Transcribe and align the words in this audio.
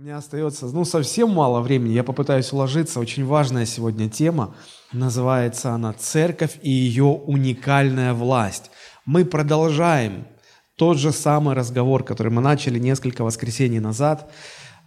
У 0.00 0.02
меня 0.02 0.16
остается, 0.16 0.64
ну, 0.64 0.86
совсем 0.86 1.28
мало 1.28 1.60
времени. 1.60 1.92
Я 1.92 2.04
попытаюсь 2.04 2.54
уложиться. 2.54 3.00
Очень 3.00 3.26
важная 3.26 3.66
сегодня 3.66 4.08
тема. 4.08 4.54
Называется 4.94 5.72
она 5.72 5.92
«Церковь 5.92 6.58
и 6.62 6.70
ее 6.70 7.04
уникальная 7.04 8.14
власть». 8.14 8.70
Мы 9.04 9.26
продолжаем 9.26 10.26
тот 10.76 10.96
же 10.96 11.12
самый 11.12 11.54
разговор, 11.54 12.02
который 12.02 12.32
мы 12.32 12.40
начали 12.40 12.78
несколько 12.78 13.24
воскресений 13.24 13.78
назад. 13.78 14.32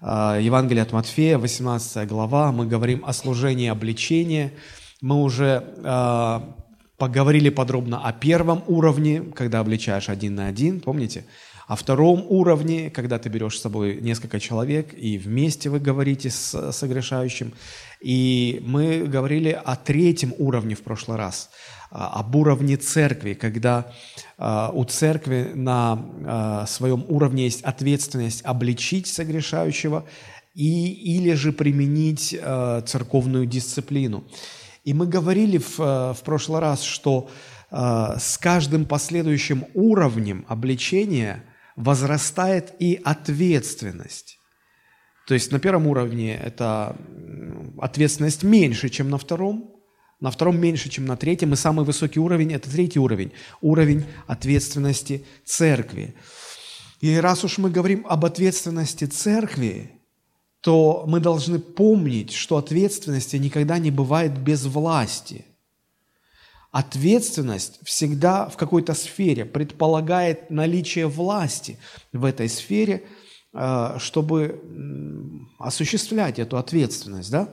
А, 0.01 0.39
Евангелие 0.39 0.81
от 0.81 0.93
Матфея, 0.93 1.37
18 1.37 2.07
глава. 2.07 2.51
Мы 2.51 2.65
говорим 2.65 3.03
о 3.05 3.13
служении 3.13 3.69
обличения. 3.69 4.51
Мы 4.99 5.21
уже 5.21 5.75
а, 5.83 6.55
поговорили 6.97 7.49
подробно 7.49 8.03
о 8.03 8.13
первом 8.13 8.63
уровне, 8.65 9.21
когда 9.35 9.59
обличаешь 9.59 10.09
один 10.09 10.33
на 10.33 10.47
один, 10.47 10.81
помните? 10.81 11.25
О 11.73 11.75
втором 11.75 12.23
уровне, 12.29 12.91
когда 12.91 13.17
ты 13.17 13.29
берешь 13.29 13.57
с 13.57 13.61
собой 13.61 13.97
несколько 13.99 14.39
человек, 14.39 14.93
и 14.93 15.17
вместе 15.17 15.71
вы 15.71 15.79
говорите 15.79 16.29
с 16.29 16.71
согрешающим. 16.71 17.51
И 17.99 18.61
мы 18.63 19.05
говорили 19.05 19.49
о 19.49 19.75
третьем 19.75 20.35
уровне 20.37 20.75
в 20.75 20.83
прошлый 20.83 21.17
раз, 21.17 21.49
а, 21.89 22.19
об 22.19 22.35
уровне 22.35 22.77
церкви, 22.77 23.33
когда 23.33 23.91
а, 24.37 24.69
у 24.71 24.83
церкви 24.83 25.49
на 25.55 25.99
а, 26.27 26.65
своем 26.67 27.05
уровне 27.07 27.45
есть 27.45 27.63
ответственность 27.63 28.45
обличить 28.45 29.07
согрешающего 29.07 30.05
и, 30.53 30.93
или 30.93 31.33
же 31.33 31.51
применить 31.51 32.39
церковную 32.85 33.47
дисциплину. 33.47 34.25
И 34.83 34.93
мы 34.93 35.07
говорили 35.07 35.57
в, 35.57 35.79
в 35.79 36.19
прошлый 36.23 36.61
раз, 36.61 36.83
что 36.83 37.31
с 37.71 38.37
каждым 38.37 38.85
последующим 38.85 39.65
уровнем 39.73 40.45
обличения– 40.47 41.43
возрастает 41.75 42.73
и 42.79 42.99
ответственность. 43.03 44.39
То 45.27 45.33
есть 45.33 45.51
на 45.51 45.59
первом 45.59 45.87
уровне 45.87 46.35
это 46.35 46.97
ответственность 47.79 48.43
меньше, 48.43 48.89
чем 48.89 49.09
на 49.09 49.17
втором, 49.17 49.75
на 50.19 50.31
втором 50.31 50.59
меньше, 50.59 50.89
чем 50.89 51.05
на 51.05 51.17
третьем, 51.17 51.53
и 51.53 51.55
самый 51.55 51.85
высокий 51.85 52.19
уровень– 52.19 52.53
это 52.53 52.69
третий 52.69 52.99
уровень, 52.99 53.31
уровень 53.61 54.05
ответственности 54.27 55.25
церкви. 55.45 56.15
И 56.99 57.15
раз 57.17 57.43
уж 57.43 57.57
мы 57.57 57.69
говорим 57.69 58.05
об 58.07 58.25
ответственности 58.25 59.05
церкви, 59.05 59.91
то 60.61 61.03
мы 61.07 61.19
должны 61.19 61.59
помнить, 61.59 62.31
что 62.31 62.57
ответственности 62.57 63.35
никогда 63.35 63.79
не 63.79 63.91
бывает 63.91 64.37
без 64.37 64.65
власти– 64.65 65.45
Ответственность 66.73 67.79
всегда 67.83 68.49
в 68.49 68.57
какой-то 68.57 68.95
сфере 68.95 69.45
предполагает 69.45 70.49
наличие 70.49 71.05
власти 71.05 71.77
в 72.11 72.25
этой 72.25 72.49
сфере, 72.49 73.03
э, 73.53 73.97
чтобы 73.99 74.59
осуществлять 75.59 76.39
эту 76.39 76.57
ответственность. 76.57 77.29
Да? 77.29 77.47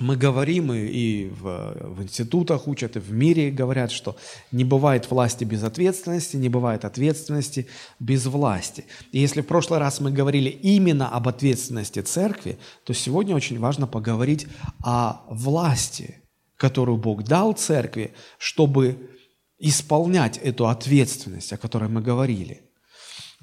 Мы 0.00 0.18
говорим, 0.18 0.70
и 0.70 1.30
в, 1.30 1.94
в 1.94 2.02
институтах 2.02 2.68
учат, 2.68 2.96
и 2.96 3.00
в 3.00 3.10
мире 3.10 3.50
говорят, 3.50 3.90
что 3.90 4.16
не 4.52 4.64
бывает 4.64 5.10
власти 5.10 5.44
без 5.44 5.62
ответственности, 5.62 6.36
не 6.36 6.50
бывает 6.50 6.84
ответственности 6.84 7.68
без 8.00 8.26
власти. 8.26 8.84
И 9.12 9.18
если 9.18 9.40
в 9.40 9.46
прошлый 9.46 9.78
раз 9.78 10.00
мы 10.00 10.10
говорили 10.10 10.50
именно 10.50 11.08
об 11.08 11.26
ответственности 11.26 12.00
церкви, 12.00 12.58
то 12.84 12.92
сегодня 12.92 13.34
очень 13.34 13.58
важно 13.58 13.86
поговорить 13.86 14.46
о 14.82 15.22
власти– 15.30 16.18
которую 16.56 16.98
Бог 16.98 17.24
дал 17.24 17.52
церкви, 17.52 18.14
чтобы 18.38 19.10
исполнять 19.58 20.38
эту 20.38 20.68
ответственность, 20.68 21.52
о 21.52 21.56
которой 21.56 21.88
мы 21.88 22.02
говорили. 22.02 22.62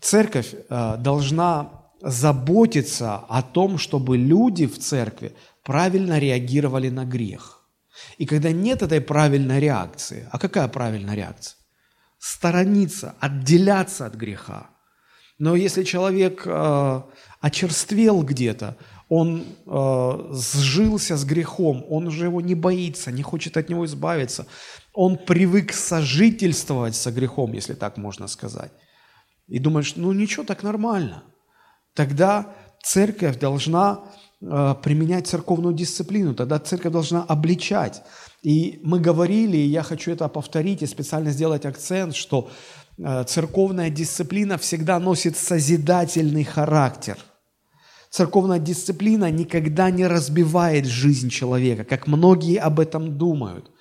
Церковь 0.01 0.53
э, 0.53 0.97
должна 0.97 1.81
заботиться 2.01 3.15
о 3.15 3.41
том, 3.41 3.77
чтобы 3.77 4.17
люди 4.17 4.65
в 4.65 4.79
церкви 4.79 5.35
правильно 5.63 6.19
реагировали 6.19 6.89
на 6.89 7.05
грех. 7.05 7.61
И 8.17 8.25
когда 8.25 8.51
нет 8.51 8.81
этой 8.81 9.01
правильной 9.01 9.59
реакции, 9.59 10.27
а 10.31 10.39
какая 10.39 10.67
правильная 10.67 11.15
реакция? 11.15 11.57
Сторониться, 12.17 13.15
отделяться 13.19 14.05
от 14.05 14.15
греха. 14.15 14.69
Но 15.37 15.55
если 15.55 15.83
человек 15.83 16.43
э, 16.45 17.01
очерствел 17.39 18.23
где-то, 18.23 18.77
он 19.11 19.43
э, 19.65 20.33
сжился 20.33 21.17
с 21.17 21.25
грехом, 21.25 21.85
он 21.89 22.07
уже 22.07 22.27
его 22.27 22.39
не 22.39 22.55
боится, 22.55 23.11
не 23.11 23.23
хочет 23.23 23.57
от 23.57 23.69
него 23.69 23.83
избавиться. 23.83 24.45
Он 24.93 25.17
привык 25.17 25.73
сожительствовать 25.73 26.95
со 26.95 27.11
грехом, 27.11 27.51
если 27.51 27.73
так 27.73 27.97
можно 27.97 28.27
сказать. 28.27 28.71
И 29.49 29.59
думает, 29.59 29.97
ну 29.97 30.13
ничего, 30.13 30.45
так 30.45 30.63
нормально. 30.63 31.23
Тогда 31.93 32.55
церковь 32.81 33.37
должна 33.37 33.99
э, 34.41 34.75
применять 34.81 35.27
церковную 35.27 35.75
дисциплину, 35.75 36.33
тогда 36.33 36.59
церковь 36.59 36.93
должна 36.93 37.23
обличать. 37.23 38.03
И 38.43 38.79
мы 38.81 39.01
говорили, 39.01 39.57
и 39.57 39.67
я 39.67 39.83
хочу 39.83 40.11
это 40.11 40.29
повторить 40.29 40.83
и 40.83 40.87
специально 40.87 41.31
сделать 41.31 41.65
акцент, 41.65 42.15
что 42.15 42.49
э, 42.97 43.25
церковная 43.25 43.89
дисциплина 43.89 44.57
всегда 44.57 44.99
носит 44.99 45.35
созидательный 45.35 46.45
характер– 46.45 47.17
Церковная 48.11 48.59
дисциплина 48.59 49.31
никогда 49.31 49.89
не 49.89 50.05
разбивает 50.05 50.85
жизнь 50.85 51.29
человека, 51.29 51.85
как 51.85 52.07
многие 52.07 52.57
об 52.57 52.81
этом 52.81 53.17
думают. 53.17 53.71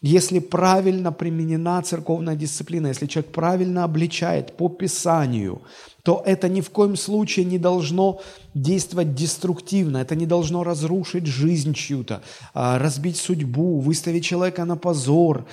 Если 0.00 0.38
правильно 0.38 1.10
применена 1.12 1.82
церковная 1.82 2.36
дисциплина, 2.36 2.88
если 2.88 3.06
человек 3.06 3.32
правильно 3.32 3.82
обличает 3.82 4.56
по 4.56 4.68
Писанию, 4.68 5.62
то 6.04 6.22
это 6.24 6.48
ни 6.48 6.60
в 6.60 6.70
коем 6.70 6.96
случае 6.96 7.44
не 7.44 7.58
должно 7.58 8.20
действовать 8.54 9.14
деструктивно, 9.14 9.98
это 9.98 10.14
не 10.14 10.26
должно 10.26 10.62
разрушить 10.62 11.26
жизнь 11.26 11.74
чью-то, 11.74 12.22
а, 12.54 12.78
разбить 12.78 13.16
судьбу, 13.16 13.80
выставить 13.80 14.24
человека 14.24 14.64
на 14.64 14.76
позор, 14.76 15.46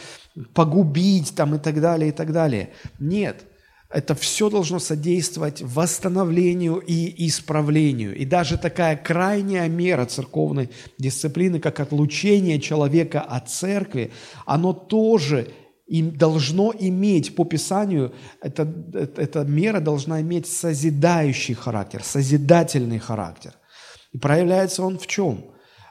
погубить 0.54 1.34
там 1.36 1.56
и 1.56 1.60
так 1.60 1.82
далее, 1.82 2.10
и 2.10 2.12
так 2.12 2.32
далее. 2.32 2.70
Нет, 3.00 3.46
это 3.92 4.14
все 4.14 4.50
должно 4.50 4.80
содействовать 4.80 5.62
восстановлению 5.62 6.78
и 6.78 7.28
исправлению. 7.28 8.16
И 8.16 8.24
даже 8.24 8.58
такая 8.58 8.96
крайняя 8.96 9.68
мера 9.68 10.06
церковной 10.06 10.70
дисциплины, 11.00 11.60
как 11.60 11.80
отлучение 11.80 12.60
человека 12.60 13.22
от 13.22 13.50
церкви, 13.50 14.12
оно 14.46 14.74
тоже 14.74 15.50
им 15.88 16.16
должно 16.16 16.72
иметь, 16.78 17.36
по 17.36 17.46
Писанию, 17.46 18.14
эта, 18.42 18.72
эта 18.94 19.44
мера 19.44 19.80
должна 19.80 20.22
иметь 20.22 20.46
созидающий 20.46 21.56
характер, 21.56 22.04
созидательный 22.04 23.00
характер. 23.00 23.54
И 24.12 24.20
проявляется 24.20 24.84
он 24.84 25.00
в 25.00 25.08
чем? 25.08 25.46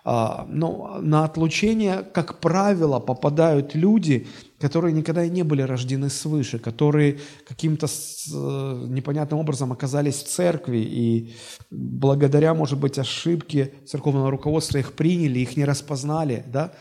А, 0.05 0.47
ну, 0.49 1.01
на 1.01 1.25
отлучение, 1.25 2.05
как 2.15 2.39
правило, 2.39 3.01
попадают 3.01 3.75
люди, 3.75 4.29
которые 4.61 4.93
никогда 4.93 5.25
и 5.25 5.31
не 5.31 5.43
были 5.43 5.63
рождены 5.63 6.11
свыше, 6.11 6.59
которые 6.59 7.21
каким-то 7.47 7.87
э, 7.87 8.87
непонятным 8.89 9.41
образом 9.41 9.73
оказались 9.73 10.17
в 10.17 10.29
церкви 10.29 10.79
и 10.79 11.35
благодаря, 11.71 12.55
может 12.55 12.79
быть, 12.79 12.99
ошибке 12.99 13.73
церковного 13.87 14.31
руководства 14.31 14.79
их 14.79 14.95
приняли, 14.95 15.39
их 15.39 15.57
не 15.57 15.65
распознали, 15.65 16.45
да, 16.47 16.73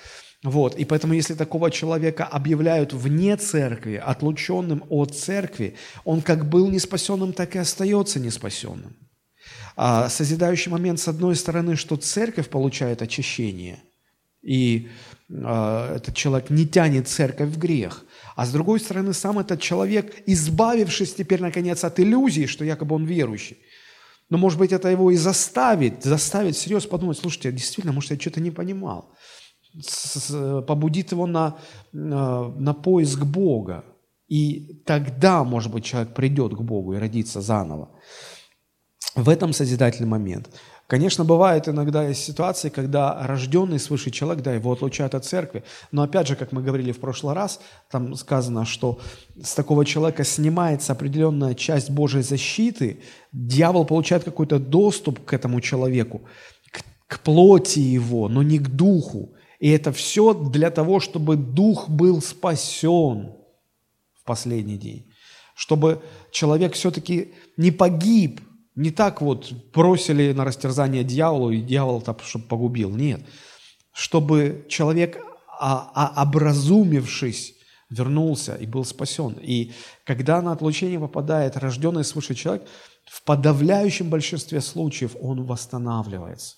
вот, 0.43 0.75
и 0.75 0.85
поэтому, 0.85 1.13
если 1.13 1.33
такого 1.33 1.71
человека 1.71 2.23
объявляют 2.23 2.93
вне 2.93 3.35
церкви, 3.37 3.95
отлученным 3.95 4.83
от 4.89 5.15
церкви, 5.15 5.75
он 6.05 6.21
как 6.21 6.47
был 6.47 6.69
неспасенным, 6.69 7.33
так 7.33 7.55
и 7.55 7.59
остается 7.59 8.19
неспасенным. 8.19 8.95
А 9.75 10.09
созидающий 10.09 10.71
момент, 10.71 10.99
с 10.99 11.07
одной 11.07 11.35
стороны, 11.35 11.75
что 11.75 11.97
церковь 11.97 12.49
получает 12.49 13.01
очищение, 13.01 13.79
и 14.41 14.89
этот 15.29 16.15
человек 16.15 16.49
не 16.49 16.65
тянет 16.65 17.07
церковь 17.07 17.49
в 17.49 17.57
грех, 17.57 18.05
а 18.35 18.45
с 18.45 18.51
другой 18.51 18.79
стороны, 18.79 19.13
сам 19.13 19.39
этот 19.39 19.59
человек, 19.59 20.23
избавившись 20.25 21.15
теперь, 21.15 21.41
наконец, 21.41 21.83
от 21.83 21.99
иллюзии, 21.99 22.45
что 22.45 22.63
якобы 22.63 22.95
он 22.95 23.05
верующий, 23.05 23.57
но, 24.29 24.37
может 24.37 24.59
быть, 24.59 24.71
это 24.71 24.89
его 24.89 25.11
и 25.11 25.17
заставит, 25.17 26.03
заставит 26.03 26.57
серьезно 26.57 26.89
подумать, 26.89 27.17
слушайте, 27.17 27.51
действительно, 27.51 27.93
может, 27.93 28.11
я 28.11 28.19
что-то 28.19 28.41
не 28.41 28.51
понимал. 28.51 29.13
побудит 30.67 31.11
его 31.11 31.27
на, 31.27 31.57
на, 31.91 32.49
на 32.49 32.73
поиск 32.73 33.23
Бога. 33.23 33.85
И 34.27 34.81
тогда, 34.85 35.45
может 35.45 35.71
быть, 35.71 35.85
человек 35.85 36.13
придет 36.13 36.53
к 36.53 36.61
Богу 36.61 36.93
и 36.93 36.97
родится 36.97 37.39
заново 37.41 37.89
в 39.15 39.29
этом 39.29 39.51
созидательный 39.51 40.09
момент. 40.09 40.49
Конечно, 40.87 41.25
бывают 41.25 41.67
иногда 41.67 42.13
ситуации, 42.13 42.69
когда 42.69 43.27
рожденный 43.27 43.77
свыше 43.77 44.09
человек, 44.09 44.41
да, 44.41 44.53
его 44.53 44.71
отлучают 44.71 45.15
от 45.15 45.25
церкви, 45.25 45.65
но 45.91 46.03
опять 46.03 46.27
же, 46.27 46.37
как 46.37 46.53
мы 46.53 46.63
говорили 46.63 46.93
в 46.93 46.99
прошлый 47.01 47.35
раз, 47.35 47.59
там 47.91 48.15
сказано, 48.15 48.63
что 48.65 48.97
с 49.43 49.53
такого 49.53 49.83
человека 49.85 50.23
снимается 50.23 50.93
определенная 50.93 51.55
часть 51.55 51.89
Божьей 51.89 52.21
защиты, 52.21 53.01
дьявол 53.33 53.83
получает 53.83 54.23
какой-то 54.23 54.59
доступ 54.59 55.25
к 55.25 55.33
этому 55.33 55.59
человеку, 55.59 56.21
к, 56.71 56.81
к 57.07 57.19
плоти 57.19 57.79
его, 57.79 58.29
но 58.29 58.41
не 58.41 58.57
к 58.57 58.69
духу. 58.69 59.35
И 59.59 59.69
это 59.69 59.91
все 59.91 60.33
для 60.33 60.69
того, 60.69 61.01
чтобы 61.01 61.35
дух 61.35 61.89
был 61.89 62.21
спасен 62.21 63.33
в 64.13 64.23
последний 64.23 64.77
день, 64.77 65.11
чтобы 65.53 66.01
человек 66.31 66.75
все-таки 66.75 67.33
не 67.57 67.71
погиб, 67.71 68.39
Не 68.77 68.91
так 68.91 69.21
вот 69.21 69.51
бросили 69.73 70.33
на 70.33 70.45
растерзание 70.45 71.03
дьяволу, 71.03 71.49
и 71.49 71.61
дьявол 71.61 71.99
так, 71.99 72.21
чтобы 72.21 72.45
погубил. 72.45 72.91
Нет. 72.91 73.21
Чтобы 73.91 74.67
человек, 74.69 75.17
а, 75.59 75.91
а, 75.95 76.21
образумившись, 76.21 77.55
вернулся 77.89 78.53
и 78.53 78.67
был 78.67 78.85
спасен. 78.85 79.35
И 79.41 79.73
когда 80.03 80.43
на 80.43 80.51
отлучение 80.51 80.99
попадает 80.99 81.57
рожденный 81.57 82.03
свыше 82.03 82.35
человек, 82.35 82.67
в 83.05 83.23
подавляющем 83.23 84.11
большинстве 84.11 84.61
случаев 84.61 85.15
он 85.19 85.43
восстанавливается. 85.43 86.57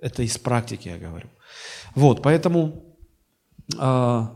Это 0.00 0.22
из 0.22 0.36
практики 0.36 0.88
я 0.88 0.98
говорю. 0.98 1.30
Вот, 1.94 2.22
поэтому, 2.22 2.84
э, 3.78 4.26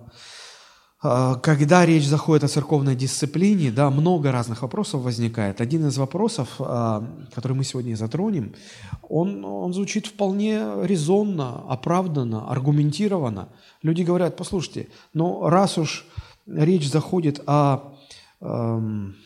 когда 1.43 1.87
речь 1.87 2.07
заходит 2.07 2.45
о 2.45 2.49
церковной 2.49 2.97
дисциплине, 2.97 3.71
да, 3.71 3.91
много 3.91 4.33
разных 4.33 4.63
вопросов 4.63 5.03
возникает. 5.03 5.61
Один 5.61 5.87
из 5.87 5.99
вопросов, 5.99 6.57
э, 6.59 7.03
который 7.35 7.53
мы 7.53 7.65
сегодня 7.65 7.97
затронем, 7.97 8.55
он, 9.03 9.45
он 9.45 9.73
звучит 9.73 10.07
вполне 10.07 10.61
резонно, 10.83 11.65
оправданно, 11.69 12.51
аргументированно. 12.51 13.49
Люди 13.83 14.03
говорят, 14.03 14.37
послушайте, 14.37 14.89
ну 15.15 15.49
раз 15.49 15.79
уж 15.79 16.07
речь 16.47 16.89
заходит 16.91 17.43
о, 17.47 17.95
эм, 18.41 19.17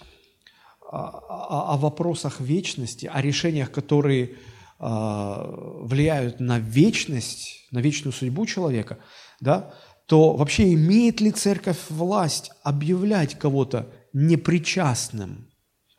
о, 0.90 1.74
о 1.74 1.76
вопросах 1.76 2.40
вечности, 2.40 3.10
о 3.12 3.20
решениях, 3.20 3.70
которые 3.70 4.24
э, 4.24 4.34
влияют 4.78 6.40
на 6.40 6.58
вечность, 6.58 7.66
на 7.70 7.78
вечную 7.78 8.12
судьбу 8.12 8.46
человека, 8.46 8.98
да, 9.40 9.72
то 10.10 10.32
вообще 10.32 10.74
имеет 10.74 11.20
ли 11.20 11.30
церковь 11.30 11.78
власть 11.88 12.50
объявлять 12.64 13.38
кого-то 13.38 13.86
непричастным 14.12 15.46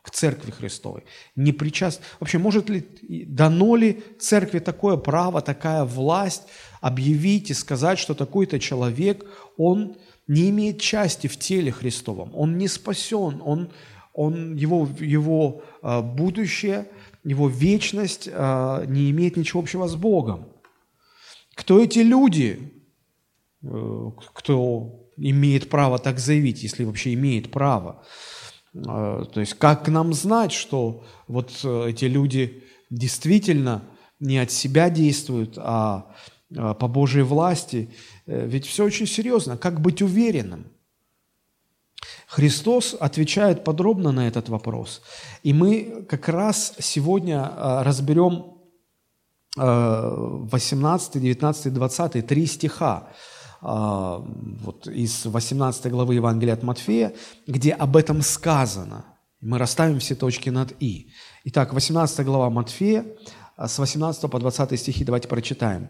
к 0.04 0.12
Церкви 0.12 0.52
Христовой? 0.52 1.06
Непричаст... 1.38 2.02
Вообще, 2.20 2.38
может 2.38 2.70
ли, 2.70 2.86
дано 3.26 3.78
ли 3.78 4.04
Церкви 4.20 4.60
такое 4.60 4.98
право, 4.98 5.40
такая 5.42 5.86
власть 5.86 6.44
объявить 6.82 7.52
и 7.52 7.54
сказать, 7.54 8.00
что 8.00 8.14
такой-то 8.14 8.60
человек, 8.60 9.26
он 9.56 9.96
не 10.28 10.50
имеет 10.50 10.82
части 10.82 11.28
в 11.28 11.40
теле 11.40 11.72
Христовом, 11.72 12.32
он 12.36 12.58
не 12.58 12.68
спасен, 12.68 13.42
он, 13.42 13.72
он, 14.14 14.58
его, 14.58 14.90
его 15.00 15.64
а, 15.82 16.02
будущее, 16.02 16.86
его 17.24 17.48
вечность 17.48 18.28
а, 18.30 18.84
не 18.88 19.10
имеет 19.12 19.38
ничего 19.38 19.62
общего 19.62 19.88
с 19.88 19.96
Богом. 19.96 20.50
Кто 21.56 21.82
эти 21.82 22.00
люди, 22.00 22.60
э, 22.60 22.81
кто 23.62 25.08
имеет 25.18 25.70
право 25.70 26.00
так 26.00 26.20
заявить, 26.20 26.64
если 26.64 26.84
вообще 26.84 27.14
имеет 27.14 27.52
право? 27.52 28.04
А, 28.88 29.26
то 29.26 29.40
есть 29.40 29.54
как 29.56 29.88
нам 29.88 30.14
знать, 30.14 30.52
что 30.52 31.04
вот 31.28 31.52
э, 31.64 31.90
эти 31.90 32.06
люди 32.06 32.64
действительно 32.90 33.84
не 34.20 34.38
от 34.38 34.52
себя 34.52 34.90
действуют, 34.90 35.58
а 35.58 36.14
по 36.50 36.88
Божьей 36.88 37.24
власти? 37.24 37.90
Э, 38.26 38.46
ведь 38.48 38.66
все 38.66 38.86
очень 38.86 39.08
серьезно. 39.08 39.58
Как 39.58 39.82
быть 39.82 40.02
уверенным? 40.02 40.66
Христос 42.28 42.96
отвечает 42.98 43.64
подробно 43.64 44.12
на 44.12 44.28
этот 44.28 44.50
вопрос. 44.50 45.02
И 45.44 45.54
мы 45.54 46.06
как 46.08 46.30
раз 46.30 46.74
сегодня 46.80 47.52
разберем 47.84 48.58
18, 49.58 51.22
19, 51.22 51.74
20, 51.74 52.26
три 52.26 52.46
стиха 52.46 53.10
вот 53.62 54.88
из 54.88 55.26
18 55.26 55.92
главы 55.92 56.16
Евангелия 56.16 56.56
от 56.56 56.64
Матфея, 56.64 57.14
где 57.46 57.72
об 57.72 57.96
этом 57.96 58.22
сказано. 58.22 59.06
Мы 59.40 59.58
расставим 59.58 60.00
все 60.00 60.16
точки 60.16 60.50
над 60.50 60.74
«и». 60.80 61.12
Итак, 61.46 61.74
18 61.74 62.26
глава 62.26 62.50
Матфея, 62.50 63.06
а, 63.56 63.68
с 63.68 63.78
18 63.78 64.30
по 64.30 64.40
20 64.40 64.80
стихи 64.80 65.04
давайте 65.04 65.28
прочитаем. 65.28 65.90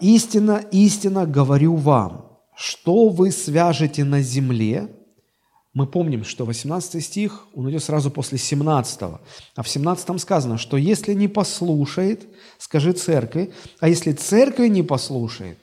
«Истина, 0.00 0.62
истина 0.70 1.24
говорю 1.24 1.76
вам, 1.76 2.38
что 2.54 3.08
вы 3.08 3.32
свяжете 3.32 4.04
на 4.04 4.20
земле, 4.20 4.90
мы 5.74 5.86
помним, 5.86 6.24
что 6.24 6.44
18 6.44 7.02
стих, 7.02 7.46
он 7.54 7.70
идет 7.70 7.82
сразу 7.82 8.10
после 8.10 8.36
17. 8.36 9.02
А 9.56 9.62
в 9.62 9.68
17 9.68 10.20
сказано, 10.20 10.58
что 10.58 10.76
если 10.76 11.14
не 11.14 11.28
послушает, 11.28 12.28
скажи 12.58 12.92
церкви, 12.92 13.54
а 13.80 13.88
если 13.88 14.12
церкви 14.12 14.68
не 14.68 14.82
послушает, 14.82 15.58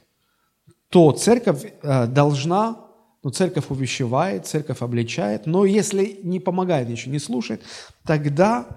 то 0.90 1.12
церковь 1.12 1.66
э, 1.82 2.08
должна, 2.08 2.78
ну, 3.24 3.30
церковь 3.30 3.66
увещевает, 3.70 4.48
церковь 4.48 4.82
обличает, 4.82 5.46
но 5.46 5.66
если 5.66 6.20
не 6.24 6.40
помогает 6.40 6.90
ничего, 6.90 7.14
не 7.14 7.20
слушает, 7.20 7.62
тогда 8.06 8.68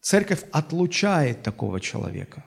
церковь 0.00 0.44
отлучает 0.52 1.42
такого 1.42 1.80
человека 1.80 2.44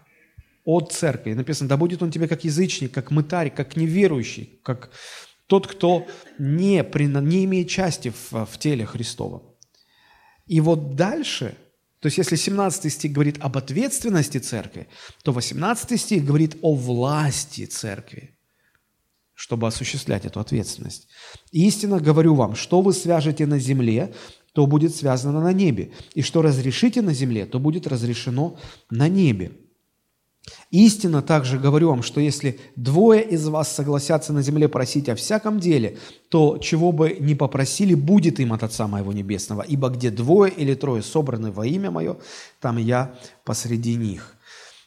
от 0.66 0.92
церкви. 0.92 1.34
Написано, 1.34 1.70
да 1.70 1.78
будет 1.78 2.02
он 2.02 2.12
тебе 2.12 2.28
как 2.28 2.44
язычник, 2.44 2.92
как 2.92 3.12
мытарь, 3.12 3.52
как 3.52 3.76
неверующий, 3.76 4.60
как 4.64 4.92
тот, 5.48 5.68
кто 5.68 6.08
не, 6.40 6.84
не 7.22 7.46
имеет 7.46 7.70
части 7.70 8.10
в, 8.10 8.46
в 8.46 8.58
теле 8.58 8.86
Христова. 8.86 9.44
И 10.48 10.62
вот 10.62 10.96
дальше, 10.96 11.56
то 12.00 12.08
есть 12.08 12.18
если 12.18 12.36
17 12.36 12.92
стих 12.92 13.12
говорит 13.12 13.38
об 13.40 13.58
ответственности 13.58 14.38
церкви, 14.38 14.88
то 15.24 15.32
18 15.32 16.00
стих 16.00 16.26
говорит 16.26 16.58
о 16.62 16.74
власти 16.74 17.66
церкви, 17.66 18.38
чтобы 19.42 19.66
осуществлять 19.66 20.24
эту 20.24 20.40
ответственность. 20.40 21.08
«Истинно 21.52 22.00
говорю 22.00 22.36
вам, 22.36 22.54
что 22.54 22.82
вы 22.82 22.94
свяжете 22.94 23.48
на 23.48 23.58
земле, 23.58 24.14
то 24.54 24.68
будет 24.68 24.96
связано 24.96 25.42
на 25.42 25.52
небе, 25.52 25.94
и 26.14 26.22
что 26.22 26.44
разрешите 26.44 27.02
на 27.02 27.12
земле, 27.12 27.48
то 27.48 27.58
будет 27.58 27.88
разрешено 27.88 28.60
на 28.92 29.08
небе». 29.08 29.54
Истинно 30.70 31.24
также 31.24 31.58
говорю 31.58 31.90
вам, 31.90 32.04
что 32.04 32.22
если 32.22 32.60
двое 32.76 33.24
из 33.24 33.48
вас 33.48 33.74
согласятся 33.74 34.32
на 34.32 34.44
земле 34.44 34.68
просить 34.68 35.10
о 35.10 35.16
всяком 35.16 35.60
деле, 35.60 35.98
то 36.30 36.60
чего 36.60 36.92
бы 36.92 37.18
ни 37.20 37.34
попросили, 37.34 37.96
будет 37.96 38.40
им 38.40 38.54
от 38.54 38.62
Отца 38.62 38.88
Моего 38.88 39.12
Небесного. 39.12 39.64
Ибо 39.64 39.90
где 39.90 40.12
двое 40.12 40.54
или 40.54 40.76
трое 40.76 41.02
собраны 41.02 41.52
во 41.52 41.66
имя 41.66 41.90
Мое, 41.90 42.18
там 42.60 42.78
я 42.78 43.16
посреди 43.44 43.96
них». 43.96 44.36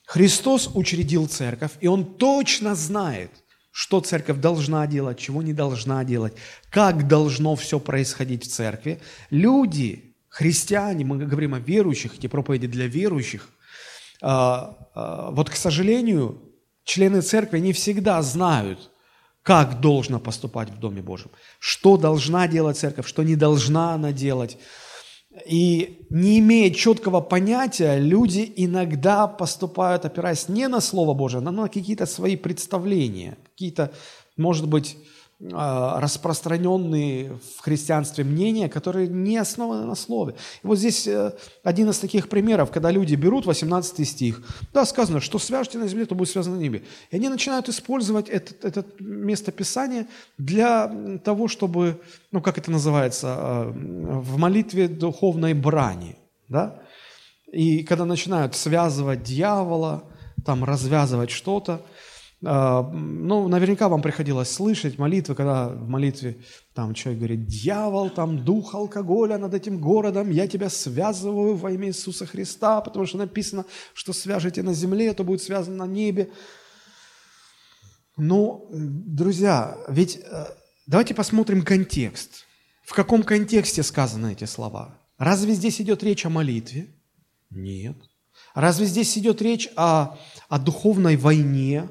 Христос 0.06 0.70
учредил 0.74 1.26
церковь, 1.26 1.72
и 1.80 1.88
Он 1.88 2.04
точно 2.04 2.76
знает, 2.76 3.30
что 3.74 4.00
церковь 4.00 4.38
должна 4.38 4.86
делать, 4.86 5.18
чего 5.18 5.42
не 5.42 5.52
должна 5.52 6.04
делать, 6.04 6.34
как 6.70 7.08
должно 7.08 7.56
все 7.56 7.80
происходить 7.80 8.44
в 8.44 8.48
церкви. 8.48 9.00
Люди, 9.30 10.14
христиане, 10.28 11.04
мы 11.04 11.18
говорим 11.18 11.54
о 11.54 11.58
верующих, 11.58 12.14
эти 12.14 12.28
проповеди 12.28 12.68
для 12.68 12.86
верующих, 12.86 13.48
а, 14.22 14.76
а, 14.94 15.30
вот, 15.32 15.50
к 15.50 15.56
сожалению, 15.56 16.40
члены 16.84 17.20
церкви 17.20 17.58
не 17.58 17.72
всегда 17.72 18.22
знают, 18.22 18.92
как 19.42 19.80
должно 19.80 20.20
поступать 20.20 20.70
в 20.70 20.78
Доме 20.78 21.02
Божьем, 21.02 21.32
что 21.58 21.96
должна 21.96 22.46
делать 22.46 22.78
церковь, 22.78 23.08
что 23.08 23.24
не 23.24 23.34
должна 23.34 23.94
она 23.94 24.12
делать. 24.12 24.56
И 25.46 26.06
не 26.10 26.38
имея 26.38 26.70
четкого 26.70 27.20
понятия, 27.20 27.98
люди 27.98 28.52
иногда 28.54 29.26
поступают, 29.26 30.04
опираясь 30.04 30.48
не 30.48 30.68
на 30.68 30.80
Слово 30.80 31.12
Божие, 31.12 31.40
но 31.40 31.50
на 31.50 31.68
какие-то 31.68 32.06
свои 32.06 32.36
представления, 32.36 33.36
какие-то, 33.54 33.92
может 34.36 34.68
быть, 34.68 34.96
а, 35.52 36.00
распространенные 36.00 37.38
в 37.56 37.60
христианстве 37.60 38.24
мнения, 38.24 38.68
которые 38.68 39.08
не 39.08 39.36
основаны 39.36 39.84
на 39.84 39.94
слове. 39.94 40.36
И 40.62 40.66
вот 40.66 40.78
здесь 40.78 41.06
э, 41.06 41.32
один 41.62 41.90
из 41.90 41.98
таких 41.98 42.28
примеров, 42.28 42.70
когда 42.70 42.90
люди 42.90 43.14
берут 43.16 43.44
18 43.44 44.08
стих, 44.08 44.42
да, 44.72 44.86
сказано, 44.86 45.20
что 45.20 45.38
свяжете 45.38 45.78
на 45.78 45.88
земле, 45.88 46.06
то 46.06 46.14
будет 46.14 46.30
связано 46.30 46.56
на 46.56 46.60
небе. 46.60 46.84
И 47.10 47.16
они 47.16 47.28
начинают 47.28 47.68
использовать 47.68 48.28
это, 48.28 48.54
это 48.66 48.86
местописание 49.00 50.06
для 50.38 51.18
того, 51.24 51.48
чтобы, 51.48 52.00
ну, 52.30 52.40
как 52.40 52.56
это 52.56 52.70
называется, 52.70 53.34
а, 53.36 53.72
в 53.74 54.38
молитве 54.38 54.88
духовной 54.88 55.52
брани, 55.52 56.16
да? 56.48 56.80
И 57.52 57.82
когда 57.82 58.04
начинают 58.04 58.54
связывать 58.54 59.24
дьявола, 59.24 60.04
там 60.44 60.64
развязывать 60.64 61.30
что-то, 61.30 61.82
ну, 62.44 63.48
наверняка 63.48 63.88
вам 63.88 64.02
приходилось 64.02 64.50
слышать 64.50 64.98
молитвы, 64.98 65.34
когда 65.34 65.68
в 65.68 65.88
молитве 65.88 66.36
там 66.74 66.92
человек 66.92 67.20
говорит, 67.20 67.46
дьявол, 67.46 68.10
там 68.10 68.44
дух 68.44 68.74
алкоголя 68.74 69.38
над 69.38 69.54
этим 69.54 69.80
городом, 69.80 70.30
я 70.30 70.46
тебя 70.46 70.68
связываю 70.68 71.56
во 71.56 71.70
имя 71.70 71.88
Иисуса 71.88 72.26
Христа, 72.26 72.80
потому 72.80 73.06
что 73.06 73.18
написано, 73.18 73.64
что 73.94 74.12
свяжете 74.12 74.62
на 74.62 74.74
земле, 74.74 75.14
то 75.14 75.24
будет 75.24 75.42
связано 75.42 75.86
на 75.86 75.90
небе. 75.90 76.30
Ну, 78.16 78.68
друзья, 78.70 79.78
ведь 79.88 80.16
э, 80.16 80.46
давайте 80.86 81.14
посмотрим 81.14 81.62
контекст. 81.62 82.46
В 82.84 82.92
каком 82.92 83.22
контексте 83.22 83.82
сказаны 83.82 84.32
эти 84.32 84.44
слова? 84.44 84.98
Разве 85.18 85.54
здесь 85.54 85.80
идет 85.80 86.02
речь 86.02 86.26
о 86.26 86.30
молитве? 86.30 86.88
Нет. 87.50 87.96
Разве 88.54 88.86
здесь 88.86 89.16
идет 89.18 89.40
речь 89.42 89.68
о, 89.76 90.16
о 90.48 90.58
духовной 90.58 91.16
войне? 91.16 91.88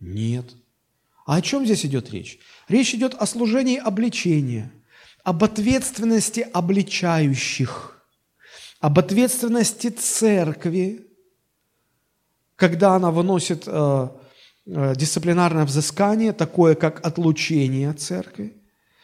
Нет. 0.00 0.54
А 1.26 1.36
о 1.36 1.42
чем 1.42 1.64
здесь 1.64 1.84
идет 1.84 2.10
речь? 2.10 2.38
Речь 2.68 2.94
идет 2.94 3.14
о 3.14 3.26
служении 3.26 3.76
обличения, 3.76 4.72
об 5.24 5.44
ответственности 5.44 6.40
обличающих, 6.40 8.02
об 8.80 8.98
ответственности 8.98 9.88
церкви, 9.88 11.06
когда 12.56 12.94
она 12.94 13.10
выносит 13.10 13.64
э, 13.66 14.08
э, 14.66 14.94
дисциплинарное 14.96 15.64
взыскание, 15.64 16.32
такое 16.32 16.74
как 16.74 17.04
отлучение 17.06 17.90
от 17.90 18.00
церкви. 18.00 18.54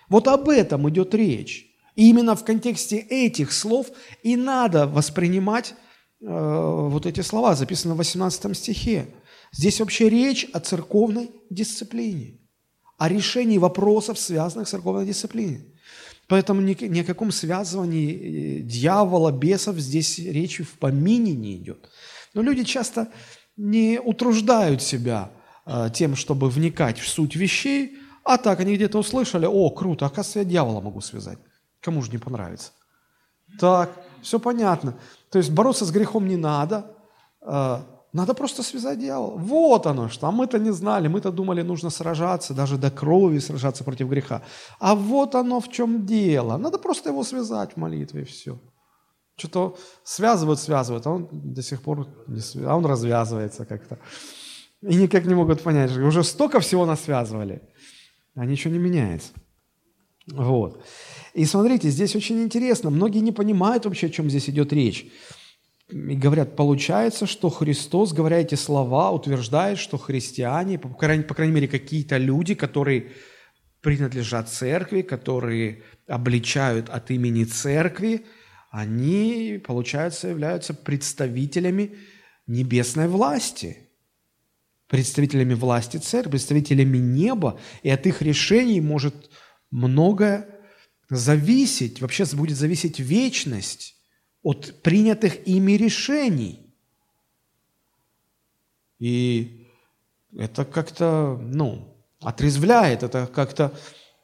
Вот 0.09 0.29
об 0.29 0.49
этом 0.49 0.89
идет 0.89 1.15
речь. 1.15 1.67
И 1.95 2.09
именно 2.09 2.35
в 2.35 2.45
контексте 2.45 2.99
этих 2.99 3.53
слов 3.53 3.89
и 4.23 4.37
надо 4.37 4.87
воспринимать 4.87 5.75
э, 6.21 6.27
вот 6.27 7.07
эти 7.07 7.21
слова, 7.21 7.55
записанные 7.55 7.95
в 7.95 7.99
18 7.99 8.57
стихе. 8.57 9.07
Здесь 9.57 9.81
вообще 9.81 10.09
речь 10.09 10.47
о 10.53 10.61
церковной 10.61 11.31
дисциплине, 11.49 12.39
о 12.99 13.09
решении 13.09 13.59
вопросов, 13.59 14.19
связанных 14.19 14.67
с 14.67 14.73
церковной 14.73 15.07
дисциплиной. 15.07 15.65
Поэтому 16.27 16.61
ни, 16.61 17.01
о 17.01 17.05
каком 17.05 17.31
связывании 17.31 18.13
э, 18.13 18.61
дьявола, 18.63 19.31
бесов 19.31 19.77
здесь 19.77 20.19
речи 20.19 20.65
в 20.65 20.73
помине 20.79 21.35
не 21.35 21.57
идет. 21.57 21.89
Но 22.33 22.43
люди 22.43 22.65
часто 22.65 23.09
не 23.57 24.01
утруждают 24.01 24.83
себя 24.83 25.31
э, 25.67 25.91
тем, 25.95 26.17
чтобы 26.17 26.49
вникать 26.49 26.99
в 26.99 27.09
суть 27.09 27.37
вещей, 27.37 27.99
а 28.25 28.39
так 28.39 28.59
они 28.61 28.75
где-то 28.75 28.99
услышали, 28.99 29.47
о, 29.47 29.71
круто, 29.71 30.07
оказывается, 30.07 30.39
я 30.41 30.45
дьявола 30.45 30.81
могу 30.81 31.01
связать. 31.01 31.39
Кому 31.81 32.03
же 32.03 32.11
не 32.11 32.19
понравится? 32.19 32.73
Так, 33.61 34.03
все 34.23 34.41
понятно. 34.41 34.99
То 35.31 35.39
есть 35.39 35.51
бороться 35.51 35.85
с 35.85 35.91
грехом 35.93 36.27
не 36.27 36.37
надо, 36.37 36.97
э, 37.43 37.83
надо 38.15 38.33
просто 38.35 38.63
связать 38.63 39.01
дьявола. 39.01 39.37
Вот 39.37 39.87
оно 39.87 40.09
что. 40.09 40.29
А 40.29 40.31
мы-то 40.31 40.59
не 40.59 40.73
знали, 40.73 41.09
мы-то 41.09 41.33
думали, 41.33 41.63
нужно 41.63 41.91
сражаться, 41.91 42.55
даже 42.55 42.79
до 42.79 42.91
крови 42.91 43.41
сражаться 43.41 43.83
против 43.83 44.09
греха. 44.09 44.43
А 44.79 44.95
вот 44.95 45.35
оно 45.35 45.59
в 45.59 45.69
чем 45.69 46.07
дело. 46.07 46.57
Надо 46.57 46.79
просто 46.79 47.11
его 47.11 47.25
связать 47.25 47.73
в 47.73 47.77
молитве, 47.77 48.23
и 48.23 48.25
все. 48.25 48.61
Что-то 49.37 49.77
связывают, 50.05 50.61
связывают, 50.61 51.07
а 51.07 51.11
он 51.11 51.29
до 51.33 51.61
сих 51.63 51.83
пор 51.83 52.07
не 52.29 52.39
связывает, 52.39 52.71
а 52.71 52.77
он 52.77 52.87
развязывается 52.87 53.65
как-то. 53.65 53.99
И 54.83 54.95
никак 54.95 55.27
не 55.27 55.35
могут 55.35 55.63
понять, 55.63 55.97
уже 55.97 56.23
столько 56.23 56.61
всего 56.61 56.87
нас 56.87 57.01
связывали, 57.01 57.63
а 58.37 58.47
ничего 58.47 58.73
не 58.73 58.79
меняется. 58.79 59.33
Вот. 60.29 60.85
И 61.35 61.45
смотрите, 61.47 61.91
здесь 61.91 62.15
очень 62.15 62.43
интересно. 62.43 62.91
Многие 62.91 63.23
не 63.23 63.33
понимают 63.33 63.87
вообще, 63.87 64.07
о 64.07 64.11
чем 64.11 64.31
здесь 64.31 64.49
идет 64.49 64.73
речь 64.73 65.11
и 65.91 66.17
говорят, 66.17 66.57
получается, 66.57 67.27
что 67.27 67.51
Христос, 67.51 68.13
говоря 68.13 68.39
эти 68.39 68.55
слова, 68.55 69.11
утверждает, 69.11 69.79
что 69.79 69.99
христиане, 69.99 70.79
по 70.79 70.89
крайней, 70.89 71.25
по 71.25 71.35
крайней 71.35 71.55
мере, 71.55 71.69
какие-то 71.69 72.17
люди, 72.17 72.55
которые 72.55 73.13
принадлежат 73.83 74.49
церкви, 74.49 75.03
которые 75.03 75.83
обличают 76.07 76.89
от 76.89 77.11
имени 77.11 77.45
церкви, 77.45 78.25
они, 78.71 79.61
получается, 79.65 80.29
являются 80.29 80.73
представителями 80.73 81.97
небесной 82.47 83.07
власти, 83.07 83.91
представителями 84.89 85.53
власти 85.53 85.99
церкви, 85.99 86.31
представителями 86.31 86.97
неба, 86.97 87.61
и 87.83 87.91
от 87.91 88.07
их 88.07 88.23
решений 88.23 88.81
может 88.81 89.31
многое 89.71 90.49
зависеть, 91.11 92.01
вообще 92.01 92.25
будет 92.33 92.57
зависеть 92.57 93.01
вечность 93.01 93.95
от 94.45 94.83
принятых 94.83 95.49
ими 95.49 95.73
решений. 95.73 96.61
И 99.01 99.67
это 100.37 100.65
как-то, 100.65 101.41
ну, 101.43 101.97
отрезвляет, 102.21 103.03
это 103.03 103.27
как-то 103.27 103.73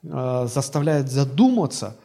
э, 0.02 0.46
заставляет 0.46 1.10
задуматься. 1.10 1.96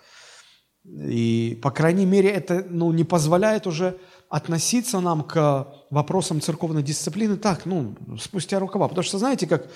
И, 0.86 1.60
по 1.62 1.72
крайней 1.72 2.06
мере, 2.06 2.30
это 2.30 2.66
ну, 2.70 2.92
не 2.94 3.04
позволяет 3.04 3.68
уже 3.68 3.98
относиться 4.30 5.02
нам 5.02 5.24
к 5.24 5.68
вопросам 5.90 6.40
церковной 6.40 6.84
дисциплины 6.84 7.36
так, 7.36 7.66
ну, 7.66 7.96
спустя 8.20 8.60
рукава. 8.60 8.88
Потому 8.88 9.04
что, 9.04 9.18
знаете, 9.18 9.46
как 9.46 9.70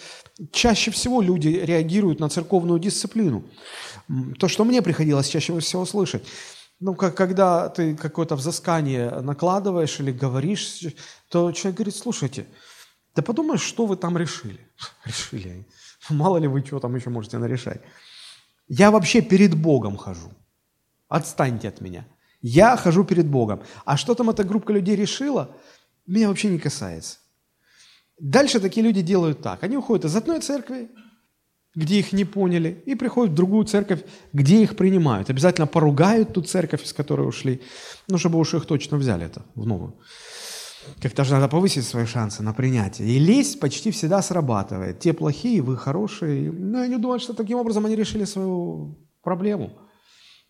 чаще 0.51 0.91
всего 0.91 1.22
люди 1.22 1.50
реагируют 1.50 2.19
на 2.19 2.29
церковную 2.29 2.79
дисциплину. 2.79 3.43
То, 4.38 4.48
что 4.48 4.63
мне 4.63 4.81
приходилось 4.81 5.27
чаще 5.27 5.60
всего 5.60 5.86
слышать– 5.86 6.24
ну, 6.79 6.95
как, 6.95 7.15
когда 7.15 7.69
ты 7.69 7.95
какое-то 7.95 8.36
взыскание 8.36 9.09
накладываешь 9.21 10.00
или 10.00 10.12
говоришь, 10.12 10.81
то 11.29 11.51
человек 11.51 11.77
говорит, 11.77 11.95
слушайте, 11.95 12.48
да 13.15 13.21
подумай, 13.21 13.57
что 13.57 13.86
вы 13.86 13.98
там 13.98 14.17
решили. 14.17 14.59
Решили. 15.05 15.67
Мало 16.09 16.38
ли 16.38 16.48
вы 16.48 16.63
чего 16.63 16.79
там 16.79 16.95
еще 16.95 17.09
можете 17.09 17.38
нарешать. 17.38 17.81
Я 18.67 18.91
вообще 18.91 19.21
перед 19.21 19.55
Богом 19.55 19.98
хожу. 19.98 20.31
Отстаньте 21.09 21.67
от 21.67 21.81
меня. 21.81 22.05
Я 22.41 22.77
хожу 22.77 23.03
перед 23.03 23.27
Богом. 23.27 23.62
А 23.83 23.98
что 23.98 24.15
там 24.15 24.29
эта 24.29 24.43
группа 24.43 24.71
людей 24.71 24.95
решила, 24.95 25.50
меня 26.07 26.29
вообще 26.29 26.50
не 26.50 26.59
касается. 26.59 27.17
Дальше 28.19 28.59
такие 28.59 28.86
люди 28.86 29.01
делают 29.01 29.41
так. 29.41 29.63
Они 29.63 29.75
уходят 29.75 30.05
из 30.05 30.15
одной 30.15 30.39
церкви, 30.39 30.89
где 31.79 32.00
их 32.00 32.12
не 32.12 32.25
поняли, 32.25 32.83
и 32.86 32.95
приходят 32.95 33.31
в 33.31 33.36
другую 33.36 33.63
церковь, 33.63 34.01
где 34.33 34.62
их 34.62 34.75
принимают. 34.75 35.29
Обязательно 35.29 35.65
поругают 35.65 36.33
ту 36.33 36.41
церковь, 36.41 36.83
из 36.83 36.91
которой 36.91 37.25
ушли, 37.25 37.62
ну, 38.09 38.17
чтобы 38.17 38.38
уж 38.38 38.53
их 38.53 38.65
точно 38.65 38.98
взяли 38.98 39.25
это 39.25 39.45
в 39.55 39.65
новую. 39.65 39.93
Как-то 41.01 41.24
же 41.24 41.33
надо 41.33 41.48
повысить 41.48 41.86
свои 41.86 42.05
шансы 42.05 42.43
на 42.43 42.53
принятие. 42.53 43.07
И 43.07 43.19
лезть 43.19 43.62
почти 43.62 43.91
всегда 43.91 44.21
срабатывает. 44.21 45.00
Те 45.00 45.13
плохие, 45.13 45.62
вы 45.62 45.77
хорошие. 45.77 46.51
Но 46.51 46.81
они 46.81 46.98
думают, 46.98 47.24
что 47.24 47.33
таким 47.33 47.57
образом 47.57 47.86
они 47.86 47.95
решили 47.95 48.25
свою 48.25 48.98
проблему. 49.21 49.71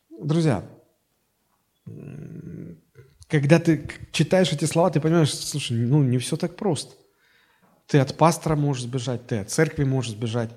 Друзья, 0.09 0.63
когда 3.27 3.59
ты 3.59 3.87
читаешь 4.11 4.51
эти 4.51 4.65
слова, 4.65 4.89
ты 4.89 4.99
понимаешь, 4.99 5.33
слушай, 5.33 5.77
ну 5.77 6.03
не 6.03 6.17
все 6.17 6.37
так 6.37 6.55
просто. 6.55 6.95
Ты 7.85 7.99
от 7.99 8.17
пастора 8.17 8.55
можешь 8.55 8.83
сбежать, 8.83 9.27
ты 9.27 9.37
от 9.37 9.51
церкви 9.51 9.83
можешь 9.83 10.11
сбежать. 10.11 10.49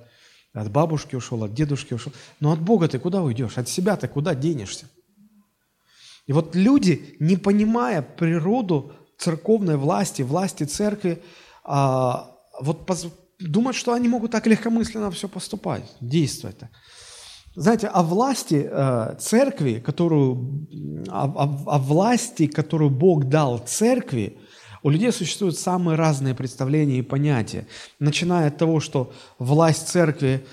От 0.52 0.70
бабушки 0.70 1.16
ушел, 1.16 1.44
от 1.44 1.54
дедушки 1.54 1.94
ушел. 1.94 2.12
Но 2.40 2.52
от 2.52 2.60
Бога 2.60 2.88
ты 2.88 2.98
куда 2.98 3.22
уйдешь? 3.22 3.56
От 3.56 3.68
себя 3.68 3.96
ты 3.96 4.06
куда 4.06 4.34
денешься? 4.34 4.86
И 6.26 6.32
вот 6.32 6.54
люди, 6.54 7.16
не 7.20 7.36
понимая 7.36 8.02
природу 8.02 8.92
церковной 9.18 9.76
власти, 9.76 10.22
власти 10.22 10.64
церкви, 10.64 11.22
а, 11.64 12.36
вот 12.60 12.90
думают, 13.38 13.76
что 13.76 13.92
они 13.92 14.08
могут 14.08 14.30
так 14.30 14.46
легкомысленно 14.46 15.10
все 15.10 15.28
поступать, 15.28 15.84
действовать 16.00 16.58
так. 16.58 16.70
Знаете, 17.54 17.88
о 17.88 18.02
власти 18.02 18.66
э, 18.70 19.16
церкви, 19.20 19.82
которую, 19.84 20.66
о, 21.08 21.26
о, 21.26 21.74
о 21.74 21.78
власти, 21.78 22.46
которую 22.46 22.88
Бог 22.90 23.24
дал 23.24 23.58
церкви, 23.58 24.38
у 24.82 24.90
людей 24.90 25.12
существуют 25.12 25.58
самые 25.58 25.96
разные 25.96 26.34
представления 26.34 26.98
и 26.98 27.02
понятия, 27.02 27.66
начиная 27.98 28.48
от 28.48 28.58
того, 28.58 28.80
что 28.80 29.12
власть 29.38 29.88
церкви 29.88 30.44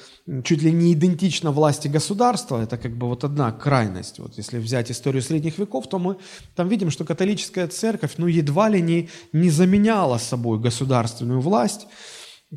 чуть 0.44 0.62
ли 0.62 0.72
не 0.72 0.94
идентична 0.94 1.52
власти 1.52 1.88
государства, 1.88 2.62
это 2.62 2.78
как 2.78 2.96
бы 2.96 3.08
вот 3.08 3.24
одна 3.24 3.52
крайность. 3.52 4.20
Вот 4.20 4.38
если 4.38 4.60
взять 4.60 4.92
историю 4.92 5.24
средних 5.24 5.58
веков, 5.58 5.88
то 5.90 5.98
мы 5.98 6.18
там 6.56 6.68
видим, 6.68 6.92
что 6.92 7.04
католическая 7.04 7.68
церковь, 7.68 8.14
ну, 8.18 8.28
едва 8.28 8.70
ли 8.70 8.82
не, 8.82 9.10
не 9.34 9.50
заменяла 9.50 10.18
собой 10.18 10.60
государственную 10.60 11.42
власть, 11.42 11.88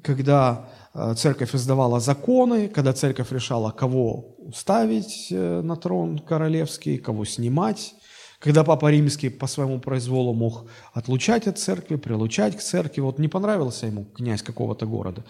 когда 0.03 0.69
э, 0.95 1.15
церковь 1.17 1.55
издавала 1.55 2.01
законы, 2.01 2.69
когда 2.69 2.93
церковь 2.93 3.33
решала, 3.33 3.71
кого 3.71 4.37
ставить 4.55 5.29
э, 5.31 5.63
на 5.63 5.77
трон 5.77 6.19
королевский, 6.19 6.99
кого 6.99 7.25
снимать, 7.25 7.95
когда 8.43 8.65
Папа 8.65 8.91
Римский 8.91 9.29
по 9.29 9.47
своему 9.47 9.79
произволу 9.79 10.35
мог 10.35 10.67
отлучать 10.93 11.47
от 11.47 11.59
церкви, 11.59 11.95
прилучать 11.95 12.57
к 12.57 12.61
церкви, 12.61 13.01
вот 13.01 13.19
не 13.21 13.29
понравился 13.29 13.87
ему 13.87 14.05
князь 14.05 14.43
какого-то 14.43 14.85
города, 14.85 15.25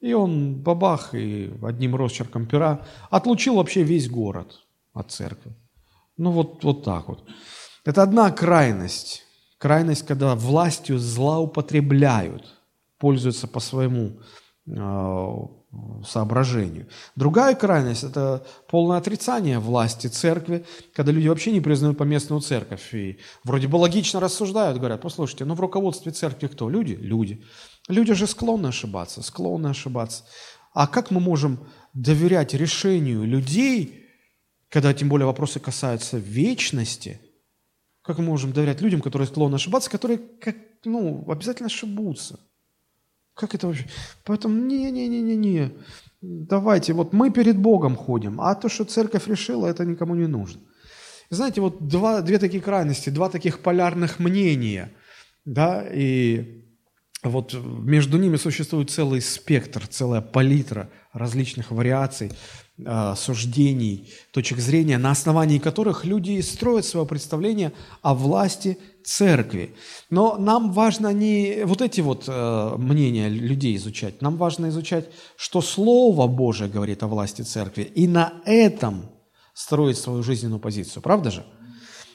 и 0.00 0.12
он 0.12 0.56
бабах 0.56 1.14
и 1.14 1.52
одним 1.62 1.94
росчерком 1.94 2.46
пера 2.46 2.84
отлучил 3.08 3.54
вообще 3.54 3.84
весь 3.84 4.10
город 4.10 4.66
от 4.92 5.12
церкви. 5.12 5.52
Ну 6.16 6.32
вот, 6.32 6.64
вот 6.64 6.82
так 6.84 7.08
вот. 7.08 7.24
Это 7.84 8.02
одна 8.02 8.32
крайность. 8.32 9.22
Крайность, 9.58 10.04
когда 10.04 10.34
властью 10.34 10.98
злоупотребляют, 10.98 12.46
пользуются 12.98 13.46
по 13.46 13.60
своему 13.60 14.20
а, 14.68 15.46
соображению. 16.06 16.86
Другая 17.16 17.54
крайность– 17.54 18.02
это 18.04 18.46
полное 18.68 18.98
отрицание 18.98 19.58
власти 19.58 20.06
церкви, 20.06 20.64
когда 20.94 21.12
люди 21.12 21.28
вообще 21.28 21.52
не 21.52 21.60
признают 21.60 21.98
поместную 21.98 22.40
церковь. 22.40 22.94
И 22.94 23.18
вроде 23.44 23.68
бы 23.68 23.76
логично 23.76 24.20
рассуждают, 24.20 24.78
говорят, 24.78 25.00
послушайте, 25.00 25.44
ну 25.44 25.54
в 25.54 25.60
руководстве 25.60 26.12
церкви 26.12 26.46
кто? 26.46 26.68
Люди? 26.68 26.92
Люди. 26.92 27.42
Люди 27.88 28.14
же 28.14 28.26
склонны 28.26 28.68
ошибаться, 28.68 29.22
склонны 29.22 29.68
ошибаться. 29.68 30.24
А 30.74 30.86
как 30.86 31.10
мы 31.10 31.20
можем 31.20 31.58
доверять 31.94 32.54
решению 32.54 33.24
людей, 33.24 34.06
когда 34.68 34.92
тем 34.92 35.08
более 35.08 35.26
вопросы 35.26 35.60
касаются 35.60 36.18
вечности, 36.18 37.20
как 38.02 38.18
мы 38.18 38.24
можем 38.24 38.52
доверять 38.52 38.80
людям, 38.80 39.00
которые 39.00 39.26
склонны 39.26 39.56
ошибаться, 39.56 39.90
которые 39.90 40.18
как, 40.18 40.56
ну, 40.84 41.24
обязательно 41.28 41.66
ошибутся? 41.66 42.38
Как 43.36 43.54
это 43.54 43.66
вообще? 43.66 43.84
Поэтому 44.24 44.56
не-не-не-не-не. 44.66 45.70
Давайте, 46.22 46.94
вот 46.94 47.12
мы 47.12 47.30
перед 47.30 47.58
Богом 47.58 47.94
ходим, 47.94 48.40
а 48.40 48.54
то, 48.54 48.68
что 48.68 48.84
церковь 48.84 49.28
решила, 49.28 49.66
это 49.66 49.84
никому 49.84 50.14
не 50.14 50.26
нужно. 50.26 50.62
Знаете, 51.30 51.60
вот 51.60 51.86
два, 51.86 52.22
две 52.22 52.38
такие 52.38 52.62
крайности, 52.62 53.10
два 53.10 53.28
таких 53.28 53.60
полярных 53.60 54.18
мнения, 54.18 54.92
да, 55.44 55.84
и 55.92 56.64
вот 57.22 57.54
между 57.62 58.18
ними 58.18 58.36
существует 58.36 58.90
целый 58.90 59.20
спектр, 59.20 59.86
целая 59.86 60.22
палитра 60.22 60.88
различных 61.12 61.70
вариаций, 61.70 62.32
суждений, 63.16 64.12
точек 64.32 64.58
зрения, 64.58 64.98
на 64.98 65.10
основании 65.10 65.58
которых 65.58 66.04
люди 66.04 66.40
строят 66.40 66.84
свое 66.84 67.06
представление 67.06 67.72
о 68.02 68.14
власти 68.14 68.78
церкви. 69.02 69.74
Но 70.10 70.36
нам 70.36 70.72
важно 70.72 71.12
не 71.12 71.64
вот 71.64 71.80
эти 71.80 72.02
вот 72.02 72.24
э, 72.26 72.74
мнения 72.76 73.28
людей 73.28 73.76
изучать, 73.76 74.20
нам 74.20 74.36
важно 74.36 74.68
изучать, 74.68 75.08
что 75.36 75.62
Слово 75.62 76.26
Божие 76.26 76.68
говорит 76.68 77.02
о 77.02 77.06
власти 77.06 77.42
церкви, 77.42 77.82
и 77.82 78.06
на 78.06 78.34
этом 78.44 79.08
строить 79.54 79.96
свою 79.96 80.22
жизненную 80.22 80.60
позицию. 80.60 81.02
Правда 81.02 81.30
же? 81.30 81.46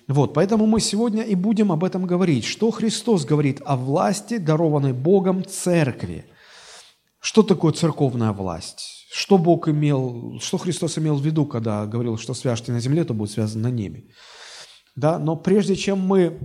Вот, 0.08 0.34
поэтому 0.34 0.66
мы 0.68 0.80
сегодня 0.80 1.24
и 1.24 1.36
будем 1.36 1.72
об 1.72 1.84
этом 1.84 2.06
говорить. 2.06 2.44
Что 2.44 2.70
Христос 2.70 3.26
говорит 3.26 3.62
о 3.66 3.78
власти, 3.78 4.38
дарованной 4.38 4.94
Богом 4.94 5.46
церкви? 5.46 6.26
Что 7.20 7.42
такое 7.42 7.72
церковная 7.72 8.32
власть? 8.32 9.01
Что 9.14 9.38
Бог 9.38 9.68
имел, 9.68 10.40
что 10.40 10.58
Христос 10.58 10.98
имел 10.98 11.18
в 11.18 11.26
виду, 11.26 11.46
когда 11.46 11.86
говорил, 11.86 12.18
что 12.18 12.34
свяжете 12.34 12.72
на 12.72 12.80
земле, 12.80 13.04
то 13.04 13.14
будет 13.14 13.32
связано 13.32 13.70
на 13.70 13.74
небе? 13.74 14.06
Да, 14.96 15.20
но 15.20 15.36
прежде 15.36 15.76
чем 15.76 16.00
мы 16.00 16.40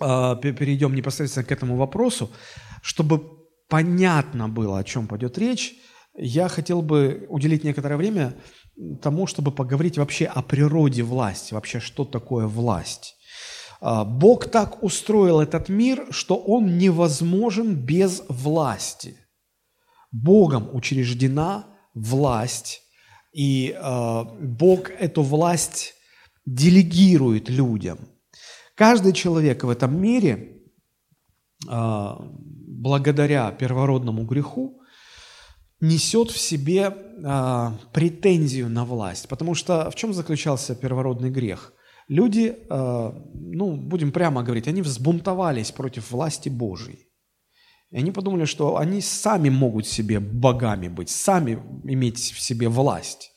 э, 0.00 0.36
перейдем 0.40 0.94
непосредственно 0.94 1.44
к 1.44 1.50
этому 1.50 1.76
вопросу, 1.76 2.30
чтобы 2.82 3.20
понятно 3.68 4.48
было, 4.48 4.78
о 4.78 4.84
чем 4.84 5.08
пойдет 5.08 5.38
речь, 5.38 5.74
я 6.14 6.46
хотел 6.46 6.82
бы 6.82 7.26
уделить 7.28 7.64
некоторое 7.64 7.96
время 7.96 8.36
тому, 9.00 9.26
чтобы 9.26 9.50
поговорить 9.50 9.98
вообще 9.98 10.26
о 10.26 10.40
природе 10.42 11.02
власти, 11.02 11.52
вообще 11.52 11.80
что 11.80 12.04
такое 12.04 12.46
власть. 12.46 13.16
А, 13.80 14.04
Бог 14.04 14.48
так 14.48 14.84
устроил 14.84 15.40
этот 15.40 15.68
мир, 15.68 16.06
что 16.10 16.36
он 16.36 16.78
невозможен 16.78 17.74
без 17.74 18.22
власти. 18.28 19.16
Богом 20.12 20.68
учреждена 20.72 21.71
власть, 21.94 22.82
и 23.32 23.74
э, 23.76 24.24
Бог 24.40 24.90
эту 24.90 25.22
власть 25.22 25.94
делегирует 26.44 27.48
людям. 27.48 27.98
Каждый 28.74 29.12
человек 29.12 29.64
в 29.64 29.70
этом 29.70 30.00
мире, 30.00 30.62
э, 31.68 32.14
благодаря 32.18 33.50
первородному 33.52 34.24
греху, 34.24 34.82
несет 35.82 36.30
в 36.30 36.38
себе 36.38 36.94
а, 37.24 37.76
претензию 37.92 38.70
на 38.70 38.84
власть. 38.84 39.28
Потому 39.28 39.54
что 39.54 39.90
в 39.90 39.94
чем 39.94 40.14
заключался 40.14 40.74
первородный 40.74 41.30
грех? 41.30 41.72
Люди, 42.08 42.56
а, 42.70 43.14
ну, 43.34 43.76
будем 43.76 44.12
прямо 44.12 44.42
говорить, 44.42 44.68
они 44.68 44.80
взбунтовались 44.80 45.72
против 45.72 46.10
власти 46.10 46.48
Божьей. 46.48 47.08
И 47.92 47.98
они 47.98 48.10
подумали, 48.10 48.46
что 48.46 48.78
они 48.78 49.02
сами 49.02 49.50
могут 49.50 49.86
себе 49.86 50.18
богами 50.18 50.88
быть, 50.88 51.10
сами 51.10 51.62
иметь 51.84 52.32
в 52.32 52.40
себе 52.40 52.70
власть. 52.70 53.30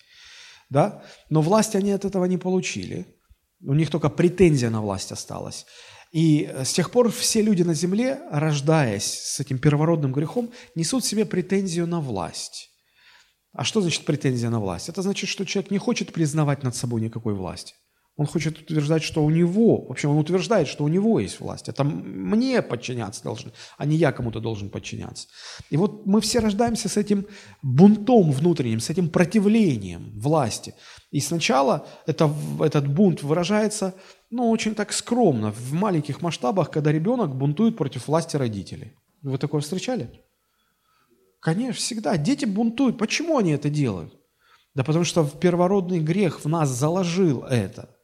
Да? 0.69 1.03
Но 1.29 1.41
власть 1.41 1.75
они 1.75 1.91
от 1.91 2.05
этого 2.05 2.23
не 2.25 2.37
получили. 2.37 3.05
У 3.61 3.73
них 3.73 3.89
только 3.89 4.09
претензия 4.09 4.69
на 4.69 4.81
власть 4.81 5.11
осталась. 5.11 5.65
И 6.13 6.49
с 6.63 6.71
тех 6.71 6.89
пор 6.89 7.11
все 7.11 7.41
люди 7.41 7.63
на 7.63 7.73
земле, 7.73 8.21
рождаясь 8.31 9.03
с 9.03 9.41
этим 9.41 9.59
первородным 9.59 10.13
грехом, 10.13 10.49
несут 10.73 11.03
себе 11.03 11.25
претензию 11.25 11.85
на 11.85 11.99
власть. 11.99 12.69
А 13.51 13.65
что 13.65 13.81
значит 13.81 14.05
претензия 14.05 14.49
на 14.49 14.61
власть? 14.61 14.87
Это 14.87 15.01
значит, 15.01 15.29
что 15.29 15.45
человек 15.45 15.69
не 15.69 15.79
хочет 15.79 16.13
признавать 16.13 16.63
над 16.63 16.75
собой 16.77 17.01
никакой 17.01 17.33
власти. 17.33 17.73
Он 18.17 18.27
хочет 18.27 18.57
утверждать, 18.59 19.03
что 19.03 19.25
у 19.25 19.29
него, 19.29 19.85
в 19.85 19.91
общем, 19.91 20.11
он 20.11 20.17
утверждает, 20.17 20.69
что 20.69 20.85
у 20.85 20.87
него 20.87 21.19
есть 21.19 21.41
власть. 21.41 21.67
Это 21.67 21.83
мне 21.83 22.61
подчиняться 22.61 23.21
должны, 23.23 23.51
а 23.77 23.85
не 23.85 23.97
я 23.97 24.13
кому-то 24.13 24.39
должен 24.39 24.69
подчиняться. 24.69 25.27
И 25.69 25.75
вот 25.75 26.05
мы 26.05 26.21
все 26.21 26.39
рождаемся 26.39 26.87
с 26.87 26.95
этим 26.95 27.25
бунтом 27.61 28.31
внутренним, 28.31 28.79
с 28.79 28.89
этим 28.89 29.09
противлением 29.09 30.17
власти. 30.17 30.75
И 31.11 31.19
сначала 31.19 31.87
это, 32.05 32.33
этот 32.61 32.87
бунт 32.87 33.21
выражается, 33.21 33.95
ну, 34.29 34.49
очень 34.49 34.75
так 34.75 34.93
скромно, 34.93 35.51
в 35.51 35.73
маленьких 35.73 36.21
масштабах, 36.21 36.71
когда 36.71 36.93
ребенок 36.93 37.35
бунтует 37.35 37.75
против 37.75 38.07
власти 38.07 38.37
родителей. 38.37 38.93
Вы 39.23 39.37
такое 39.37 39.59
встречали? 39.59 40.09
Конечно, 41.41 41.73
всегда. 41.73 42.17
Дети 42.17 42.45
бунтуют. 42.45 42.97
Почему 42.97 43.37
они 43.37 43.51
это 43.51 43.69
делают? 43.69 44.13
Да 44.73 44.83
потому 44.83 45.03
что 45.03 45.25
первородный 45.25 45.99
грех 45.99 46.45
в 46.45 46.47
нас 46.47 46.69
заложил 46.69 47.43
это. 47.43 47.94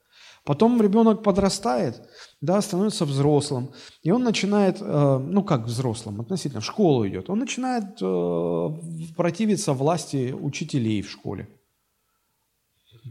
Потом 0.43 0.81
ребенок 0.81 1.21
подрастает, 1.21 2.01
да, 2.41 2.61
становится 2.61 3.05
взрослым, 3.05 3.73
и 4.01 4.09
он 4.09 4.23
начинает, 4.23 4.81
э, 4.81 5.17
ну 5.19 5.43
как 5.43 5.65
взрослым, 5.65 6.19
относительно, 6.19 6.61
в 6.61 6.65
школу 6.65 7.07
идет, 7.07 7.29
он 7.29 7.39
начинает 7.39 8.01
э, 8.01 8.69
противиться 9.15 9.73
власти 9.73 10.33
учителей 10.33 11.03
в 11.03 11.11
школе. 11.11 11.47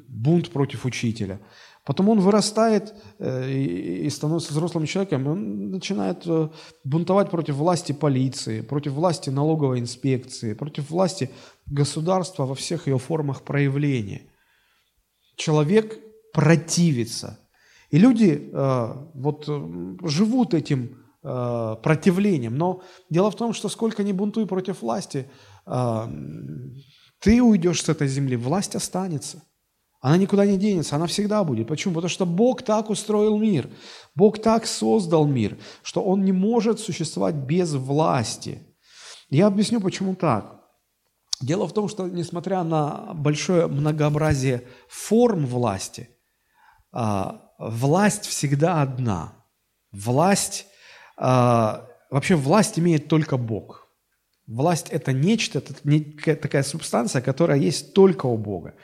Бунт 0.09 0.51
против 0.51 0.85
учителя. 0.85 1.40
Потом 1.85 2.09
он 2.09 2.19
вырастает 2.19 2.95
э, 3.21 3.49
и 3.53 4.11
становится 4.11 4.53
взрослым 4.53 4.87
человеком, 4.87 5.29
он 5.29 5.71
начинает 5.71 6.27
бунтовать 6.83 7.31
против 7.31 7.55
власти 7.55 7.93
полиции, 7.93 8.61
против 8.61 8.93
власти 8.93 9.31
налоговой 9.31 9.79
инспекции, 9.79 10.55
против 10.55 10.90
власти 10.90 11.31
государства 11.66 12.45
во 12.45 12.57
всех 12.57 12.88
ее 12.88 12.99
формах 12.99 13.43
проявления. 13.43 14.23
Человек 15.37 16.10
противиться. 16.33 17.38
И 17.90 17.99
люди 17.99 18.51
э, 18.53 18.95
вот 19.14 19.49
э, 19.49 20.09
живут 20.09 20.55
этим 20.55 20.97
э, 21.23 21.77
противлением. 21.83 22.57
Но 22.57 22.83
дело 23.11 23.31
в 23.31 23.37
том, 23.37 23.53
что 23.53 23.69
сколько 23.69 24.03
ни 24.05 24.12
бунтуй 24.12 24.47
против 24.47 24.83
власти, 24.83 25.29
э, 25.66 26.09
ты 27.19 27.43
уйдешь 27.43 27.83
с 27.83 27.88
этой 27.88 28.07
земли, 28.07 28.37
власть 28.37 28.77
останется. 28.77 29.43
Она 30.01 30.16
никуда 30.16 30.47
не 30.47 30.57
денется, 30.57 30.97
она 30.97 31.07
всегда 31.07 31.45
будет. 31.45 31.66
Почему? 31.66 31.95
Потому 31.95 32.09
что 32.09 32.25
Бог 32.25 32.62
так 32.62 32.88
устроил 32.88 33.37
мир, 33.37 33.69
Бог 34.14 34.40
так 34.40 34.66
создал 34.66 35.27
мир, 35.27 35.59
что 35.83 36.03
Он 36.03 36.25
не 36.25 36.33
может 36.33 36.81
существовать 36.81 37.35
без 37.35 37.75
власти. 37.75 38.62
Я 39.29 39.49
объясню, 39.49 39.81
почему 39.81 40.14
так. 40.14 40.59
Дело 41.43 41.66
в 41.66 41.75
том, 41.75 41.88
что 41.88 42.09
несмотря 42.09 42.62
на 42.62 43.12
большое 43.14 43.66
многообразие 43.66 44.62
форм 44.88 45.45
власти– 45.45 46.09
власть 46.92 48.26
всегда 48.26 48.83
одна. 48.83 49.40
Власть, 49.92 50.66
а, 51.16 51.87
вообще 52.11 52.35
власть 52.35 52.79
имеет 52.79 53.09
только 53.09 53.37
Бог. 53.37 53.88
Власть– 54.46 54.88
это 54.90 55.12
нечто, 55.12 55.59
это 55.59 56.37
такая 56.37 56.62
субстанция, 56.62 57.22
которая 57.22 57.59
есть 57.59 57.94
только 57.94 58.26
у 58.26 58.37
Бога. 58.37 58.74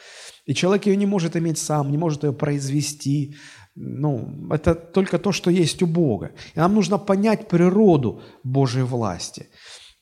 И 0.44 0.54
человек 0.54 0.86
ее 0.86 0.96
не 0.96 1.06
может 1.06 1.36
иметь 1.36 1.58
сам, 1.58 1.90
не 1.90 1.98
может 1.98 2.22
ее 2.22 2.32
произвести. 2.32 3.36
Ну, 3.74 4.48
это 4.52 4.74
только 4.74 5.18
то, 5.18 5.32
что 5.32 5.50
есть 5.50 5.82
у 5.82 5.86
Бога. 5.86 6.32
И 6.54 6.58
нам 6.58 6.74
нужно 6.74 6.98
понять 6.98 7.48
природу 7.48 8.22
Божьей 8.44 8.84
власти. 8.84 9.48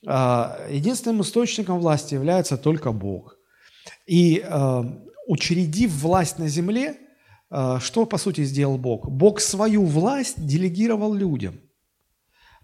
А, 0.07 0.59
единственным 0.69 1.21
источником 1.21 1.79
власти 1.79 2.13
является 2.13 2.57
только 2.57 2.91
Бог. 2.91 3.37
И 4.05 4.43
учредив 5.27 5.91
власть 5.91 6.37
на 6.37 6.47
земле, 6.47 6.95
а, 6.95 7.04
что, 7.49 8.05
по 8.05 8.17
сути, 8.17 8.43
сделал 8.43 8.77
Бог? 8.77 9.09
Бог 9.09 9.39
свою 9.39 9.85
власть 9.85 10.45
делегировал 10.45 11.13
людям. 11.13 11.59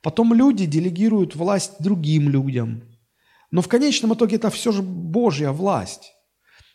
Потом 0.01 0.33
люди 0.33 0.65
делегируют 0.65 1.35
власть 1.35 1.73
другим 1.79 2.29
людям. 2.29 2.83
Но 3.51 3.61
в 3.61 3.67
конечном 3.67 4.13
итоге 4.13 4.37
это 4.37 4.49
все 4.49 4.71
же 4.71 4.81
Божья 4.81 5.51
власть. 5.51 6.13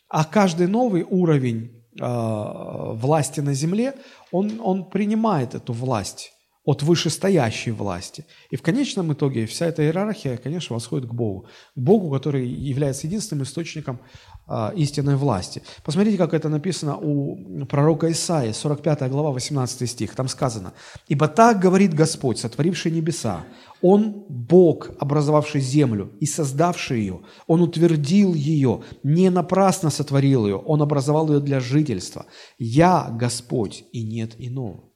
А 0.07 0.23
каждый 0.23 0.67
новый 0.67 1.03
уровень 1.03 1.85
э, 1.99 2.05
власти 2.05 3.41
на 3.41 3.53
земле, 3.53 3.95
он, 4.31 4.61
он 4.63 4.89
принимает 4.89 5.55
эту 5.55 5.73
власть 5.73 6.31
от 6.67 6.83
вышестоящей 6.83 7.71
власти. 7.71 8.25
И 8.51 8.57
в 8.57 8.61
конечном 8.61 9.13
итоге 9.13 9.45
вся 9.45 9.67
эта 9.67 9.83
иерархия, 9.83 10.35
конечно, 10.35 10.73
восходит 10.73 11.09
к 11.09 11.13
Богу. 11.13 11.45
К 11.75 11.79
Богу, 11.79 12.11
который 12.11 12.45
является 12.45 13.07
единственным 13.07 13.43
источником 13.43 14.01
а, 14.47 14.73
истинной 14.75 15.15
власти. 15.15 15.63
Посмотрите, 15.85 16.17
как 16.17 16.33
это 16.33 16.49
написано 16.49 16.97
у 16.97 17.65
пророка 17.67 18.11
Исаии, 18.11 18.51
45 18.51 19.09
глава, 19.09 19.31
18 19.31 19.89
стих. 19.89 20.13
Там 20.13 20.27
сказано, 20.27 20.73
«Ибо 21.07 21.29
так 21.29 21.61
говорит 21.61 21.93
Господь, 21.93 22.37
сотворивший 22.37 22.91
небеса, 22.91 23.45
Он– 23.81 24.25
Бог, 24.27 24.89
образовавший 24.99 25.61
землю 25.61 26.11
и 26.19 26.25
создавший 26.25 26.99
ее. 26.99 27.21
Он 27.47 27.61
утвердил 27.61 28.33
ее, 28.33 28.81
не 29.03 29.29
напрасно 29.29 29.89
сотворил 29.89 30.45
ее, 30.45 30.57
Он 30.57 30.81
образовал 30.81 31.31
ее 31.31 31.39
для 31.39 31.61
жительства. 31.61 32.25
Я– 32.59 33.07
Господь, 33.17 33.85
и 33.93 34.03
нет 34.03 34.35
иного». 34.37 34.86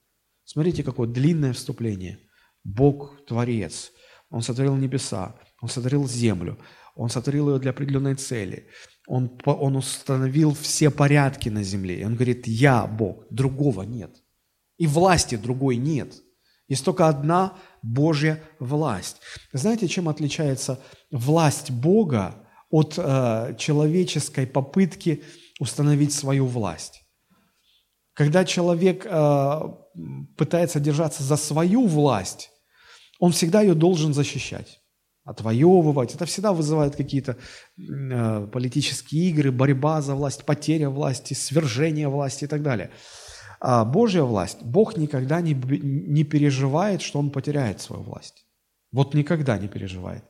Смотрите, 0.52 0.84
какое 0.84 1.08
длинное 1.08 1.54
вступление. 1.54 2.20
Бог– 2.66 3.26
Творец. 3.26 3.94
Он 4.30 4.42
сотворил 4.42 4.76
небеса, 4.76 5.40
Он 5.62 5.70
сотворил 5.70 6.10
землю, 6.10 6.58
Он 6.94 7.10
сотворил 7.10 7.54
ее 7.54 7.60
для 7.60 7.72
определенной 7.72 8.16
цели– 8.16 8.68
Он, 9.08 9.32
он 9.46 9.78
установил 9.78 10.54
все 10.54 10.90
порядки 10.90 11.48
на 11.48 11.64
земле. 11.64 12.02
И 12.02 12.06
он 12.06 12.16
говорит, 12.16 12.48
я 12.48 12.86
Бог, 12.86 13.26
другого 13.30 13.84
нет. 13.84 14.12
И 14.78 14.88
власти 14.88 15.38
другой 15.38 15.78
нет. 15.78 16.22
Есть 16.68 16.84
только 16.84 17.08
одна 17.08 17.58
Божья 17.82 18.44
власть. 18.60 19.22
Знаете, 19.54 19.88
чем 19.88 20.10
отличается 20.10 20.82
власть 21.12 21.72
Бога 21.72 22.48
от 22.70 22.96
э, 22.98 23.56
человеческой 23.58 24.48
попытки 24.48 25.24
установить 25.60 26.14
свою 26.14 26.46
власть? 26.46 27.01
Когда 28.22 28.46
человек 28.46 29.08
э, 29.10 29.62
пытается 30.38 30.80
держаться 30.80 31.24
за 31.24 31.38
свою 31.38 31.88
власть, 31.88 32.52
он 33.20 33.32
всегда 33.32 33.62
ее 33.62 33.74
должен 33.74 34.14
защищать 34.14 34.78
отвоевывать. 35.24 36.14
Это 36.14 36.26
всегда 36.26 36.52
вызывает 36.54 36.96
какие-то 36.96 37.36
э, 37.80 38.48
политические 38.54 39.30
игры, 39.30 39.52
борьба 39.52 40.02
за 40.02 40.14
власть, 40.14 40.46
потеря 40.46 40.90
власти, 40.90 41.34
свержение 41.34 42.10
власти 42.10 42.44
и 42.44 42.48
так 42.48 42.62
далее. 42.62 42.92
А 43.60 43.86
Божья 43.86 44.22
власть, 44.22 44.62
Бог 44.62 44.98
никогда 44.98 45.42
не, 45.42 45.56
не 45.56 46.24
переживает, 46.24 47.02
что 47.02 47.18
Он 47.18 47.32
потеряет 47.32 47.82
свою 47.82 48.04
власть. 48.04 48.46
Вот 48.92 49.16
никогда 49.16 49.58
не 49.58 49.68
переживает. 49.68 50.24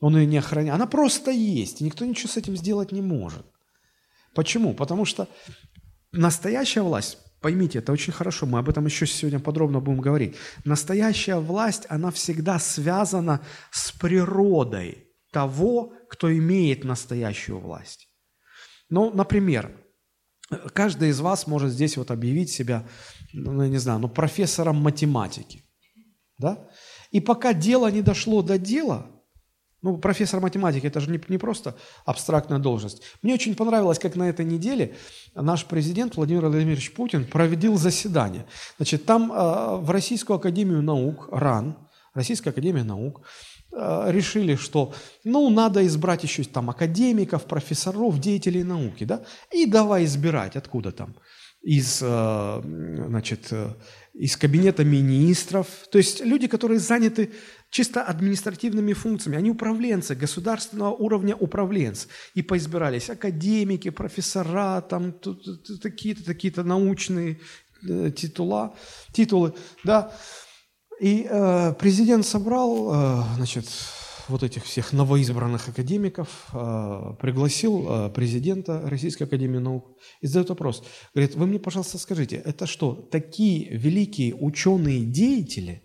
Он 0.00 0.16
ее 0.16 0.26
не 0.26 0.38
охраняет. 0.38 0.76
Она 0.76 0.86
просто 0.86 1.32
есть, 1.32 1.80
и 1.80 1.84
никто 1.84 2.04
ничего 2.04 2.28
с 2.28 2.36
этим 2.36 2.56
сделать 2.56 2.92
не 2.92 3.02
может. 3.02 3.44
Почему? 4.34 4.72
Потому 4.72 5.04
что 5.04 5.26
настоящая 6.12 6.82
власть 6.82 7.18
Поймите, 7.44 7.80
это 7.80 7.92
очень 7.92 8.14
хорошо, 8.14 8.46
мы 8.46 8.58
об 8.58 8.70
этом 8.70 8.86
еще 8.86 9.06
сегодня 9.06 9.38
подробно 9.38 9.78
будем 9.78 10.00
говорить. 10.00 10.34
Настоящая 10.64 11.36
власть, 11.36 11.84
она 11.90 12.10
всегда 12.10 12.58
связана 12.58 13.42
с 13.70 13.92
природой 13.92 15.08
того, 15.30 15.92
кто 16.08 16.34
имеет 16.34 16.84
настоящую 16.84 17.58
власть. 17.58 18.08
Ну, 18.88 19.12
например, 19.12 19.76
каждый 20.72 21.10
из 21.10 21.20
вас 21.20 21.46
может 21.46 21.70
здесь 21.70 21.98
вот 21.98 22.10
объявить 22.10 22.50
себя, 22.50 22.88
ну, 23.34 23.62
я 23.62 23.68
не 23.68 23.76
знаю, 23.76 23.98
ну, 23.98 24.08
профессором 24.08 24.76
математики. 24.76 25.66
Да? 26.38 26.66
И 27.10 27.20
пока 27.20 27.52
дело 27.52 27.90
не 27.90 28.00
дошло 28.00 28.40
до 28.40 28.56
дела, 28.56 29.13
ну, 29.84 29.98
профессор 29.98 30.40
математики, 30.40 30.86
это 30.86 30.98
же 30.98 31.10
не, 31.10 31.20
не 31.28 31.36
просто 31.36 31.74
абстрактная 32.06 32.58
должность. 32.58 33.02
Мне 33.22 33.34
очень 33.34 33.54
понравилось, 33.54 33.98
как 33.98 34.16
на 34.16 34.30
этой 34.30 34.46
неделе 34.46 34.94
наш 35.34 35.66
президент 35.66 36.16
Владимир 36.16 36.46
Владимирович 36.46 36.94
Путин 36.94 37.26
проводил 37.26 37.76
заседание. 37.76 38.46
Значит, 38.78 39.04
там 39.04 39.30
э, 39.30 39.76
в 39.76 39.90
Российскую 39.90 40.38
Академию 40.38 40.80
Наук, 40.82 41.28
РАН, 41.30 41.76
Российская 42.14 42.50
Академия 42.50 42.82
Наук, 42.82 43.20
э, 43.72 44.06
решили, 44.10 44.56
что, 44.56 44.94
ну, 45.22 45.50
надо 45.50 45.86
избрать 45.86 46.22
еще 46.22 46.44
там 46.44 46.70
академиков, 46.70 47.44
профессоров, 47.44 48.18
деятелей 48.18 48.64
науки, 48.64 49.04
да, 49.04 49.20
и 49.52 49.66
давай 49.66 50.04
избирать, 50.04 50.56
откуда 50.56 50.92
там, 50.92 51.14
из, 51.60 52.00
э, 52.02 52.60
значит, 53.08 53.52
из 54.14 54.36
кабинета 54.36 54.84
министров, 54.84 55.66
то 55.90 55.98
есть 55.98 56.24
люди, 56.24 56.46
которые 56.46 56.78
заняты 56.78 57.32
чисто 57.68 58.02
административными 58.02 58.92
функциями. 58.92 59.36
Они 59.36 59.50
управленцы, 59.50 60.14
государственного 60.14 60.94
уровня 60.94 61.34
управленцы. 61.34 62.06
И 62.34 62.42
поизбирались 62.42 63.10
академики, 63.10 63.90
профессора, 63.90 64.80
там 64.82 65.12
такие-то, 65.82 66.24
такие-то 66.24 66.62
научные 66.62 67.40
э, 67.88 68.12
титула, 68.14 68.76
титулы. 69.12 69.54
Да. 69.82 70.12
И 71.00 71.26
э, 71.28 71.74
президент 71.80 72.24
собрал, 72.24 72.94
э, 72.94 73.22
значит, 73.34 73.66
вот 74.28 74.42
этих 74.42 74.64
всех 74.64 74.92
новоизбранных 74.92 75.68
академиков, 75.68 76.48
э, 76.52 77.16
пригласил 77.20 77.86
э, 77.88 78.10
президента 78.10 78.88
Российской 78.88 79.24
Академии 79.24 79.58
Наук 79.58 79.96
и 80.20 80.26
задает 80.26 80.50
вопрос. 80.50 80.84
Говорит, 81.14 81.34
вы 81.34 81.46
мне, 81.46 81.58
пожалуйста, 81.58 81.98
скажите, 81.98 82.36
это 82.36 82.66
что, 82.66 82.94
такие 82.94 83.76
великие 83.76 84.34
ученые-деятели, 84.34 85.84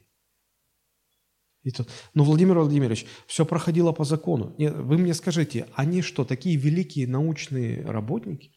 и 1.64 1.72
тут, 1.72 1.90
ну, 2.14 2.24
Владимир 2.24 2.58
Владимирович, 2.58 3.06
все 3.28 3.46
проходило 3.46 3.92
по 3.92 4.06
закону. 4.06 4.56
Нет, 4.58 4.76
вы 4.76 4.98
мне 4.98 5.14
скажите, 5.14 5.68
они 5.76 6.02
что, 6.02 6.24
такие 6.24 6.56
великие 6.56 7.08
научные 7.08 7.86
работники? 7.86 8.54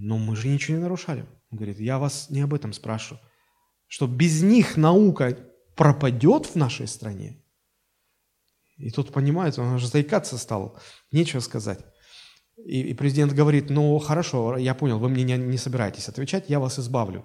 Но 0.00 0.16
мы 0.16 0.34
же 0.34 0.48
ничего 0.48 0.78
не 0.78 0.82
нарушали. 0.82 1.26
Он 1.50 1.58
говорит, 1.58 1.78
я 1.78 1.98
вас 1.98 2.30
не 2.30 2.40
об 2.40 2.54
этом 2.54 2.72
спрашиваю. 2.72 3.20
Что 3.86 4.06
без 4.06 4.42
них 4.42 4.78
наука 4.78 5.38
пропадет 5.76 6.46
в 6.46 6.54
нашей 6.56 6.88
стране? 6.88 7.41
И 8.82 8.90
тут 8.90 9.12
понимает, 9.12 9.58
он 9.58 9.74
уже 9.74 9.86
заикаться 9.86 10.36
стал, 10.38 10.78
нечего 11.12 11.40
сказать. 11.40 11.78
И, 12.56 12.82
и 12.82 12.94
президент 12.94 13.32
говорит, 13.32 13.70
ну 13.70 13.98
хорошо, 13.98 14.56
я 14.56 14.74
понял, 14.74 14.98
вы 14.98 15.08
мне 15.08 15.24
не, 15.24 15.36
не 15.36 15.58
собираетесь 15.58 16.08
отвечать, 16.08 16.50
я 16.50 16.58
вас 16.58 16.78
избавлю 16.78 17.24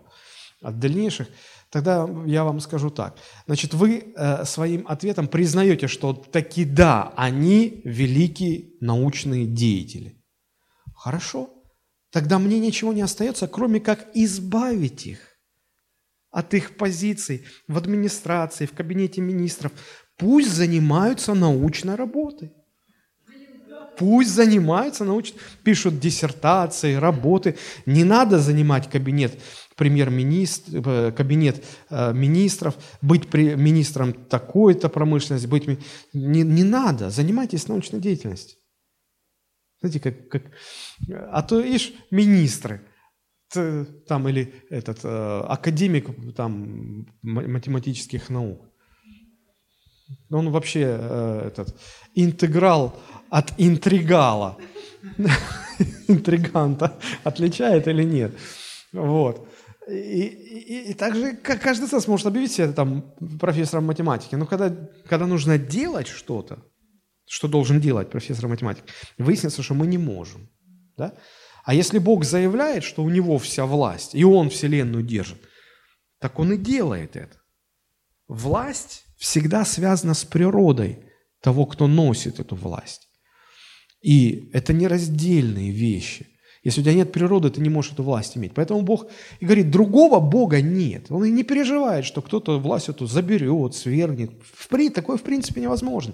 от 0.61 0.79
дальнейших. 0.79 1.27
Тогда 1.69 2.07
я 2.25 2.43
вам 2.43 2.59
скажу 2.59 2.89
так. 2.89 3.17
Значит, 3.45 3.73
вы 3.73 4.13
э, 4.15 4.45
своим 4.45 4.87
ответом 4.87 5.27
признаете, 5.27 5.87
что 5.87 6.13
таки 6.13 6.63
да, 6.63 7.13
они 7.17 7.81
великие 7.83 8.69
научные 8.79 9.45
деятели. 9.45 10.23
Хорошо. 10.95 11.49
Тогда 12.11 12.39
мне 12.39 12.59
ничего 12.59 12.93
не 12.93 13.01
остается, 13.01 13.47
кроме 13.47 13.79
как 13.79 14.07
избавить 14.13 15.07
их 15.07 15.19
от 16.31 16.53
их 16.53 16.77
позиций 16.77 17.45
в 17.67 17.77
администрации, 17.77 18.65
в 18.65 18.73
кабинете 18.73 19.21
министров. 19.21 19.71
Пусть 20.17 20.51
занимаются 20.51 21.33
научной 21.33 21.95
работой. 21.95 22.51
Пусть 23.97 24.29
занимаются 24.29 25.05
научной, 25.05 25.39
пишут 25.63 25.99
диссертации, 25.99 26.95
работы. 26.95 27.55
Не 27.87 28.03
надо 28.03 28.39
занимать 28.39 28.89
кабинет 28.89 29.39
премьер-министр, 29.75 30.71
э, 30.85 31.11
кабинет 31.11 31.63
э, 31.89 32.13
министров, 32.13 32.75
быть 33.01 33.33
министром 33.33 34.13
такой-то 34.13 34.89
промышленности, 34.89 35.47
быть... 35.47 35.67
Не, 36.13 36.43
не 36.43 36.63
надо, 36.63 37.09
занимайтесь 37.09 37.67
научной 37.67 37.99
деятельностью. 37.99 38.59
Знаете, 39.81 39.99
как, 39.99 40.29
как... 40.29 40.43
А 41.31 41.41
то, 41.43 41.59
ишь, 41.59 41.93
министры, 42.11 42.81
там, 44.07 44.27
или 44.27 44.53
этот, 44.69 44.99
э, 45.03 45.41
академик 45.47 46.35
там, 46.35 47.07
математических 47.21 48.29
наук. 48.29 48.66
Он 50.29 50.51
вообще 50.51 50.81
этот, 51.45 51.75
интеграл 52.15 52.97
от 53.29 53.53
интригала. 53.57 54.57
Интриганта 56.07 56.97
отличает 57.23 57.87
или 57.87 58.03
нет? 58.03 58.31
Вот. 58.93 59.47
И, 59.87 59.93
и, 59.93 60.91
и 60.91 60.93
также 60.93 61.33
каждый 61.35 61.89
нас 61.91 62.07
может 62.07 62.27
объявить 62.27 62.51
себя 62.51 62.71
там 62.73 63.13
профессором 63.39 63.85
математики. 63.85 64.35
Но 64.35 64.45
когда, 64.45 64.75
когда 65.07 65.27
нужно 65.27 65.57
делать 65.57 66.07
что-то, 66.07 66.59
что 67.25 67.47
должен 67.47 67.79
делать 67.79 68.09
профессор 68.09 68.47
математики, 68.47 68.85
выяснится, 69.17 69.63
что 69.63 69.73
мы 69.73 69.87
не 69.87 69.97
можем. 69.97 70.49
Да? 70.97 71.13
А 71.63 71.73
если 71.73 71.99
Бог 71.99 72.25
заявляет, 72.25 72.83
что 72.83 73.03
у 73.03 73.09
него 73.09 73.37
вся 73.37 73.65
власть, 73.65 74.15
и 74.15 74.23
он 74.23 74.49
Вселенную 74.49 75.03
держит, 75.03 75.37
так 76.19 76.39
он 76.39 76.53
и 76.53 76.57
делает 76.57 77.15
это. 77.15 77.37
Власть 78.27 79.05
всегда 79.17 79.65
связана 79.65 80.13
с 80.13 80.23
природой 80.23 80.99
того, 81.41 81.65
кто 81.65 81.87
носит 81.87 82.39
эту 82.39 82.55
власть. 82.55 83.07
И 84.01 84.49
это 84.53 84.73
нераздельные 84.73 85.71
вещи– 85.71 86.27
если 86.67 86.81
у 86.81 86.83
тебя 86.83 86.95
нет 86.95 87.13
природы, 87.13 87.49
ты 87.49 87.61
не 87.61 87.69
можешь 87.69 87.93
эту 87.93 88.03
власть 88.03 88.35
иметь. 88.35 88.53
Поэтому 88.53 88.81
Бог 88.81 89.07
и 89.39 89.45
говорит, 89.45 89.71
другого 89.71 90.19
Бога 90.19 90.61
нет. 90.61 91.05
Он 91.09 91.23
и 91.23 91.31
не 91.31 91.43
переживает, 91.43 92.03
что 92.03 92.21
кто-то 92.21 92.59
власть 92.59 92.89
эту 92.89 93.07
заберет, 93.07 93.73
свергнет. 93.73 94.31
Такое 94.93 95.15
в 95.15 95.21
принципе 95.21 95.61
невозможно. 95.61 96.13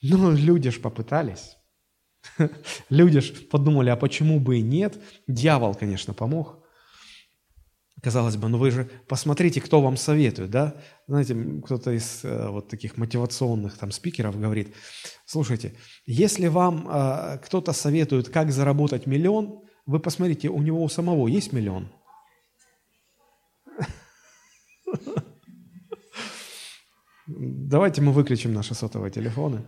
Но 0.00 0.30
люди 0.30 0.70
ж 0.70 0.80
попытались. 0.80 1.56
Люди 2.90 3.20
ж 3.20 3.32
подумали, 3.50 3.90
а 3.90 3.96
почему 3.96 4.38
бы 4.38 4.58
и 4.58 4.62
нет? 4.62 4.98
Дьявол, 5.26 5.74
конечно, 5.74 6.14
помог. 6.14 6.57
Казалось 8.02 8.36
бы, 8.36 8.48
ну 8.48 8.58
вы 8.58 8.70
же 8.70 8.88
посмотрите, 9.08 9.60
кто 9.60 9.80
вам 9.80 9.96
советует, 9.96 10.50
да? 10.50 10.74
Знаете, 11.08 11.34
кто-то 11.64 11.90
из 11.90 12.24
э, 12.24 12.48
вот 12.48 12.68
таких 12.68 12.96
мотивационных 12.96 13.76
там 13.76 13.90
спикеров 13.90 14.38
говорит, 14.38 14.74
слушайте, 15.26 15.74
если 16.06 16.46
вам 16.46 16.88
э, 16.88 17.38
кто-то 17.44 17.72
советует, 17.72 18.28
как 18.28 18.52
заработать 18.52 19.06
миллион, 19.06 19.62
вы 19.86 19.98
посмотрите, 19.98 20.48
у 20.48 20.62
него 20.62 20.84
у 20.84 20.88
самого 20.88 21.26
есть 21.26 21.52
миллион? 21.52 21.88
Давайте 27.26 28.00
мы 28.00 28.12
выключим 28.12 28.54
наши 28.54 28.74
сотовые 28.74 29.10
телефоны. 29.10 29.62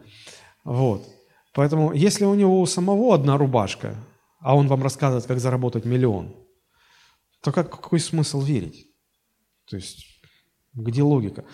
Вот. 0.64 1.06
Поэтому, 1.52 1.92
если 1.92 2.24
у 2.24 2.34
него 2.34 2.60
у 2.60 2.66
самого 2.66 3.14
одна 3.14 3.36
рубашка, 3.36 3.96
а 4.40 4.54
он 4.56 4.68
вам 4.68 4.82
рассказывает, 4.82 5.26
как 5.26 5.40
заработать 5.40 5.84
миллион, 5.84 6.34
то 7.42 7.52
как, 7.52 7.70
какой 7.70 8.00
смысл 8.00 8.40
верить? 8.42 8.86
То 9.66 9.76
есть, 9.76 10.04
где 10.74 11.02
логика? 11.02 11.44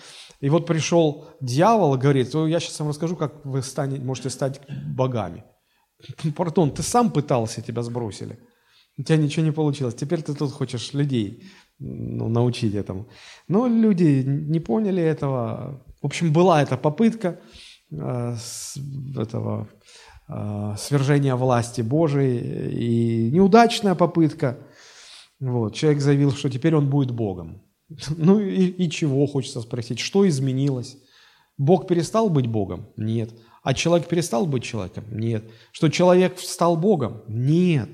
И 0.41 0.49
вот 0.49 0.65
пришел 0.65 1.29
дьявол 1.41 1.95
и 1.95 1.99
говорит, 1.99 2.33
я 2.33 2.59
сейчас 2.59 2.79
вам 2.79 2.89
расскажу, 2.89 3.15
как 3.15 3.45
вы 3.45 3.61
станете, 3.61 4.03
можете 4.03 4.29
стать 4.29 4.61
богами. 4.85 5.43
Пардон, 6.35 6.71
ты 6.71 6.83
сам 6.83 7.11
пытался, 7.11 7.61
тебя 7.61 7.83
сбросили. 7.83 8.39
У 8.97 9.03
тебя 9.03 9.17
ничего 9.17 9.45
не 9.45 9.51
получилось. 9.51 9.95
Теперь 9.95 10.23
ты 10.23 10.33
тут 10.33 10.51
хочешь 10.51 10.93
людей 10.93 11.43
ну, 11.79 12.27
научить 12.29 12.73
этому. 12.73 13.07
Но 13.47 13.67
люди 13.67 14.23
не 14.25 14.59
поняли 14.59 15.03
этого. 15.03 15.83
В 16.01 16.05
общем, 16.05 16.33
была 16.33 16.63
эта 16.63 16.77
попытка 16.77 17.39
э, 17.91 18.35
этого 19.15 19.67
э, 20.27 20.75
свержения 20.79 21.35
власти 21.35 21.81
Божией 21.81 22.71
и 22.71 23.31
неудачная 23.31 23.93
попытка. 23.93 24.57
Вот. 25.39 25.75
Человек 25.75 26.01
заявил, 26.01 26.31
что 26.31 26.49
теперь 26.49 26.75
он 26.75 26.89
будет 26.89 27.11
Богом. 27.11 27.61
Ну 28.17 28.39
и, 28.39 28.65
и 28.65 28.89
чего, 28.89 29.25
хочется 29.27 29.61
спросить, 29.61 29.99
что 29.99 30.27
изменилось? 30.27 30.97
Бог 31.57 31.87
перестал 31.87 32.29
быть 32.29 32.47
Богом? 32.47 32.89
Нет. 32.97 33.33
А 33.63 33.73
человек 33.73 34.07
перестал 34.07 34.45
быть 34.45 34.63
человеком? 34.63 35.05
Нет. 35.11 35.43
Что 35.71 35.89
человек 35.89 36.39
стал 36.39 36.77
Богом? 36.77 37.23
Нет. 37.27 37.89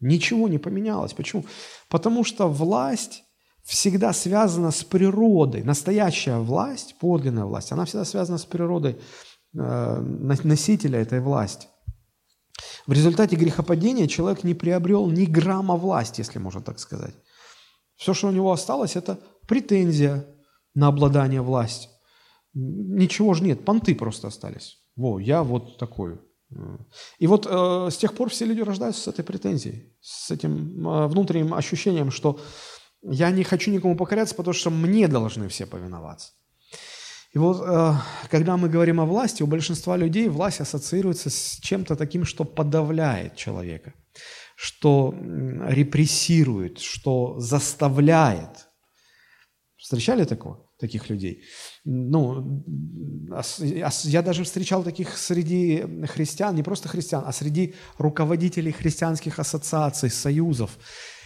Ничего 0.00 0.48
не 0.48 0.58
поменялось. 0.58 1.12
Почему? 1.12 1.44
Потому 1.88 2.24
что 2.24 2.48
власть 2.48 3.24
всегда 3.64 4.12
связана 4.12 4.70
с 4.70 4.84
природой. 4.84 5.62
Настоящая 5.62 6.38
власть, 6.38 6.96
подлинная 7.00 7.46
власть, 7.46 7.72
она 7.72 7.84
всегда 7.84 8.04
связана 8.04 8.38
с 8.38 8.44
природой 8.44 8.98
э, 9.56 10.00
носителя 10.44 11.00
этой 11.00 11.20
власти. 11.20 11.68
В 12.86 12.92
результате 12.92 13.36
грехопадения 13.36 14.06
человек 14.06 14.44
не 14.44 14.54
приобрел 14.54 15.08
ни 15.10 15.24
грамма 15.24 15.76
власти, 15.76 16.20
если 16.20 16.38
можно 16.38 16.60
так 16.60 16.78
сказать. 16.78 17.14
Все, 17.96 18.12
что 18.12 18.28
у 18.28 18.32
него 18.32 18.52
осталось, 18.52 18.96
это 18.96 19.18
претензия 19.46 20.26
на 20.74 20.88
обладание 20.88 21.40
властью. 21.40 21.90
Ничего 22.52 23.34
же 23.34 23.44
нет, 23.44 23.64
понты 23.64 23.94
просто 23.94 24.28
остались. 24.28 24.78
Во, 24.96 25.18
я 25.18 25.42
вот 25.42 25.78
такой. 25.78 26.20
И 27.18 27.26
вот 27.26 27.46
э, 27.48 27.88
с 27.90 27.96
тех 27.96 28.14
пор 28.14 28.30
все 28.30 28.44
люди 28.44 28.60
рождаются 28.60 29.02
с 29.02 29.08
этой 29.08 29.24
претензией, 29.24 29.96
с 30.00 30.30
этим 30.30 30.86
э, 30.86 31.06
внутренним 31.08 31.54
ощущением, 31.54 32.10
что 32.10 32.38
я 33.02 33.30
не 33.30 33.42
хочу 33.42 33.70
никому 33.70 33.96
покоряться, 33.96 34.34
потому 34.34 34.54
что 34.54 34.70
мне 34.70 35.08
должны 35.08 35.48
все 35.48 35.66
повиноваться. 35.66 36.32
И 37.34 37.38
вот, 37.38 37.62
э, 37.66 37.94
когда 38.30 38.56
мы 38.56 38.68
говорим 38.68 39.00
о 39.00 39.04
власти, 39.04 39.42
у 39.42 39.46
большинства 39.46 39.96
людей 39.96 40.28
власть 40.28 40.60
ассоциируется 40.60 41.30
с 41.30 41.58
чем-то 41.60 41.96
таким, 41.96 42.24
что 42.24 42.44
подавляет 42.44 43.36
человека, 43.36 43.92
что 44.56 45.14
репрессирует, 45.68 46.78
что 46.78 47.40
заставляет. 47.40 48.68
Встречали 49.76 50.24
такого? 50.24 50.64
таких 50.80 51.10
людей. 51.10 51.42
Ну, 51.84 52.64
я 53.58 54.22
даже 54.22 54.42
встречал 54.44 54.84
таких 54.84 55.16
среди 55.16 55.84
христиан, 56.06 56.54
не 56.54 56.62
просто 56.62 56.88
христиан, 56.88 57.24
а 57.26 57.32
среди 57.32 57.74
руководителей 57.98 58.72
христианских 58.72 59.38
ассоциаций, 59.38 60.10
союзов. 60.10 60.70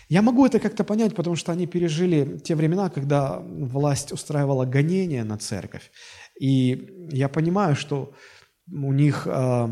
Я 0.09 0.23
могу 0.23 0.47
это 0.47 0.59
как-то 0.59 0.85
понять, 0.85 1.15
потому 1.15 1.37
что 1.37 1.53
они 1.53 1.67
пережили 1.67 2.39
те 2.39 2.55
времена, 2.55 2.89
когда 2.89 3.41
власть 3.41 4.13
устраивала 4.13 4.65
гонения 4.65 5.23
на 5.25 5.37
церковь. 5.37 5.91
И 6.41 7.09
я 7.11 7.29
понимаю, 7.29 7.77
что 7.77 8.15
у 8.71 8.93
них, 8.93 9.27
а, 9.27 9.71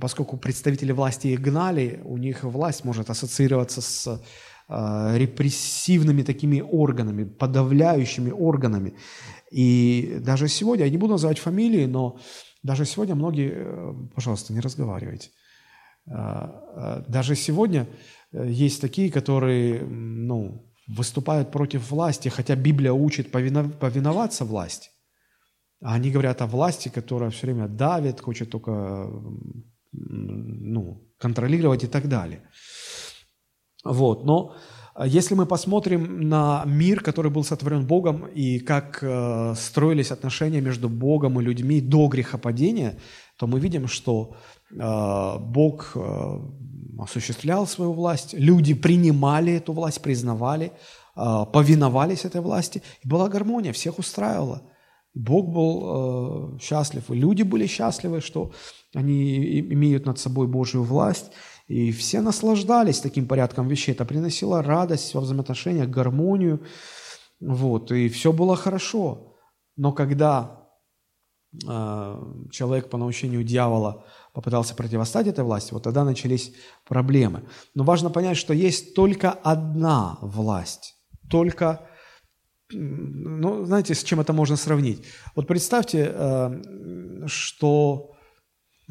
поскольку 0.00 0.36
представители 0.36 0.92
власти 0.92 1.28
их 1.28 1.40
гнали, 1.40 2.00
у 2.04 2.18
них 2.18 2.44
власть 2.44 2.84
может 2.84 3.08
ассоциироваться 3.08 3.80
с 3.80 4.22
а, 4.68 5.16
репрессивными 5.16 6.22
такими 6.22 6.60
органами, 6.60 7.24
подавляющими 7.24 8.30
органами. 8.30 8.94
И 9.50 10.18
даже 10.20 10.48
сегодня, 10.48 10.84
я 10.84 10.90
не 10.90 10.98
буду 10.98 11.12
называть 11.12 11.38
фамилии, 11.38 11.86
но 11.86 12.18
даже 12.62 12.84
сегодня 12.84 13.14
многие, 13.14 13.52
э, 13.54 13.94
пожалуйста, 14.14 14.52
не 14.52 14.60
разговаривайте. 14.60 15.30
А, 16.08 17.04
даже 17.08 17.36
сегодня 17.36 17.86
есть 18.32 18.80
такие, 18.80 19.10
которые 19.10 19.82
ну, 19.82 20.72
выступают 20.88 21.50
против 21.50 21.90
власти, 21.90 22.28
хотя 22.28 22.54
Библия 22.56 22.92
учит 22.92 23.30
повиноваться 23.30 24.44
власти. 24.44 24.90
А 25.82 25.94
они 25.94 26.10
говорят 26.10 26.42
о 26.42 26.46
власти, 26.46 26.88
которая 26.88 27.30
все 27.30 27.46
время 27.46 27.68
давит, 27.68 28.20
хочет 28.20 28.50
только 28.50 29.10
ну, 29.92 31.02
контролировать 31.18 31.84
и 31.84 31.86
так 31.86 32.08
далее. 32.08 32.40
Вот. 33.84 34.24
Но 34.24 34.56
а, 34.94 35.06
если 35.06 35.34
мы 35.34 35.46
посмотрим 35.46 36.28
на 36.28 36.64
мир, 36.66 37.00
который 37.00 37.30
был 37.30 37.44
сотворен 37.44 37.86
Богом, 37.86 38.26
и 38.26 38.58
как 38.58 38.98
э, 39.02 39.54
строились 39.54 40.10
отношения 40.10 40.60
между 40.60 40.88
Богом 40.88 41.38
и 41.38 41.44
людьми 41.44 41.80
до 41.80 42.08
грехопадения, 42.08 42.98
то 43.38 43.46
мы 43.46 43.60
видим, 43.60 43.86
что 43.86 44.36
э, 44.70 45.38
Бог 45.40 45.92
э, 45.94 46.40
осуществлял 46.98 47.66
свою 47.66 47.92
власть, 47.92 48.34
люди 48.34 48.74
принимали 48.74 49.54
эту 49.54 49.72
власть, 49.72 50.00
признавали, 50.02 50.72
э, 51.16 51.44
повиновались 51.52 52.24
этой 52.24 52.40
власти, 52.40 52.82
и 53.02 53.08
была 53.08 53.28
гармония, 53.28 53.72
всех 53.72 53.98
устраивала. 53.98 54.62
Бог 55.14 55.48
был 55.48 56.56
э, 56.56 56.58
счастлив, 56.60 57.10
и 57.10 57.14
люди 57.14 57.42
были 57.42 57.66
счастливы, 57.66 58.20
что 58.20 58.52
они 58.94 59.60
имеют 59.60 60.06
над 60.06 60.18
собой 60.18 60.46
Божью 60.46 60.82
власть, 60.82 61.32
и 61.68 61.90
все 61.90 62.20
наслаждались 62.20 63.00
таким 63.00 63.26
порядком 63.26 63.66
вещей. 63.66 63.92
Это 63.92 64.04
приносило 64.04 64.62
радость 64.62 65.14
во 65.14 65.20
взаимоотношениях, 65.20 65.88
гармонию. 65.88 66.60
Вот, 67.40 67.90
и 67.92 68.08
все 68.08 68.32
было 68.32 68.56
хорошо. 68.56 69.36
Но 69.76 69.92
когда 69.92 70.68
э, 71.66 72.22
человек 72.50 72.88
по 72.88 72.98
научению 72.98 73.42
дьявола 73.42 74.04
попытался 74.36 74.74
противостать 74.74 75.26
этой 75.28 75.44
власти, 75.44 75.72
вот 75.72 75.84
тогда 75.84 76.04
начались 76.04 76.52
проблемы. 76.84 77.44
Но 77.74 77.84
важно 77.84 78.10
понять, 78.10 78.36
что 78.36 78.52
есть 78.52 78.94
только 78.94 79.30
одна 79.30 80.18
власть. 80.20 80.94
Только, 81.30 81.88
ну, 82.70 83.64
знаете, 83.64 83.94
с 83.94 84.04
чем 84.04 84.20
это 84.20 84.34
можно 84.34 84.56
сравнить? 84.56 85.06
Вот 85.34 85.46
представьте, 85.46 86.12
э, 86.12 87.26
что 87.26 88.14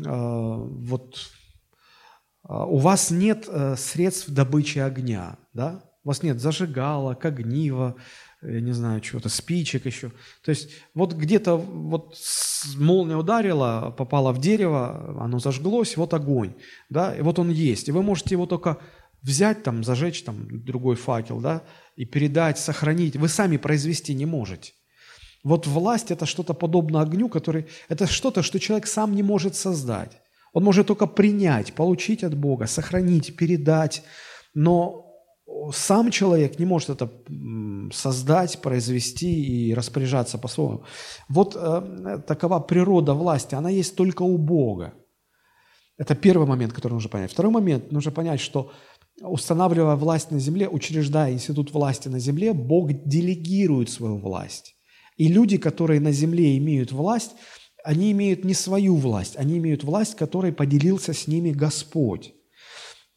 э, 0.03 0.07
вот 0.09 1.15
а, 2.41 2.65
у 2.65 2.77
вас 2.77 3.11
нет 3.11 3.47
э, 3.47 3.75
средств 3.77 4.29
добычи 4.29 4.79
огня, 4.79 5.37
да? 5.53 5.83
У 6.03 6.07
вас 6.07 6.23
нет 6.23 6.41
зажигалок, 6.41 7.23
огнива, 7.23 7.97
я 8.41 8.61
не 8.61 8.73
знаю, 8.73 9.01
чего-то, 9.01 9.29
спичек 9.29 9.85
еще. 9.85 10.11
То 10.43 10.49
есть 10.49 10.69
вот 10.93 11.13
где-то 11.13 11.55
вот 11.55 12.17
молния 12.77 13.15
ударила, 13.15 13.93
попала 13.97 14.31
в 14.31 14.39
дерево, 14.39 15.15
оно 15.19 15.39
зажглось, 15.39 15.97
вот 15.97 16.13
огонь, 16.13 16.53
да, 16.89 17.15
и 17.15 17.21
вот 17.21 17.39
он 17.39 17.49
есть. 17.49 17.87
И 17.87 17.91
вы 17.91 18.03
можете 18.03 18.35
его 18.35 18.45
только 18.45 18.77
взять 19.21 19.63
там, 19.63 19.83
зажечь 19.83 20.23
там 20.23 20.47
другой 20.65 20.95
факел, 20.95 21.39
да, 21.39 21.63
и 21.95 22.05
передать, 22.05 22.59
сохранить. 22.59 23.15
Вы 23.15 23.27
сами 23.27 23.57
произвести 23.57 24.13
не 24.13 24.25
можете. 24.25 24.73
Вот 25.43 25.67
власть– 25.67 26.09
это 26.11 26.25
что-то 26.25 26.53
подобное 26.53 27.01
огню, 27.01 27.29
который, 27.29 27.67
это 27.87 28.07
что-то, 28.07 28.41
что 28.41 28.59
человек 28.59 28.87
сам 28.87 29.15
не 29.15 29.23
может 29.23 29.55
создать. 29.55 30.17
Он 30.53 30.63
может 30.63 30.87
только 30.87 31.05
принять, 31.05 31.73
получить 31.73 32.23
от 32.23 32.35
Бога, 32.35 32.65
сохранить, 32.65 33.35
передать, 33.35 34.03
но 34.53 35.04
сам 35.71 36.11
человек 36.11 36.59
не 36.59 36.65
может 36.65 36.89
это 36.89 37.11
создать, 37.93 38.61
произвести 38.61 39.69
и 39.69 39.73
распоряжаться 39.73 40.37
по-своему. 40.37 40.83
Вот 41.29 41.55
э, 41.55 42.19
такова 42.27 42.59
природа 42.59 43.13
власти, 43.13 43.55
она 43.55 43.69
есть 43.69 43.95
только 43.95 44.23
у 44.23 44.37
Бога. 44.37 44.93
Это 45.97 46.15
первый 46.15 46.47
момент, 46.47 46.73
который 46.73 46.93
нужно 46.93 47.09
понять. 47.09 47.31
Второй 47.31 47.51
момент, 47.51 47.91
нужно 47.91 48.11
понять, 48.11 48.41
что 48.41 48.71
устанавливая 49.21 49.95
власть 49.95 50.31
на 50.31 50.39
земле, 50.39 50.67
учреждая 50.67 51.31
институт 51.31 51.71
власти 51.71 52.09
на 52.09 52.19
земле, 52.19 52.53
Бог 52.53 52.91
делегирует 53.05 53.89
свою 53.89 54.17
власть. 54.17 54.75
И 55.15 55.27
люди, 55.27 55.57
которые 55.57 56.01
на 56.01 56.11
земле 56.11 56.57
имеют 56.57 56.91
власть, 56.91 57.31
они 57.83 58.11
имеют 58.11 58.43
не 58.43 58.53
свою 58.53 58.95
власть, 58.95 59.37
они 59.37 59.57
имеют 59.59 59.83
власть, 59.83 60.15
которой 60.15 60.51
поделился 60.51 61.13
с 61.13 61.27
ними 61.27 61.51
Господь. 61.51 62.33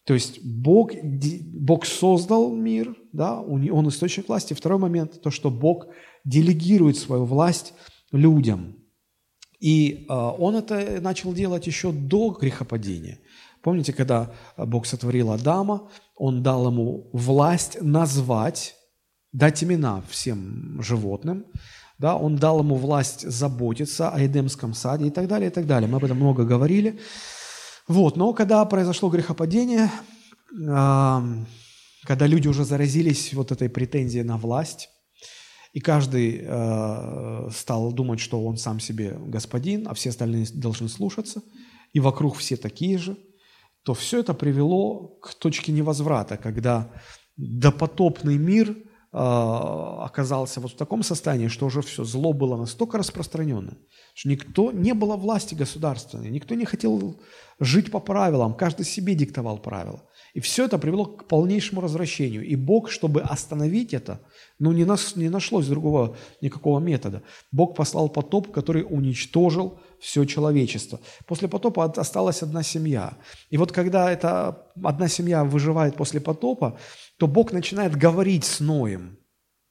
То 0.08 0.14
есть 0.14 0.42
Бог, 0.42 0.92
Бог 1.02 1.84
создал 1.84 2.50
мир, 2.50 2.96
да, 3.12 3.42
Он 3.42 3.88
источник 3.90 4.26
власти. 4.28 4.54
Второй 4.54 4.78
момент, 4.78 5.20
то, 5.20 5.30
что 5.30 5.50
Бог 5.50 5.88
делегирует 6.24 6.96
свою 6.96 7.26
власть 7.26 7.74
людям. 8.10 8.76
И 9.60 10.06
э, 10.08 10.14
Он 10.14 10.56
это 10.56 11.02
начал 11.02 11.34
делать 11.34 11.66
еще 11.66 11.92
до 11.92 12.30
грехопадения. 12.30 13.18
Помните, 13.62 13.92
когда 13.92 14.32
Бог 14.56 14.86
сотворил 14.86 15.30
Адама, 15.30 15.90
Он 16.16 16.42
дал 16.42 16.68
ему 16.68 17.10
власть 17.12 17.76
назвать, 17.82 18.76
дать 19.32 19.62
имена 19.62 20.02
всем 20.08 20.80
животным, 20.80 21.44
да, 21.98 22.16
он 22.16 22.36
дал 22.36 22.60
ему 22.60 22.76
власть 22.76 23.28
заботиться 23.28 24.08
о 24.08 24.24
Эдемском 24.24 24.72
саде 24.72 25.08
и 25.08 25.10
так 25.10 25.26
далее, 25.26 25.50
и 25.50 25.52
так 25.52 25.66
далее. 25.66 25.90
Мы 25.90 25.96
об 25.96 26.04
этом 26.04 26.16
много 26.16 26.44
говорили. 26.44 26.98
Вот, 27.88 28.16
но 28.16 28.34
когда 28.34 28.64
произошло 28.66 29.08
грехопадение, 29.08 29.90
когда 30.50 32.26
люди 32.26 32.46
уже 32.46 32.64
заразились 32.64 33.32
вот 33.32 33.50
этой 33.50 33.70
претензией 33.70 34.24
на 34.24 34.36
власть, 34.36 34.90
и 35.72 35.80
каждый 35.80 36.40
э, 36.42 37.50
стал 37.54 37.92
думать, 37.92 38.20
что 38.20 38.44
он 38.44 38.56
сам 38.56 38.80
себе 38.80 39.16
господин, 39.18 39.86
а 39.88 39.94
все 39.94 40.10
остальные 40.10 40.46
должны 40.54 40.88
слушаться, 40.88 41.42
и 41.92 42.00
вокруг 42.00 42.36
все 42.36 42.56
такие 42.56 42.98
же, 42.98 43.16
то 43.84 43.94
все 43.94 44.20
это 44.20 44.34
привело 44.34 45.18
к 45.22 45.34
точке 45.34 45.72
невозврата, 45.72 46.36
когда 46.36 46.90
допотопный 47.36 48.36
мир– 48.36 48.76
а, 49.10 50.04
оказался 50.04 50.60
вот 50.60 50.72
в 50.72 50.76
таком 50.76 51.02
состоянии, 51.02 51.48
что 51.48 51.66
уже 51.66 51.80
все, 51.80 52.04
зло 52.04 52.34
было 52.34 52.56
настолько 52.56 52.98
распространено, 52.98 53.78
что 54.12 54.28
никто, 54.28 54.70
не 54.70 54.92
было 54.92 55.16
власти 55.16 55.54
государственной, 55.54 56.28
никто 56.28 56.54
не 56.54 56.66
хотел 56.66 57.18
жить 57.60 57.90
по 57.90 58.00
правилам, 58.00 58.54
каждый 58.54 58.84
себе 58.84 59.14
диктовал 59.14 59.58
правила. 59.58 60.02
И 60.34 60.40
все 60.40 60.66
это 60.66 60.78
привело 60.78 61.06
к 61.06 61.26
полнейшему 61.26 61.80
развращению. 61.80 62.44
И 62.44 62.54
Бог, 62.54 62.90
чтобы 62.90 63.22
остановить 63.22 63.94
это, 63.94 64.20
ну 64.58 64.72
не, 64.72 64.84
нас, 64.84 65.16
не 65.16 65.28
нашлось 65.28 65.66
другого 65.66 66.16
никакого 66.40 66.78
метода. 66.78 67.22
Бог 67.50 67.74
послал 67.74 68.08
потоп, 68.08 68.52
который 68.52 68.86
уничтожил 68.88 69.80
все 69.98 70.24
человечество. 70.24 71.00
После 71.26 71.48
потопа 71.48 71.84
осталась 71.84 72.42
одна 72.42 72.62
семья. 72.62 73.16
И 73.50 73.56
вот 73.56 73.72
когда 73.72 74.10
эта 74.12 74.66
одна 74.82 75.08
семья 75.08 75.44
выживает 75.44 75.96
после 75.96 76.20
потопа, 76.20 76.78
то 77.16 77.26
Бог 77.26 77.52
начинает 77.52 77.96
говорить 77.96 78.44
с 78.44 78.60
Ноем, 78.60 79.18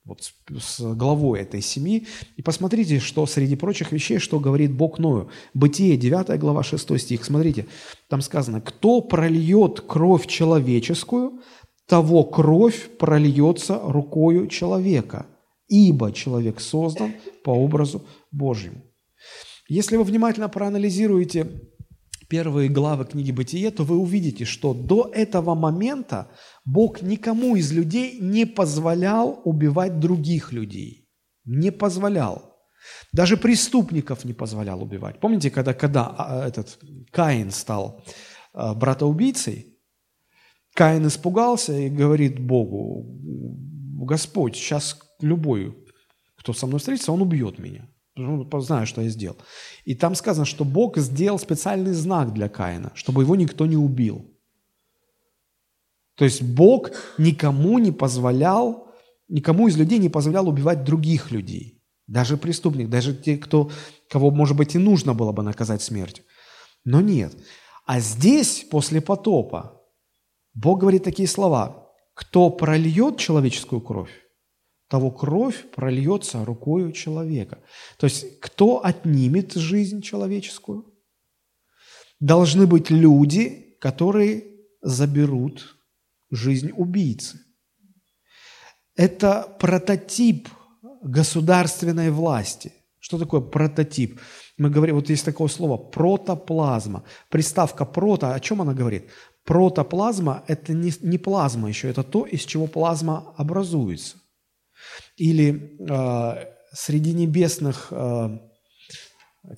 вот 0.08 0.24
с, 0.24 0.34
с 0.60 0.96
главой 0.96 1.41
этой 1.41 1.62
семьи. 1.62 2.08
И 2.38 2.41
посмотрите, 2.41 3.00
что 3.00 3.26
среди 3.26 3.56
прочих 3.56 3.91
вещей, 3.91 4.20
что 4.20 4.39
говорит 4.39 4.72
Бог 4.72 5.00
Ною. 5.00 5.30
Бытие, 5.54 5.98
9 5.98 6.39
глава, 6.39 6.63
6 6.63 7.00
стих. 7.00 7.26
Смотрите, 7.26 7.67
там 8.10 8.22
сказано, 8.22 8.62
«Кто 8.62 9.02
прольет 9.02 9.82
кровь 9.82 10.26
человеческую, 10.28 11.41
того 11.88 12.24
кровь 12.24 12.89
прольется 12.98 13.80
рукою 13.84 14.48
человека, 14.48 15.28
ибо 15.67 16.12
человек 16.12 16.60
создан 16.62 17.13
по 17.43 17.52
образу 17.52 18.04
Божьему». 18.32 18.82
Если 19.70 19.98
вы 19.98 20.06
внимательно 20.06 20.48
проанализируете 20.48 21.62
первые 22.28 22.70
главы 22.70 23.06
книги 23.06 23.32
«Бытие», 23.32 23.72
то 23.72 23.84
вы 23.84 23.98
увидите, 23.98 24.46
что 24.46 24.74
до 24.74 25.10
этого 25.13 25.56
момента 25.56 26.30
Бог 26.66 27.02
никому 27.02 27.56
из 27.56 27.72
людей 27.72 28.20
не 28.20 28.46
позволял 28.46 29.42
убивать 29.46 30.00
других 30.00 30.52
людей. 30.52 31.08
Не 31.46 31.72
позволял. 31.72 32.58
Даже 33.13 33.38
преступников 33.38 34.26
не 34.26 34.34
позволял 34.34 34.82
убивать. 34.82 35.20
Помните, 35.20 35.50
когда, 35.50 35.74
когда 35.74 36.08
а, 36.18 36.48
этот 36.48 36.80
Каин 37.12 37.52
стал 37.52 38.04
а, 38.54 38.74
братоубийцей, 38.74 39.80
Каин 40.74 41.08
испугался 41.08 41.74
и 41.74 41.90
говорит 41.90 42.40
Богу, 42.40 43.06
Господь, 44.06 44.56
сейчас 44.56 45.00
любой, 45.22 45.76
кто 46.38 46.54
со 46.54 46.68
мной 46.68 46.80
встретится, 46.80 47.12
он 47.12 47.22
убьет 47.22 47.60
меня 47.60 47.90
ну, 48.17 48.62
знаю, 48.62 48.86
что 48.88 49.01
я 49.01 49.10
сделал. 49.10 49.38
И 49.86 49.95
там 49.95 50.15
сказано, 50.15 50.45
что 50.45 50.65
Бог 50.65 50.97
сделал 50.97 51.39
специальный 51.39 51.93
знак 51.93 52.34
для 52.34 52.49
Каина, 52.49 52.91
чтобы 52.95 53.21
его 53.23 53.36
никто 53.36 53.65
не 53.65 53.77
убил. 53.77 54.25
То 56.15 56.25
есть 56.25 56.41
Бог 56.41 56.91
никому 57.17 57.80
не 57.80 57.91
позволял, 57.91 58.91
никому 59.30 59.67
из 59.67 59.77
людей 59.77 59.99
не 59.99 60.10
позволял 60.10 60.49
убивать 60.49 60.84
других 60.84 61.32
людей. 61.32 61.84
Даже 62.08 62.38
преступник, 62.38 62.89
даже 62.89 63.13
те, 63.13 63.38
кто, 63.38 63.69
кого, 64.10 64.32
может 64.32 64.58
быть, 64.58 64.75
и 64.75 64.80
нужно 64.80 65.13
было 65.13 65.32
бы 65.32 65.43
наказать 65.43 65.82
смертью. 65.82 66.23
Но 66.86 67.01
нет. 67.01 67.36
А 67.86 67.99
здесь, 67.99 68.65
после 68.69 69.01
потопа, 69.01 69.82
Бог 70.53 70.80
говорит 70.80 71.03
такие 71.03 71.27
слова. 71.27 71.91
«Кто 72.13 72.49
прольет 72.49 73.17
человеческую 73.17 73.80
кровь, 73.82 74.10
того 74.88 75.12
кровь 75.12 75.69
прольется 75.71 76.45
рукою 76.45 76.91
человека. 76.91 77.60
То 77.97 78.06
есть 78.06 78.39
кто 78.39 78.84
отнимет 78.84 79.54
жизнь 79.54 80.02
человеческую? 80.02 80.93
Должны 82.19 82.65
быть 82.65 82.89
люди, 82.89 83.78
которые 83.80 84.45
заберут 84.82 85.78
жизнь 86.32 86.71
убийцы. 86.76 87.39
Это 88.95 89.56
прототип 89.60 90.50
государственной 91.04 92.10
власти. 92.10 92.73
Что 93.00 93.19
такое 93.19 93.41
прототип? 93.41 94.19
Мы 94.58 94.69
говорим, 94.69 94.95
вот 94.95 95.10
есть 95.10 95.23
такое 95.23 95.47
слово 95.47 95.78
протоплазма. 95.78 97.04
Приставка 97.30 97.86
прото, 97.86 98.34
о 98.34 98.39
чем 98.39 98.62
она 98.62 98.73
говорит? 98.73 99.10
Протоплазма– 99.45 100.43
это 100.47 100.73
не, 100.73 100.91
не 101.02 101.17
плазма 101.17 101.69
еще, 101.69 101.89
это 101.89 102.04
то, 102.04 102.26
из 102.26 102.41
чего 102.41 102.67
плазма 102.67 103.34
образуется. 103.38 104.17
Или 105.17 105.77
э, 105.80 106.45
среди 106.71 107.13
небесных 107.13 107.88
э, 107.91 108.39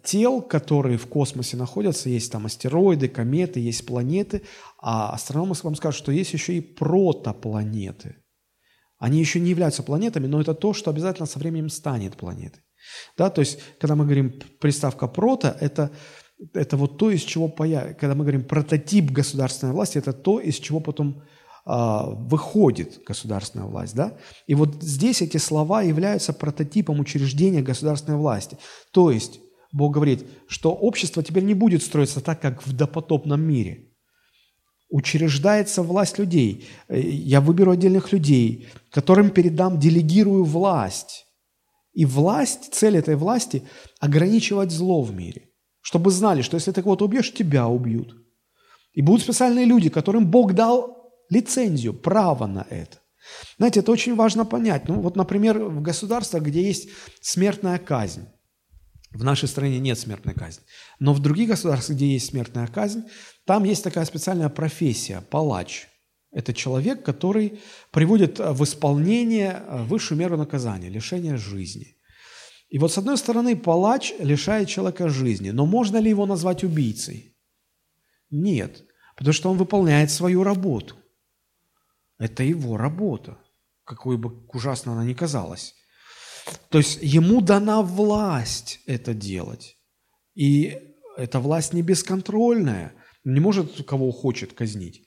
тел, 0.03 0.41
которые 0.41 0.97
в 0.97 1.07
космосе 1.07 1.57
находятся, 1.57 2.09
есть 2.09 2.31
там 2.31 2.45
астероиды, 2.45 3.07
кометы, 3.07 3.59
есть 3.59 3.85
планеты, 3.85 4.41
а 4.81 5.11
астрономы 5.13 5.55
вам 5.61 5.75
скажут, 5.75 5.99
что 5.99 6.11
есть 6.11 6.33
еще 6.33 6.53
и 6.53 6.61
протопланеты. 6.61 8.17
Они 8.97 9.19
еще 9.19 9.39
не 9.39 9.49
являются 9.49 9.83
планетами, 9.83 10.27
но 10.27 10.41
это 10.41 10.53
то, 10.53 10.73
что 10.73 10.91
обязательно 10.91 11.25
со 11.25 11.39
временем 11.39 11.69
станет 11.69 12.17
планетой. 12.17 12.61
Да, 13.17 13.29
то 13.29 13.41
есть, 13.41 13.59
когда 13.79 13.95
мы 13.95 14.05
говорим 14.05 14.41
приставка 14.59 15.07
«прото», 15.07 15.55
это, 15.59 15.91
это 16.53 16.77
вот 16.77 16.97
то, 16.97 17.09
из 17.09 17.21
чего 17.21 17.47
появится. 17.47 17.95
Когда 17.95 18.15
мы 18.15 18.23
говорим 18.23 18.43
прототип 18.43 19.11
государственной 19.11 19.73
власти, 19.73 19.97
это 19.97 20.13
то, 20.13 20.39
из 20.39 20.55
чего 20.55 20.79
потом 20.79 21.23
выходит 21.65 23.03
государственная 23.05 23.67
власть. 23.67 23.95
Да? 23.95 24.17
И 24.47 24.55
вот 24.55 24.81
здесь 24.81 25.21
эти 25.21 25.37
слова 25.37 25.81
являются 25.81 26.33
прототипом 26.33 26.99
учреждения 26.99 27.61
государственной 27.61 28.17
власти. 28.17 28.57
То 28.91 29.11
есть 29.11 29.39
Бог 29.71 29.93
говорит, 29.93 30.25
что 30.47 30.71
общество 30.71 31.21
теперь 31.21 31.43
не 31.43 31.53
будет 31.53 31.83
строиться 31.83 32.21
так, 32.21 32.41
как 32.41 32.65
в 32.65 32.73
допотопном 32.73 33.41
мире. 33.41 33.85
Учреждается 34.89 35.83
власть 35.83 36.17
людей. 36.17 36.67
Я 36.89 37.41
выберу 37.41 37.71
отдельных 37.71 38.11
людей, 38.11 38.67
которым 38.89 39.29
передам, 39.29 39.79
делегирую 39.79 40.43
власть. 40.43 41.27
И 41.93 42.05
власть, 42.05 42.73
цель 42.73 42.97
этой 42.97 43.15
власти– 43.15 43.63
ограничивать 43.99 44.71
зло 44.71 45.03
в 45.03 45.13
мире. 45.13 45.49
Чтобы 45.81 46.09
знали, 46.09 46.41
что 46.41 46.55
если 46.55 46.71
ты 46.71 46.81
кого-то 46.81 47.05
убьешь, 47.05 47.33
тебя 47.33 47.67
убьют. 47.67 48.15
И 48.93 49.01
будут 49.01 49.21
специальные 49.21 49.65
люди, 49.65 49.89
которым 49.89 50.25
Бог 50.31 50.53
дал 50.53 50.98
лицензию, 51.29 51.93
право 51.93 52.47
на 52.47 52.65
это. 52.69 52.97
Знаете, 53.57 53.81
это 53.81 53.91
очень 53.91 54.15
важно 54.15 54.45
понять. 54.45 54.87
Ну 54.87 55.01
вот, 55.01 55.15
например, 55.15 55.59
в 55.59 55.81
государствах, 55.81 56.43
где 56.43 56.63
есть 56.63 56.89
смертная 57.21 57.77
казнь, 57.77 58.27
в 59.11 59.23
нашей 59.23 59.47
стране 59.47 59.79
нет 59.79 59.97
смертной 59.97 60.33
казни, 60.33 60.63
но 60.99 61.13
в 61.13 61.19
других 61.19 61.49
государствах, 61.49 61.97
где 61.97 62.13
есть 62.13 62.27
смертная 62.27 62.67
казнь, 62.67 63.03
там 63.45 63.63
есть 63.63 63.83
такая 63.83 64.05
специальная 64.05 64.49
профессия– 64.49 65.21
палач. 65.29 65.87
Это 66.31 66.53
человек, 66.53 67.03
который 67.03 67.59
приводит 67.91 68.37
в 68.37 68.63
исполнение 68.63 69.63
высшую 69.87 70.19
меру 70.19 70.37
наказания– 70.37 70.89
лишение 70.89 71.37
жизни. 71.37 71.95
И 72.69 72.77
вот 72.77 72.91
с 72.91 72.99
одной 72.99 73.17
стороны, 73.17 73.55
палач 73.55 74.13
лишает 74.19 74.69
человека 74.69 75.09
жизни, 75.09 75.49
но 75.49 75.65
можно 75.65 75.97
ли 75.97 76.11
его 76.11 76.27
назвать 76.27 76.63
убийцей? 76.63 77.35
Нет, 78.29 78.83
потому 79.17 79.33
что 79.33 79.49
он 79.49 79.57
выполняет 79.57 80.11
свою 80.11 80.43
работу. 80.43 80.98
Это 82.19 82.43
его 82.43 82.75
работа, 82.75 83.37
какой 83.85 84.17
бы 84.17 84.45
ужасно 84.53 84.91
она 84.91 85.05
ни 85.05 85.13
казалась. 85.13 85.73
То 86.69 86.77
есть 86.77 86.99
ему 87.01 87.41
дана 87.41 87.81
власть 87.81 88.81
это 88.85 89.13
делать. 89.13 89.77
И 90.35 90.77
эта 91.15 91.39
власть 91.39 91.73
не 91.73 91.81
бесконтрольная, 91.81 92.93
не 93.23 93.39
может 93.39 93.85
кого 93.85 94.11
хочет 94.11 94.53
казнить. 94.53 95.05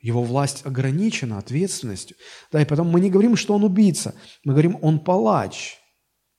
Его 0.00 0.22
власть 0.22 0.66
ограничена 0.66 1.38
ответственностью. 1.38 2.16
Да, 2.52 2.60
и 2.60 2.66
потом 2.66 2.88
мы 2.88 3.00
не 3.00 3.10
говорим, 3.10 3.36
что 3.36 3.54
он 3.54 3.64
убийца, 3.64 4.14
мы 4.44 4.52
говорим, 4.52 4.78
он 4.82 5.00
палач. 5.00 5.76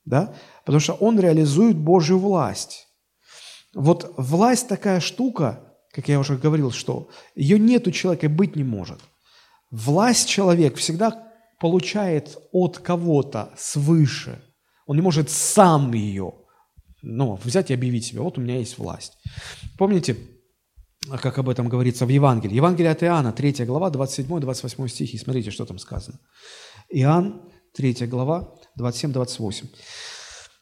Да? 0.05 0.35
Потому 0.65 0.79
что 0.79 0.93
он 0.93 1.19
реализует 1.19 1.77
Божью 1.77 2.19
власть. 2.19 2.87
Вот 3.73 4.13
власть 4.17 4.67
такая 4.67 4.99
штука, 4.99 5.75
как 5.91 6.07
я 6.07 6.19
уже 6.19 6.37
говорил, 6.37 6.71
что 6.71 7.09
ее 7.35 7.57
нет 7.57 7.87
у 7.87 7.91
человека 7.91 8.27
быть 8.27 8.57
не 8.57 8.65
может– 8.65 8.99
Власть 9.71 10.29
человек 10.29 10.77
всегда 10.77 11.31
получает 11.59 12.37
от 12.51 12.79
кого-то 12.79 13.53
свыше. 13.57 14.43
Он 14.85 14.95
не 14.95 15.01
может 15.01 15.29
сам 15.29 15.93
ее 15.93 16.33
ну, 17.01 17.39
взять 17.43 17.71
и 17.71 17.73
объявить 17.73 18.05
себе, 18.05 18.21
вот 18.21 18.37
у 18.37 18.41
меня 18.41 18.57
есть 18.57 18.77
власть. 18.77 19.17
Помните, 19.77 20.17
как 21.21 21.37
об 21.37 21.49
этом 21.49 21.69
говорится 21.69 22.05
в 22.05 22.09
Евангелии? 22.09 22.55
Евангелие 22.55 22.91
от 22.91 23.03
Иоанна, 23.03 23.31
3 23.31 23.65
глава, 23.65 23.89
27-28 23.89 24.87
стихи. 24.87 25.17
Смотрите, 25.17 25.51
что 25.51 25.65
там 25.65 25.77
сказано. 25.77 26.19
Иоанн, 26.89 27.41
3 27.75 28.07
глава, 28.07 28.55
27-28. 28.79 29.67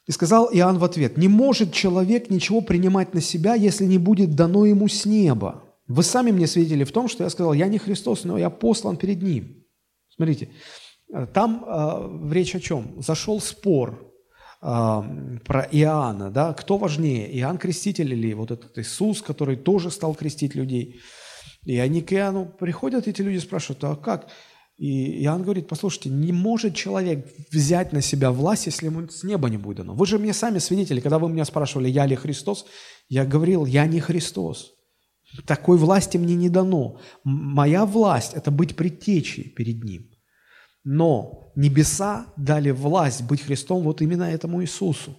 И 0.06 0.12
сказал 0.12 0.48
Иоанн 0.52 0.78
в 0.78 0.84
ответ, 0.84 1.16
«Не 1.16 1.28
может 1.28 1.72
человек 1.72 2.30
ничего 2.30 2.60
принимать 2.60 3.12
на 3.12 3.20
себя, 3.20 3.54
если 3.54 3.84
не 3.84 3.98
будет 3.98 4.36
дано 4.36 4.66
ему 4.66 4.86
с 4.86 5.04
неба. 5.04 5.64
Вы 5.88 6.02
сами 6.02 6.32
мне 6.32 6.46
свидетели 6.46 6.84
в 6.84 6.92
том, 6.92 7.08
что 7.08 7.24
я 7.24 7.30
сказал, 7.30 7.52
я 7.52 7.68
не 7.68 7.78
Христос, 7.78 8.24
но 8.24 8.38
я 8.38 8.50
послан 8.50 8.96
перед 8.96 9.22
Ним. 9.22 9.64
Смотрите, 10.14 10.50
э, 11.12 11.26
там 11.32 11.64
э, 11.66 12.32
речь 12.32 12.54
о 12.54 12.60
чем? 12.60 13.00
Зашел 13.02 13.40
спор 13.40 14.12
э, 14.62 14.66
про 15.44 15.68
Иоанна, 15.70 16.30
да, 16.30 16.54
кто 16.54 16.76
важнее, 16.76 17.38
Иоанн 17.38 17.58
Креститель 17.58 18.12
или 18.12 18.32
вот 18.34 18.50
этот 18.50 18.76
Иисус, 18.78 19.22
который 19.22 19.56
тоже 19.56 19.90
стал 19.90 20.14
крестить 20.14 20.54
людей. 20.54 21.00
И 21.64 21.78
они 21.78 22.02
к 22.02 22.12
Иоанну 22.12 22.46
приходят, 22.46 23.06
эти 23.06 23.22
люди 23.22 23.38
спрашивают, 23.38 23.84
а 23.84 23.96
как? 23.96 24.28
И 24.78 25.22
Иоанн 25.24 25.42
говорит, 25.42 25.68
послушайте, 25.68 26.10
не 26.10 26.32
может 26.32 26.74
человек 26.74 27.26
взять 27.50 27.92
на 27.92 28.02
себя 28.02 28.30
власть, 28.30 28.66
если 28.66 28.86
ему 28.86 29.08
с 29.08 29.22
неба 29.22 29.48
не 29.48 29.56
будет 29.56 29.78
дано. 29.78 29.94
Вы 29.94 30.06
же 30.06 30.18
мне 30.18 30.34
сами 30.34 30.58
свидетели, 30.58 31.00
когда 31.00 31.18
вы 31.18 31.30
меня 31.30 31.44
спрашивали, 31.44 31.88
я 31.88 32.04
ли 32.04 32.14
Христос, 32.14 32.66
я 33.08 33.24
говорил, 33.24 33.64
я 33.64 33.86
не 33.86 34.00
Христос. 34.00 34.75
Такой 35.44 35.76
власти 35.76 36.16
мне 36.16 36.34
не 36.34 36.48
дано. 36.48 37.00
Моя 37.24 37.84
власть– 37.84 38.32
это 38.34 38.50
быть 38.50 38.76
предтечей 38.76 39.50
перед 39.50 39.84
Ним. 39.84 40.10
Но 40.84 41.52
небеса 41.56 42.26
дали 42.36 42.70
власть 42.70 43.22
быть 43.22 43.42
Христом 43.42 43.82
вот 43.82 44.02
именно 44.02 44.24
этому 44.24 44.62
Иисусу. 44.62 45.16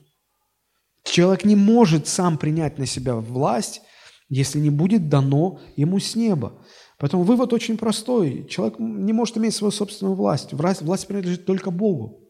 Человек 1.04 1.46
не 1.46 1.56
может 1.56 2.08
сам 2.08 2.38
принять 2.38 2.78
на 2.78 2.86
себя 2.86 3.16
власть, 3.16 3.82
если 4.30 4.60
не 4.60 4.70
будет 4.70 5.10
дано 5.10 5.60
ему 5.76 6.00
с 6.00 6.16
неба. 6.16 6.54
Поэтому 6.98 7.24
вывод 7.24 7.54
очень 7.54 7.78
простой. 7.78 8.48
Человек 8.50 8.80
не 8.80 9.14
может 9.14 9.38
иметь 9.38 9.56
свою 9.56 9.72
собственную 9.72 10.16
власть. 10.16 10.54
Власть, 10.54 10.82
власть 10.82 11.08
принадлежит 11.08 11.46
только 11.46 11.72
Богу. 11.72 12.24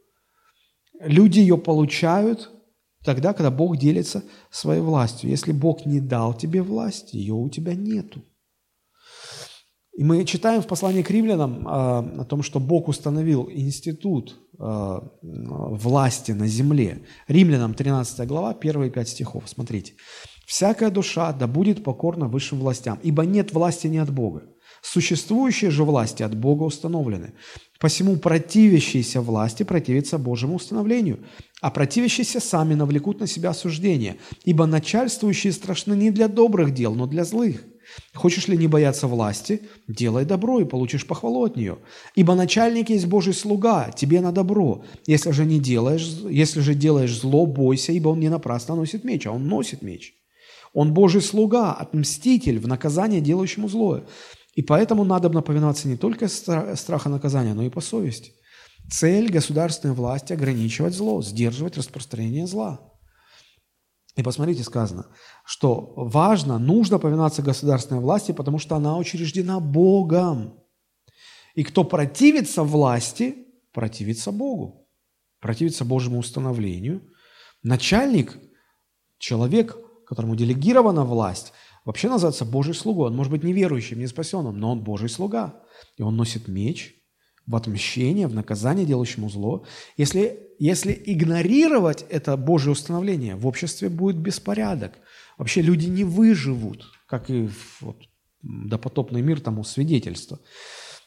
Люди 1.00 1.40
ее 1.40 1.58
получают 1.58 2.52
тогда, 3.08 3.32
когда 3.32 3.50
Бог 3.50 3.78
делится 3.78 4.22
своей 4.52 4.82
властью. 4.82 5.30
Если 5.30 5.54
Бог 5.54 5.86
не 5.86 6.02
дал 6.02 6.34
тебе 6.34 6.62
власть, 6.62 7.14
ее 7.14 7.36
у 7.36 7.50
тебя 7.50 7.74
нету. 7.74 8.22
И 9.98 10.04
мы 10.04 10.26
читаем 10.26 10.62
в 10.62 10.68
послании 10.68 11.04
к 11.04 11.10
римлянам 11.10 11.66
э, 11.66 12.22
о 12.22 12.26
том, 12.26 12.44
что 12.44 12.60
Бог 12.60 12.90
установил 12.90 13.50
институт 13.50 14.36
э, 14.60 15.00
власти 15.22 16.34
на 16.34 16.48
земле. 16.48 17.02
Римлянам 17.30 17.74
13 17.74 18.28
глава, 18.28 18.54
первые 18.54 18.92
пять 18.92 19.08
стихов. 19.08 19.44
Смотрите. 19.46 19.94
«Всякая 20.46 20.92
душа 20.92 21.32
да 21.32 21.48
будет 21.48 21.86
покорна 21.86 22.28
высшим 22.28 22.60
властям, 22.60 23.00
ибо 23.04 23.24
нет 23.26 23.54
власти 23.54 23.88
не 23.88 24.00
от 24.00 24.12
Бога, 24.12 24.44
Существующие 24.82 25.72
же 25.72 25.84
власти 25.84 26.24
от 26.24 26.36
Бога 26.36 26.64
установлены. 26.64 27.34
Посему 27.80 28.18
противящиеся 28.18 29.22
власти 29.22 29.64
противятся 29.64 30.18
Божьему 30.18 30.56
установлению, 30.56 31.20
а 31.62 31.72
противящиеся 31.72 32.40
сами 32.40 32.76
навлекут 32.76 33.20
на 33.20 33.28
себя 33.28 33.50
осуждение, 33.50 34.18
ибо 34.46 34.66
начальствующие 34.66 35.54
страшны 35.54 35.94
не 35.94 36.12
для 36.12 36.28
добрых 36.28 36.74
дел, 36.74 36.94
но 36.94 37.08
для 37.08 37.24
злых. 37.24 37.64
Хочешь 38.14 38.48
ли 38.48 38.58
не 38.58 38.68
бояться 38.68 39.08
власти, 39.08 39.62
делай 39.88 40.26
добро 40.26 40.60
и 40.60 40.66
получишь 40.66 41.08
похвалу 41.08 41.46
от 41.46 41.56
нее. 41.56 41.80
Ибо 42.16 42.36
начальник 42.36 42.90
есть 42.90 43.08
Божий 43.08 43.34
слуга, 43.34 43.92
тебе 43.92 44.22
на 44.22 44.32
добро. 44.32 44.84
Если 45.08 45.32
же 45.32 45.46
не 45.46 45.60
делаешь, 45.60 46.06
если 46.30 46.60
же 46.60 46.76
делаешь 46.76 47.18
зло, 47.18 47.46
бойся, 47.46 47.94
ибо 47.94 48.10
он 48.10 48.20
не 48.20 48.30
напрасно 48.30 48.76
носит 48.76 49.04
меч, 49.04 49.26
а 49.26 49.32
он 49.32 49.48
носит 49.48 49.82
меч. 49.82 50.14
Он 50.74 50.94
Божий 50.94 51.22
слуга, 51.22 51.74
отмститель 51.74 52.60
в 52.60 52.68
наказание 52.68 53.22
делающему 53.22 53.70
злое. 53.70 54.04
И 54.54 54.62
поэтому 54.62 55.06
надо 55.06 55.30
повиноваться 55.30 55.88
не 55.88 55.98
только 55.98 56.28
страха 56.28 57.10
наказания, 57.10 57.54
но 57.54 57.64
и 57.64 57.70
по 57.70 57.80
совести. 57.80 58.34
Цель 58.90 59.32
государственной 59.32 59.94
власти– 59.94 60.34
ограничивать 60.34 60.94
зло, 60.94 61.22
сдерживать 61.22 61.78
распространение 61.78 62.48
зла. 62.48 62.94
И 64.16 64.24
посмотрите, 64.24 64.64
сказано, 64.64 65.08
что 65.46 65.94
важно, 65.96 66.58
нужно 66.58 66.98
повиноваться 66.98 67.42
государственной 67.42 68.02
власти, 68.02 68.32
потому 68.32 68.58
что 68.60 68.76
она 68.76 68.98
учреждена 68.98 69.60
Богом. 69.60 70.64
И 71.54 71.64
кто 71.64 71.84
противится 71.84 72.64
власти, 72.64 73.48
противится 73.74 74.32
Богу, 74.32 74.88
противится 75.40 75.86
Божьему 75.86 76.20
установлению. 76.20 77.08
Начальник, 77.64 78.38
человек, 79.20 79.78
которому 80.06 80.36
делегирована 80.36 81.04
власть– 81.04 81.54
вообще 81.88 82.10
называется 82.10 82.44
Божий 82.44 82.74
слугой. 82.74 83.08
Он 83.08 83.16
может 83.16 83.32
быть 83.32 83.44
неверующим, 83.44 84.00
не 84.00 84.08
спасенным, 84.08 84.60
но 84.60 84.74
он 84.74 84.84
Божий 84.84 85.08
слуга. 85.08 85.64
И 85.96 86.04
он 86.04 86.18
носит 86.18 86.50
меч 86.50 86.97
в 87.48 87.56
отмщение, 87.56 88.28
в 88.28 88.36
наказание 88.36 88.86
делающему 88.86 89.30
зло. 89.30 89.66
Если, 89.96 90.40
если 90.60 91.02
игнорировать 91.06 92.06
это 92.10 92.38
Божье 92.38 92.72
установление, 92.72 93.36
в 93.36 93.48
обществе 93.48 93.90
будет 93.90 94.18
беспорядок. 94.18 94.94
Вообще 95.38 95.62
люди 95.62 95.88
не 95.88 96.04
выживут, 96.04 96.86
как 97.08 97.30
и 97.30 97.50
вот, 97.82 97.98
допотопный 98.42 99.22
мир 99.22 99.40
тому 99.40 99.64
свидетельство, 99.64 100.40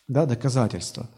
да, 0.09 0.27
доказательство. 0.27 1.11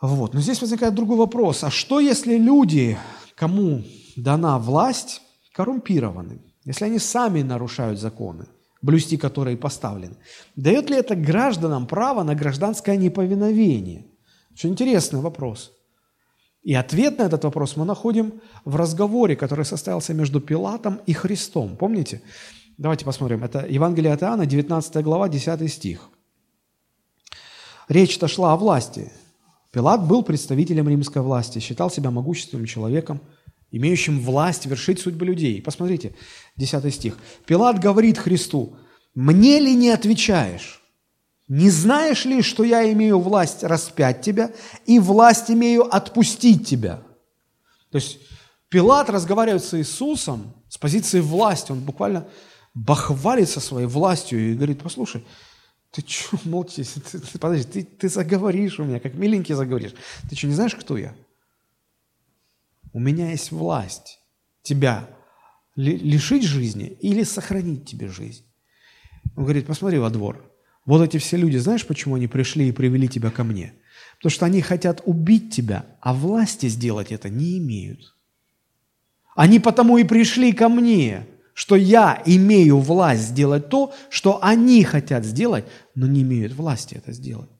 Вот. 0.00 0.34
Но 0.34 0.40
здесь 0.40 0.60
возникает 0.60 0.94
другой 0.94 1.16
вопрос. 1.16 1.64
А 1.64 1.70
что, 1.70 2.00
если 2.00 2.36
люди, 2.36 2.96
кому 3.34 3.84
дана 4.16 4.58
власть, 4.58 5.20
коррумпированы? 5.52 6.40
если 6.64 6.84
они 6.84 6.98
сами 6.98 7.42
нарушают 7.42 7.98
законы, 7.98 8.46
блюсти 8.82 9.16
которые 9.16 9.56
поставлены, 9.56 10.16
дает 10.56 10.90
ли 10.90 10.96
это 10.96 11.14
гражданам 11.14 11.86
право 11.86 12.22
на 12.22 12.34
гражданское 12.34 12.96
неповиновение? 12.96 14.06
Очень 14.52 14.70
интересный 14.70 15.20
вопрос. 15.20 15.72
И 16.62 16.74
ответ 16.74 17.18
на 17.18 17.24
этот 17.24 17.44
вопрос 17.44 17.76
мы 17.76 17.84
находим 17.84 18.40
в 18.64 18.76
разговоре, 18.76 19.34
который 19.34 19.64
состоялся 19.64 20.14
между 20.14 20.40
Пилатом 20.40 21.00
и 21.06 21.12
Христом. 21.12 21.76
Помните? 21.76 22.22
Давайте 22.78 23.04
посмотрим. 23.04 23.42
Это 23.42 23.66
Евангелие 23.66 24.12
от 24.12 24.22
Иоанна, 24.22 24.46
19 24.46 25.04
глава, 25.04 25.28
10 25.28 25.72
стих. 25.72 26.08
Речь-то 27.88 28.28
шла 28.28 28.52
о 28.52 28.56
власти. 28.56 29.12
Пилат 29.72 30.06
был 30.06 30.22
представителем 30.22 30.88
римской 30.88 31.22
власти, 31.22 31.58
считал 31.58 31.90
себя 31.90 32.10
могущественным 32.10 32.66
человеком– 32.66 33.20
имеющим 33.72 34.20
власть 34.20 34.66
вершить 34.66 35.00
судьбы 35.00 35.26
людей. 35.26 35.60
Посмотрите, 35.60 36.14
10 36.56 36.94
стих. 36.94 37.18
Пилат 37.46 37.80
говорит 37.80 38.18
Христу, 38.18 38.76
«Мне 39.14 39.58
ли 39.58 39.74
не 39.74 39.90
отвечаешь? 39.90 40.81
Не 41.48 41.70
знаешь 41.70 42.24
ли, 42.24 42.42
что 42.42 42.64
я 42.64 42.90
имею 42.92 43.18
власть 43.18 43.62
распять 43.62 44.22
тебя 44.22 44.52
и 44.86 44.98
власть 44.98 45.50
имею 45.50 45.94
отпустить 45.94 46.66
тебя?» 46.66 47.02
То 47.90 47.96
есть 47.96 48.18
Пилат 48.68 49.10
разговаривает 49.10 49.62
с 49.62 49.78
Иисусом 49.78 50.54
с 50.70 50.78
позиции 50.78 51.20
власти. 51.20 51.72
Он 51.72 51.80
буквально 51.80 52.26
бахвалится 52.72 53.60
своей 53.60 53.86
властью 53.86 54.40
и 54.40 54.54
говорит, 54.54 54.82
послушай, 54.82 55.24
ты 55.90 56.02
что 56.06 56.38
молчишь? 56.44 56.88
Ты, 57.10 57.18
ты, 57.18 57.38
подожди, 57.38 57.64
ты, 57.64 57.84
ты 57.84 58.08
заговоришь 58.08 58.80
у 58.80 58.84
меня, 58.84 58.98
как 58.98 59.12
миленький 59.12 59.54
заговоришь. 59.54 59.92
Ты 60.30 60.36
что, 60.36 60.46
не 60.46 60.54
знаешь, 60.54 60.74
кто 60.74 60.96
я? 60.96 61.14
У 62.94 62.98
меня 62.98 63.30
есть 63.30 63.52
власть 63.52 64.20
тебя 64.62 65.06
лишить 65.76 66.44
жизни 66.44 66.86
или 67.00 67.24
сохранить 67.24 67.86
тебе 67.86 68.08
жизнь. 68.08 68.46
Он 69.36 69.44
говорит, 69.44 69.66
посмотри 69.66 69.98
во 69.98 70.08
двор. 70.08 70.50
Вот 70.84 71.02
эти 71.02 71.18
все 71.18 71.36
люди, 71.36 71.56
знаешь, 71.58 71.86
почему 71.86 72.16
они 72.16 72.26
пришли 72.26 72.68
и 72.68 72.72
привели 72.72 73.08
тебя 73.08 73.30
ко 73.30 73.44
мне? 73.44 73.74
Потому 74.16 74.30
что 74.30 74.46
они 74.46 74.60
хотят 74.60 75.00
убить 75.04 75.54
тебя, 75.54 75.86
а 76.00 76.12
власти 76.12 76.68
сделать 76.68 77.12
это 77.12 77.28
не 77.28 77.58
имеют. 77.58 78.14
Они 79.34 79.60
потому 79.60 79.98
и 79.98 80.04
пришли 80.04 80.52
ко 80.52 80.68
мне, 80.68 81.26
что 81.54 81.76
я 81.76 82.22
имею 82.26 82.78
власть 82.78 83.22
сделать 83.22 83.68
то, 83.68 83.94
что 84.10 84.42
они 84.42 84.84
хотят 84.84 85.24
сделать, 85.24 85.64
но 85.94 86.06
не 86.06 86.22
имеют 86.22 86.52
власти 86.52 86.94
это 86.94 87.12
сделать. 87.12 87.50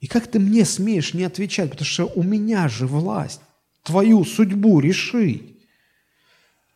И 0.00 0.06
как 0.06 0.26
ты 0.26 0.38
мне 0.38 0.64
смеешь 0.64 1.14
не 1.14 1.24
отвечать, 1.24 1.70
потому 1.70 1.86
что 1.86 2.06
у 2.06 2.22
меня 2.22 2.68
же 2.68 2.86
власть 2.86 3.40
твою 3.82 4.24
судьбу 4.24 4.80
решить. 4.80 5.56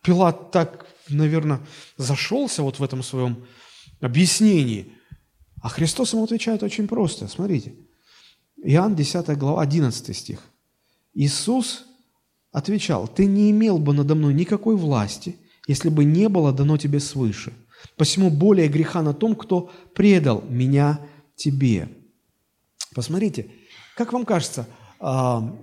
Пилат 0.01 0.51
так, 0.51 0.87
наверное, 1.09 1.59
зашелся 1.97 2.63
вот 2.63 2.79
в 2.79 2.83
этом 2.83 3.03
своем 3.03 3.45
объяснении. 3.99 4.93
А 5.61 5.69
Христос 5.69 6.13
ему 6.13 6.23
отвечает 6.23 6.63
очень 6.63 6.87
просто. 6.87 7.27
Смотрите. 7.27 7.73
Иоанн 8.63 8.95
10 8.95 9.37
глава, 9.37 9.61
11 9.61 10.15
стих. 10.15 10.39
Иисус 11.13 11.85
отвечал, 12.51 13.07
«Ты 13.07 13.25
не 13.25 13.51
имел 13.51 13.77
бы 13.77 13.93
надо 13.93 14.15
мной 14.15 14.33
никакой 14.33 14.75
власти, 14.75 15.37
если 15.67 15.89
бы 15.89 16.03
не 16.05 16.29
было 16.29 16.51
дано 16.51 16.77
тебе 16.77 16.99
свыше. 16.99 17.53
Посему 17.95 18.29
более 18.29 18.67
греха 18.67 19.01
на 19.01 19.13
том, 19.13 19.35
кто 19.35 19.71
предал 19.93 20.43
меня 20.47 20.99
тебе». 21.35 21.89
Посмотрите, 22.95 23.47
как 23.95 24.13
вам 24.13 24.25
кажется, 24.25 24.67
а, 24.99 25.55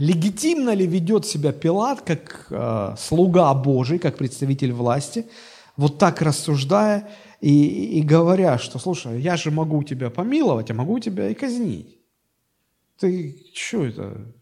легитимно 0.00 0.70
ли 0.74 0.86
ведет 0.86 1.26
себя 1.26 1.52
Пилат 1.52 2.00
как 2.00 2.46
э, 2.50 2.94
слуга 2.98 3.52
Божий, 3.54 3.98
как 3.98 4.16
представитель 4.16 4.72
власти, 4.72 5.26
вот 5.76 5.98
так 5.98 6.22
рассуждая 6.22 7.10
и, 7.40 7.98
и 7.98 8.02
говоря, 8.02 8.58
что, 8.58 8.78
слушай, 8.78 9.20
я 9.20 9.36
же 9.36 9.50
могу 9.50 9.82
тебя 9.82 10.10
помиловать, 10.10 10.70
а 10.70 10.74
могу 10.74 10.98
тебя 10.98 11.28
и 11.28 11.34
казнить. 11.34 11.98
Ты 12.98 13.46
что 13.54 13.86
это? 13.86 14.34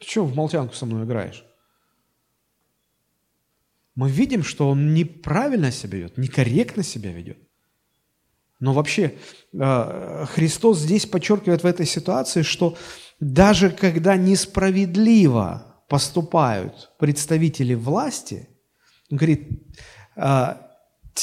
Ты 0.00 0.06
что 0.06 0.24
в 0.24 0.34
молчанку 0.36 0.74
со 0.74 0.86
мной 0.86 1.04
играешь? 1.04 1.44
Мы 3.96 4.08
видим, 4.08 4.44
что 4.44 4.70
он 4.70 4.94
неправильно 4.94 5.72
себя 5.72 5.98
ведет, 5.98 6.16
некорректно 6.16 6.84
себя 6.84 7.12
ведет. 7.12 7.38
Но 8.60 8.74
вообще 8.74 9.16
э, 9.52 10.24
Христос 10.26 10.78
здесь 10.78 11.06
подчеркивает 11.06 11.62
в 11.62 11.66
этой 11.66 11.86
ситуации, 11.86 12.42
что 12.42 12.76
даже 13.18 13.70
когда 13.70 14.16
несправедливо 14.16 15.82
поступают 15.88 16.92
представители 16.98 17.74
власти, 17.74 18.48
он 19.10 19.16
говорит, 19.16 19.48
«А, 20.14 20.69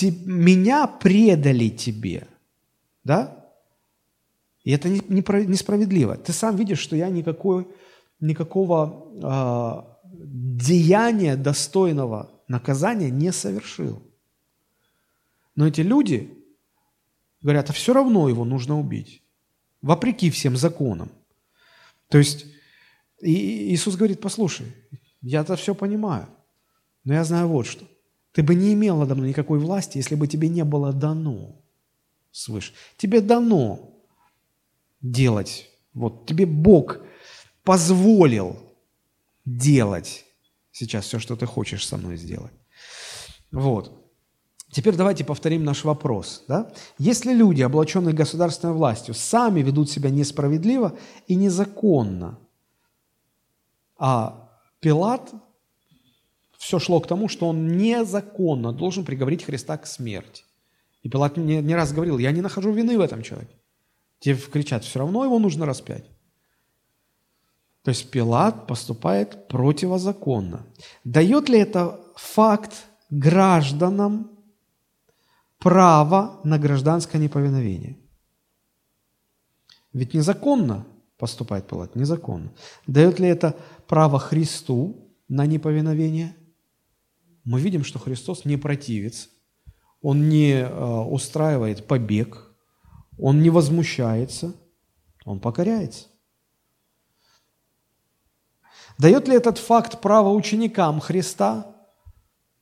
меня 0.04 0.88
предали 0.88 1.70
тебе, 1.70 2.28
да? 3.04 3.45
И 4.64 4.72
это 4.72 4.89
несправедливо. 4.89 6.18
Ты 6.18 6.34
сам 6.34 6.56
видишь, 6.56 6.80
что 6.80 6.95
я 6.95 7.10
никакой, 7.10 7.68
никакого 8.20 9.88
э, 10.04 10.10
деяния 10.14 11.36
достойного 11.36 12.30
наказания 12.48 13.10
не 13.10 13.32
совершил. 13.32 14.02
Но 15.56 15.68
эти 15.68 15.82
люди 15.82 16.38
говорят, 17.41 17.70
а 17.70 17.74
все 17.74 17.93
равно 17.93 18.30
его 18.30 18.45
нужно 18.45 18.80
убить, 18.80 19.24
вопреки 19.82 20.30
всем 20.30 20.58
законам. 20.58 21.10
То 22.10 22.18
есть 22.18 22.45
Иисус 23.22 23.95
говорит, 23.95 24.22
послушай, 24.22 24.68
я 25.22 25.41
это 25.41 25.56
все 25.56 25.74
понимаю, 25.74 26.28
но 27.04 27.14
я 27.14 27.24
знаю 27.24 27.48
вот 27.48 27.68
что. 27.68 27.86
Ты 28.38 28.43
бы 28.43 28.53
не 28.53 28.73
имел 28.73 28.97
надо 28.97 29.15
мной 29.15 29.29
никакой 29.29 29.57
власти, 29.57 29.97
если 29.97 30.13
бы 30.13 30.27
тебе 30.27 30.47
не 30.47 30.63
было 30.63 30.93
дано 30.93 31.55
свыше. 32.31 32.71
Тебе 32.95 33.19
дано 33.19 33.97
делать. 35.01 35.67
Вот 35.95 36.27
тебе 36.27 36.45
Бог 36.45 36.99
позволил 37.63 38.55
делать 39.43 40.23
сейчас 40.71 41.05
все, 41.05 41.17
что 41.17 41.35
ты 41.35 41.47
хочешь 41.47 41.88
со 41.88 41.97
мной 41.97 42.17
сделать. 42.17 42.53
Вот. 43.51 44.07
Теперь 44.69 44.95
давайте 44.95 45.25
повторим 45.25 45.63
наш 45.63 45.83
вопрос. 45.83 46.43
Да? 46.47 46.71
Если 46.99 47.33
люди, 47.33 47.63
облаченные 47.63 48.13
государственной 48.13 48.75
властью, 48.75 49.15
сами 49.15 49.61
ведут 49.61 49.89
себя 49.89 50.11
несправедливо 50.11 50.95
и 51.25 51.33
незаконно, 51.33 52.38
а 53.97 54.47
Пилат 54.79 55.33
все 56.58 56.80
шло 56.80 56.99
к 56.99 57.08
тому, 57.08 57.30
что 57.30 57.47
он 57.47 57.78
незаконно 57.78 58.74
должен 58.74 59.05
приговорить 59.05 59.43
Христа 59.43 59.78
к 59.78 59.88
смерти. 59.88 60.43
И 61.03 61.10
Пилат 61.10 61.38
не, 61.38 61.62
не 61.62 61.76
раз 61.76 61.93
говорил, 61.93 62.18
я 62.18 62.32
не 62.32 62.41
нахожу 62.41 62.72
вины 62.72 62.97
в 62.97 63.01
этом 63.01 63.22
человеке. 63.22 63.55
Те 64.20 64.36
кричат, 64.36 64.84
все 64.84 64.99
равно 64.99 65.24
его 65.24 65.39
нужно 65.39 65.66
распять. 65.66 66.05
То 67.84 67.89
есть 67.89 68.10
Пилат 68.10 68.68
поступает 68.68 69.47
противозаконно. 69.47 70.66
Дает 71.03 71.47
ли 71.47 71.60
это 71.60 72.01
факт 72.16 72.74
гражданам 73.10 74.32
право 75.60 76.41
на 76.43 76.60
гражданское 76.60 77.20
неповиновение? 77.20 77.97
Ведь 79.93 80.14
незаконно 80.14 80.86
поступает 81.18 81.68
Пилат, 81.68 81.95
незаконно. 81.95 82.51
Дает 82.88 83.20
ли 83.20 83.28
это 83.28 83.55
право 83.88 84.20
Христу 84.20 85.14
на 85.30 85.45
неповиновение? 85.45 86.36
Мы 87.48 87.62
видим, 87.62 87.86
что 87.86 87.98
Христос 87.98 88.43
не 88.43 88.58
противец, 88.58 89.30
Он 90.02 90.28
не 90.28 90.52
э, 90.52 91.00
устраивает 91.06 91.88
побег, 91.88 92.54
Он 93.18 93.41
не 93.41 93.50
возмущается, 93.50 94.54
Он 95.24 95.39
покоряется. 95.39 96.08
Дает 98.98 99.30
ли 99.30 99.36
этот 99.38 99.60
факт 99.60 100.02
право 100.02 100.32
ученикам 100.32 101.00
Христа 101.00 101.74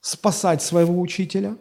спасать 0.02 0.62
своего 0.62 1.02
учителя? 1.02 1.58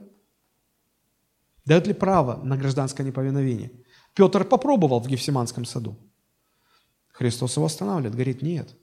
Дает 1.65 1.87
ли 1.87 1.95
право 1.95 2.45
на 2.45 2.59
гражданское 2.59 3.05
неповиновение? 3.05 3.73
Петр 4.13 4.45
попробовал 4.45 5.01
в 5.01 5.09
Гефсиманском 5.09 5.65
саду. 5.65 5.97
Христос 7.11 7.57
его 7.57 7.65
останавливает, 7.65 8.13
говорит, 8.13 8.43
нет. 8.43 8.77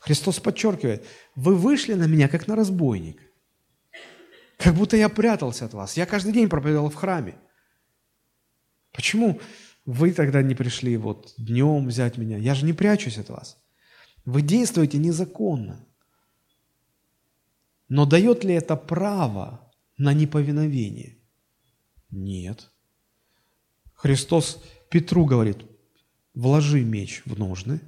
Христос 0.00 0.40
подчеркивает, 0.40 1.04
вы 1.36 1.54
вышли 1.54 1.92
на 1.92 2.06
меня, 2.06 2.28
как 2.28 2.48
на 2.48 2.56
разбойник. 2.56 3.20
Как 4.62 4.74
будто 4.74 4.96
я 4.96 5.08
прятался 5.08 5.64
от 5.64 5.74
вас. 5.74 5.96
Я 5.96 6.06
каждый 6.06 6.32
день 6.32 6.48
проповедовал 6.48 6.88
в 6.88 6.94
храме. 6.94 7.34
Почему 8.92 9.40
вы 9.84 10.12
тогда 10.12 10.40
не 10.40 10.54
пришли 10.54 10.96
вот 10.96 11.34
днем 11.36 11.88
взять 11.88 12.16
меня? 12.16 12.36
Я 12.36 12.54
же 12.54 12.64
не 12.64 12.72
прячусь 12.72 13.18
от 13.18 13.28
вас. 13.28 13.58
Вы 14.24 14.42
действуете 14.42 14.98
незаконно. 14.98 15.84
Но 17.88 18.06
дает 18.06 18.44
ли 18.44 18.54
это 18.54 18.76
право 18.76 19.72
на 19.98 20.14
неповиновение? 20.14 21.18
Нет. 22.10 22.70
Христос 23.94 24.62
Петру 24.90 25.24
говорит, 25.24 25.58
вложи 26.34 26.84
меч 26.84 27.22
в 27.24 27.36
ножны, 27.36 27.80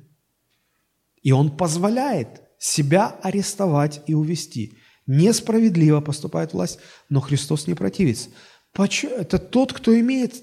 и 1.22 1.30
он 1.30 1.56
позволяет 1.56 2.42
себя 2.58 3.08
арестовать 3.22 4.02
и 4.06 4.14
увести. 4.14 4.76
Несправедливо 5.06 6.00
поступает 6.00 6.52
власть, 6.52 6.78
но 7.08 7.20
Христос 7.20 7.66
не 7.66 7.74
противится. 7.74 8.30
Это 8.76 9.38
тот, 9.38 9.72
кто 9.72 9.98
имеет, 9.98 10.34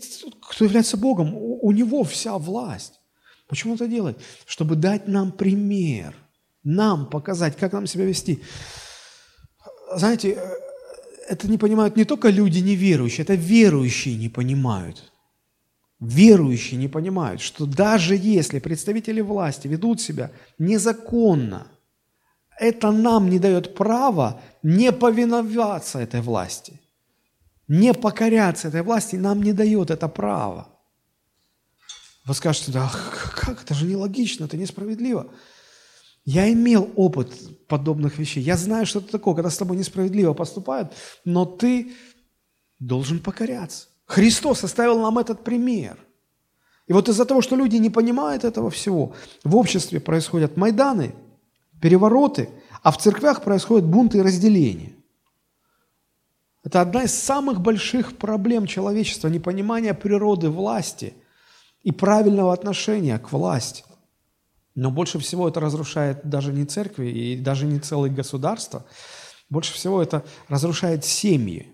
кто 0.49 0.65
является 0.65 0.97
Богом, 0.97 1.33
у 1.35 1.71
него 1.71 2.03
вся 2.03 2.37
власть. 2.37 2.93
Почему 3.47 3.73
он 3.73 3.75
это 3.75 3.87
делает? 3.87 4.17
Чтобы 4.45 4.75
дать 4.75 5.07
нам 5.07 5.31
пример, 5.31 6.15
нам 6.63 7.09
показать, 7.09 7.57
как 7.57 7.73
нам 7.73 7.87
себя 7.87 8.05
вести. 8.05 8.41
Знаете, 9.93 10.37
э, 10.37 10.53
это 11.27 11.49
не 11.49 11.57
понимают 11.57 11.97
не 11.97 12.05
только 12.05 12.29
люди 12.29 12.59
неверующие, 12.59 13.23
это 13.23 13.33
верующие 13.33 14.15
не 14.15 14.29
понимают 14.29 15.11
верующие 16.01 16.79
не 16.79 16.87
понимают, 16.87 17.39
что 17.39 17.65
даже 17.65 18.15
если 18.15 18.59
представители 18.59 19.21
власти 19.21 19.67
ведут 19.67 20.01
себя 20.01 20.31
незаконно, 20.57 21.67
это 22.59 22.91
нам 22.91 23.29
не 23.29 23.39
дает 23.39 23.75
права 23.75 24.41
не 24.63 24.91
повиноваться 24.91 25.99
этой 25.99 26.21
власти, 26.21 26.79
не 27.67 27.93
покоряться 27.93 28.67
этой 28.67 28.83
власти, 28.83 29.15
нам 29.15 29.41
не 29.41 29.53
дает 29.53 29.91
это 29.91 30.07
право. 30.07 30.67
Вы 32.25 32.33
скажете, 32.35 32.71
да 32.71 32.91
как, 33.35 33.63
это 33.63 33.73
же 33.73 33.85
нелогично, 33.85 34.45
это 34.45 34.57
несправедливо. 34.57 35.27
Я 36.23 36.51
имел 36.53 36.91
опыт 36.95 37.33
подобных 37.67 38.19
вещей. 38.19 38.43
Я 38.43 38.57
знаю, 38.57 38.85
что 38.85 38.99
это 38.99 39.11
такое, 39.11 39.33
когда 39.33 39.49
с 39.49 39.57
тобой 39.57 39.75
несправедливо 39.77 40.33
поступают, 40.33 40.93
но 41.25 41.45
ты 41.45 41.93
должен 42.79 43.19
покоряться. 43.19 43.87
Христос 44.05 44.63
оставил 44.63 44.99
нам 44.99 45.17
этот 45.17 45.43
пример. 45.43 45.97
И 46.87 46.93
вот 46.93 47.09
из-за 47.09 47.25
того, 47.25 47.41
что 47.41 47.55
люди 47.55 47.77
не 47.77 47.89
понимают 47.89 48.43
этого 48.43 48.69
всего, 48.69 49.15
в 49.43 49.55
обществе 49.55 49.99
происходят 49.99 50.57
майданы, 50.57 51.15
перевороты, 51.81 52.49
а 52.83 52.91
в 52.91 52.97
церквях 52.97 53.43
происходят 53.43 53.85
бунты 53.85 54.19
и 54.19 54.21
разделения. 54.21 54.93
Это 56.63 56.81
одна 56.81 57.03
из 57.03 57.13
самых 57.13 57.59
больших 57.59 58.17
проблем 58.17 58.67
человечества– 58.67 59.27
непонимание 59.29 59.93
природы 59.93 60.49
власти 60.49 61.13
и 61.83 61.91
правильного 61.91 62.53
отношения 62.53 63.17
к 63.17 63.31
власти. 63.31 63.83
Но 64.75 64.91
больше 64.91 65.19
всего 65.19 65.49
это 65.49 65.59
разрушает 65.59 66.21
даже 66.23 66.53
не 66.53 66.65
церкви 66.65 67.09
и 67.09 67.35
даже 67.35 67.65
не 67.65 67.79
целые 67.79 68.13
государства. 68.13 68.85
Больше 69.49 69.73
всего 69.73 70.01
это 70.01 70.23
разрушает 70.47 71.03
семьи. 71.03 71.67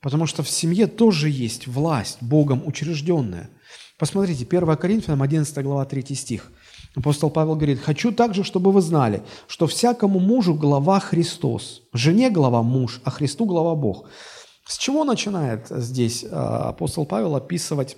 Потому 0.00 0.26
что 0.26 0.42
в 0.42 0.50
семье 0.50 0.86
тоже 0.86 1.30
есть 1.30 1.66
власть, 1.66 2.18
Богом 2.20 2.66
учрежденная. 2.66 3.50
Посмотрите, 3.98 4.46
1 4.46 4.76
Коринфянам 4.76 5.22
11 5.22 5.62
глава 5.62 5.84
3 5.84 6.14
стих. 6.14 6.50
Апостол 6.96 7.30
Павел 7.30 7.54
говорит, 7.54 7.80
«Хочу 7.80 8.12
также, 8.12 8.42
чтобы 8.42 8.72
вы 8.72 8.80
знали, 8.80 9.22
что 9.46 9.66
всякому 9.66 10.18
мужу 10.18 10.54
глава 10.54 10.98
Христос, 11.00 11.82
жене 11.92 12.30
глава 12.30 12.62
муж, 12.62 13.00
а 13.04 13.10
Христу 13.10 13.44
глава 13.44 13.74
Бог». 13.74 14.08
С 14.66 14.78
чего 14.78 15.04
начинает 15.04 15.66
здесь 15.68 16.24
а, 16.30 16.68
апостол 16.68 17.04
Павел 17.04 17.34
описывать 17.34 17.96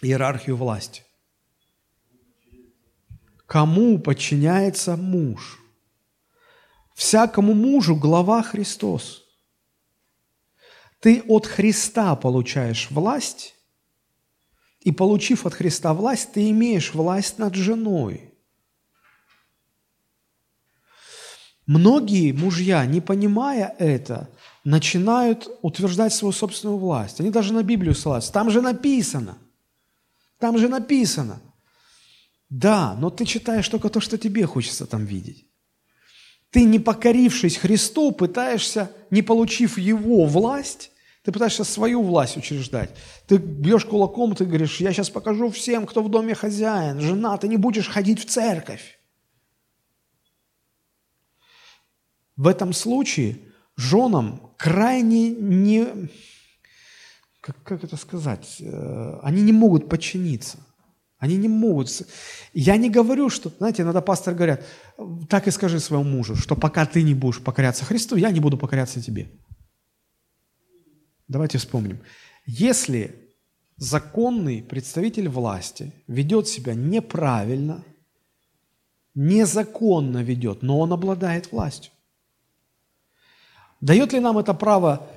иерархию 0.00 0.56
власти? 0.56 1.02
Кому 3.46 3.98
подчиняется 3.98 4.96
муж? 4.96 5.60
Всякому 6.94 7.52
мужу 7.54 7.96
глава 7.96 8.42
Христос– 8.42 9.22
ты 11.04 11.22
от 11.28 11.46
Христа 11.46 12.16
получаешь 12.16 12.90
власть, 12.90 13.54
и 14.84 14.92
получив 14.92 15.46
от 15.46 15.54
Христа 15.54 15.94
власть, 15.94 16.32
ты 16.32 16.50
имеешь 16.50 16.94
власть 16.94 17.38
над 17.38 17.54
женой. 17.54 18.30
Многие 21.66 22.32
мужья, 22.32 22.84
не 22.84 23.00
понимая 23.00 23.74
это, 23.78 24.28
начинают 24.64 25.48
утверждать 25.62 26.12
свою 26.12 26.32
собственную 26.32 26.76
власть. 26.76 27.20
Они 27.20 27.30
даже 27.30 27.54
на 27.54 27.62
Библию 27.62 27.94
ссылаются. 27.94 28.30
Там 28.32 28.50
же 28.50 28.60
написано. 28.60 29.38
Там 30.38 30.58
же 30.58 30.68
написано. 30.68 31.40
Да, 32.50 32.94
но 32.94 33.08
ты 33.08 33.24
читаешь 33.24 33.68
только 33.68 33.88
то, 33.88 34.00
что 34.00 34.18
тебе 34.18 34.44
хочется 34.44 34.86
там 34.86 35.06
видеть. 35.06 35.46
Ты, 36.50 36.64
не 36.64 36.78
покорившись 36.78 37.56
Христу, 37.56 38.12
пытаешься, 38.12 38.90
не 39.10 39.22
получив 39.22 39.78
Его 39.78 40.26
власть, 40.26 40.90
ты 41.24 41.32
пытаешься 41.32 41.64
свою 41.64 42.02
власть 42.02 42.36
учреждать. 42.36 42.90
Ты 43.26 43.38
бьешь 43.38 43.86
кулаком, 43.86 44.34
ты 44.34 44.44
говоришь, 44.44 44.80
я 44.80 44.92
сейчас 44.92 45.08
покажу 45.08 45.50
всем, 45.50 45.86
кто 45.86 46.02
в 46.02 46.10
доме 46.10 46.34
хозяин. 46.34 47.00
Жена, 47.00 47.38
ты 47.38 47.48
не 47.48 47.56
будешь 47.56 47.88
ходить 47.88 48.20
в 48.20 48.26
церковь. 48.26 49.00
В 52.36 52.46
этом 52.46 52.74
случае 52.74 53.38
женам 53.74 54.52
крайне 54.58 55.30
не, 55.30 56.10
как, 57.40 57.62
как 57.62 57.84
это 57.84 57.96
сказать, 57.96 58.56
э, 58.60 59.18
они 59.22 59.40
не 59.40 59.52
могут 59.52 59.88
подчиниться. 59.88 60.58
Они 61.16 61.38
не 61.38 61.48
могут. 61.48 61.88
Я 62.52 62.76
не 62.76 62.90
говорю, 62.90 63.30
что, 63.30 63.50
знаете, 63.56 63.80
иногда 63.80 64.02
пасторы 64.02 64.36
говорят, 64.36 64.66
так 65.30 65.48
и 65.48 65.50
скажи 65.50 65.80
своему 65.80 66.04
мужу, 66.04 66.36
что 66.36 66.54
пока 66.54 66.84
ты 66.84 67.02
не 67.02 67.14
будешь 67.14 67.40
покоряться 67.40 67.86
Христу, 67.86 68.16
я 68.16 68.30
не 68.30 68.40
буду 68.40 68.58
покоряться 68.58 69.00
тебе. 69.00 69.30
Давайте 71.28 71.58
вспомним. 71.58 72.00
Если 72.46 73.14
законный 73.76 74.62
представитель 74.62 75.28
власти 75.28 75.92
ведет 76.06 76.48
себя 76.48 76.74
неправильно, 76.74 77.84
незаконно 79.14 80.22
ведет, 80.22 80.62
но 80.62 80.78
он 80.80 80.92
обладает 80.92 81.50
властью, 81.52 81.92
дает 83.80 84.12
ли 84.12 84.20
нам 84.20 84.38
это 84.38 84.54
право 84.54 85.08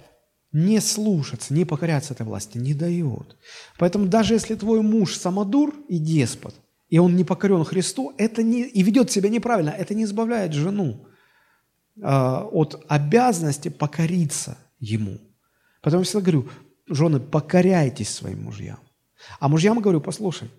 не 0.51 0.79
слушаться, 0.79 1.53
не 1.53 1.65
покоряться 1.65 2.13
этой 2.13 2.25
власти? 2.25 2.57
Не 2.57 2.73
дает. 2.73 3.35
Поэтому 3.77 4.07
даже 4.07 4.33
если 4.33 4.55
твой 4.55 4.81
муж 4.81 5.15
самодур 5.15 5.75
и 5.89 5.99
деспот, 5.99 6.55
и 6.89 6.99
он 6.99 7.15
не 7.15 7.25
покорен 7.25 7.65
Христу, 7.65 8.13
это 8.17 8.43
не, 8.43 8.63
и 8.63 8.81
ведет 8.81 9.11
себя 9.11 9.29
неправильно, 9.29 9.71
это 9.71 9.93
не 9.93 10.05
избавляет 10.05 10.53
жену 10.53 11.05
э, 11.97 12.01
от 12.01 12.85
обязанности 12.87 13.67
покориться 13.67 14.57
ему. 14.79 15.19
Поэтому 15.87 16.01
я 16.01 16.03
всегда 16.03 16.19
говорю, 16.19 16.49
жены, 16.89 17.19
покоряйтесь 17.21 18.09
своим 18.09 18.43
мужьям. 18.43 18.79
А 19.39 19.47
мужьям 19.47 19.79
говорю, 19.79 20.01
послушай, 20.01 20.51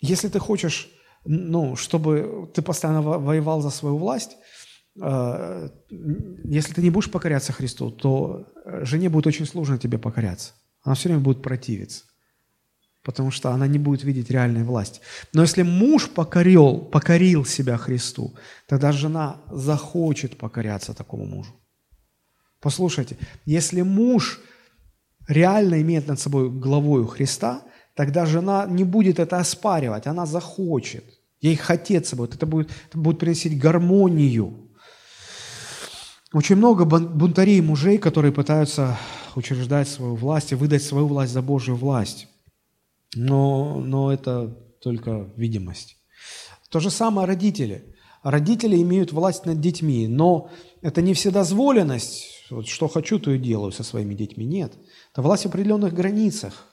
если 0.00 0.28
ты 0.28 0.38
хочешь, 0.38 0.88
ну, 1.26 1.76
чтобы 1.76 2.50
ты 2.54 2.62
постоянно 2.62 3.02
воевал 3.02 3.60
за 3.60 3.68
свою 3.68 3.98
власть, 3.98 4.38
э, 5.02 5.68
если 6.44 6.72
ты 6.72 6.80
не 6.80 6.88
будешь 6.88 7.10
покоряться 7.10 7.52
Христу, 7.52 7.90
то 7.90 8.46
жене 8.84 9.10
будет 9.10 9.26
очень 9.26 9.44
сложно 9.44 9.76
тебе 9.76 9.98
покоряться. 9.98 10.54
Она 10.82 10.94
все 10.94 11.10
время 11.10 11.22
будет 11.22 11.42
противиться, 11.42 12.04
потому 13.02 13.30
что 13.30 13.50
она 13.50 13.66
не 13.66 13.78
будет 13.78 14.02
видеть 14.02 14.30
реальной 14.30 14.64
власти. 14.64 15.02
Но 15.34 15.42
если 15.42 15.62
муж 15.62 16.08
покорил, 16.08 16.78
покорил 16.78 17.44
себя 17.44 17.76
Христу, 17.76 18.34
тогда 18.66 18.92
жена 18.92 19.42
захочет 19.50 20.38
покоряться 20.38 20.94
такому 20.94 21.26
мужу. 21.26 21.52
Послушайте, 22.60 23.16
если 23.44 23.82
муж 23.82 24.40
реально 25.28 25.80
имеет 25.82 26.08
над 26.08 26.18
собой 26.18 26.50
главою 26.50 27.06
Христа, 27.06 27.62
тогда 27.94 28.26
жена 28.26 28.66
не 28.66 28.84
будет 28.84 29.18
это 29.18 29.38
оспаривать, 29.38 30.06
она 30.06 30.26
захочет. 30.26 31.04
Ей 31.40 31.56
хотеться 31.56 32.16
будет, 32.16 32.34
это 32.34 32.46
будет, 32.46 32.70
это 32.88 32.98
будет 32.98 33.20
приносить 33.20 33.58
гармонию. 33.58 34.70
Очень 36.32 36.56
много 36.56 36.84
бунтарей 36.84 37.60
мужей, 37.60 37.98
которые 37.98 38.32
пытаются 38.32 38.98
учреждать 39.34 39.88
свою 39.88 40.14
власть 40.14 40.52
и 40.52 40.56
выдать 40.56 40.82
свою 40.82 41.06
власть 41.06 41.32
за 41.32 41.42
Божью 41.42 41.76
власть. 41.76 42.28
Но, 43.14 43.80
но 43.80 44.12
это 44.12 44.48
только 44.82 45.30
видимость. 45.36 45.96
То 46.70 46.80
же 46.80 46.90
самое 46.90 47.26
родители. 47.26 47.94
Родители 48.22 48.76
имеют 48.82 49.12
власть 49.12 49.46
над 49.46 49.60
детьми, 49.60 50.06
но 50.08 50.50
это 50.82 51.00
не 51.00 51.14
вседозволенность, 51.14 52.37
вот 52.50 52.66
что 52.66 52.88
хочу, 52.88 53.18
то 53.18 53.30
и 53.30 53.38
делаю 53.38 53.72
со 53.72 53.82
своими 53.82 54.14
детьми. 54.14 54.44
Нет. 54.44 54.72
Это 55.12 55.22
власть 55.22 55.44
в 55.44 55.48
определенных 55.48 55.92
границах. 55.92 56.66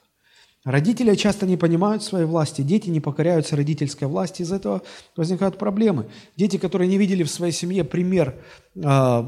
Родители 0.64 1.14
часто 1.14 1.46
не 1.46 1.56
понимают 1.56 2.02
своей 2.02 2.26
власти, 2.26 2.62
дети 2.62 2.90
не 2.90 3.00
покоряются 3.00 3.54
родительской 3.54 4.08
власти, 4.08 4.42
из 4.42 4.50
этого 4.50 4.82
возникают 5.16 5.58
проблемы. 5.58 6.10
Дети, 6.36 6.56
которые 6.56 6.88
не 6.88 6.98
видели 6.98 7.22
в 7.22 7.30
своей 7.30 7.52
семье 7.52 7.84
пример 7.84 8.34
э, 8.74 9.24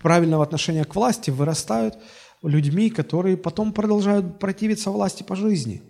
правильного 0.00 0.42
отношения 0.42 0.84
к 0.84 0.94
власти, 0.94 1.28
вырастают 1.28 1.98
людьми, 2.42 2.88
которые 2.88 3.36
потом 3.36 3.74
продолжают 3.74 4.38
противиться 4.38 4.90
власти 4.90 5.22
по 5.22 5.36
жизни. 5.36 5.82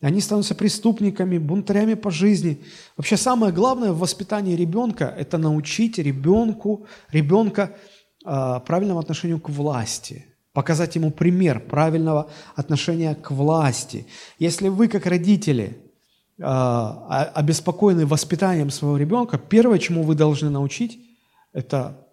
Они 0.00 0.20
становятся 0.20 0.54
преступниками, 0.54 1.38
бунтарями 1.38 1.94
по 1.94 2.12
жизни. 2.12 2.60
Вообще 2.96 3.16
самое 3.16 3.52
главное 3.52 3.90
в 3.90 3.98
воспитании 3.98 4.54
ребенка– 4.54 5.12
это 5.18 5.36
научить 5.36 5.98
ребенку, 5.98 6.86
ребенка 7.10 7.76
правильному 8.24 9.00
отношению 9.00 9.40
к 9.40 9.48
власти, 9.48 10.26
показать 10.52 10.96
ему 10.96 11.10
пример 11.10 11.60
правильного 11.60 12.30
отношения 12.54 13.14
к 13.14 13.30
власти. 13.30 14.06
Если 14.38 14.68
вы, 14.68 14.88
как 14.88 15.06
родители, 15.06 15.78
а, 16.40 17.30
обеспокоены 17.34 18.06
воспитанием 18.06 18.70
своего 18.70 18.96
ребенка, 18.96 19.38
первое, 19.38 19.78
чему 19.78 20.02
вы 20.02 20.14
должны 20.14 20.50
научить, 20.50 20.98
это 21.52 22.06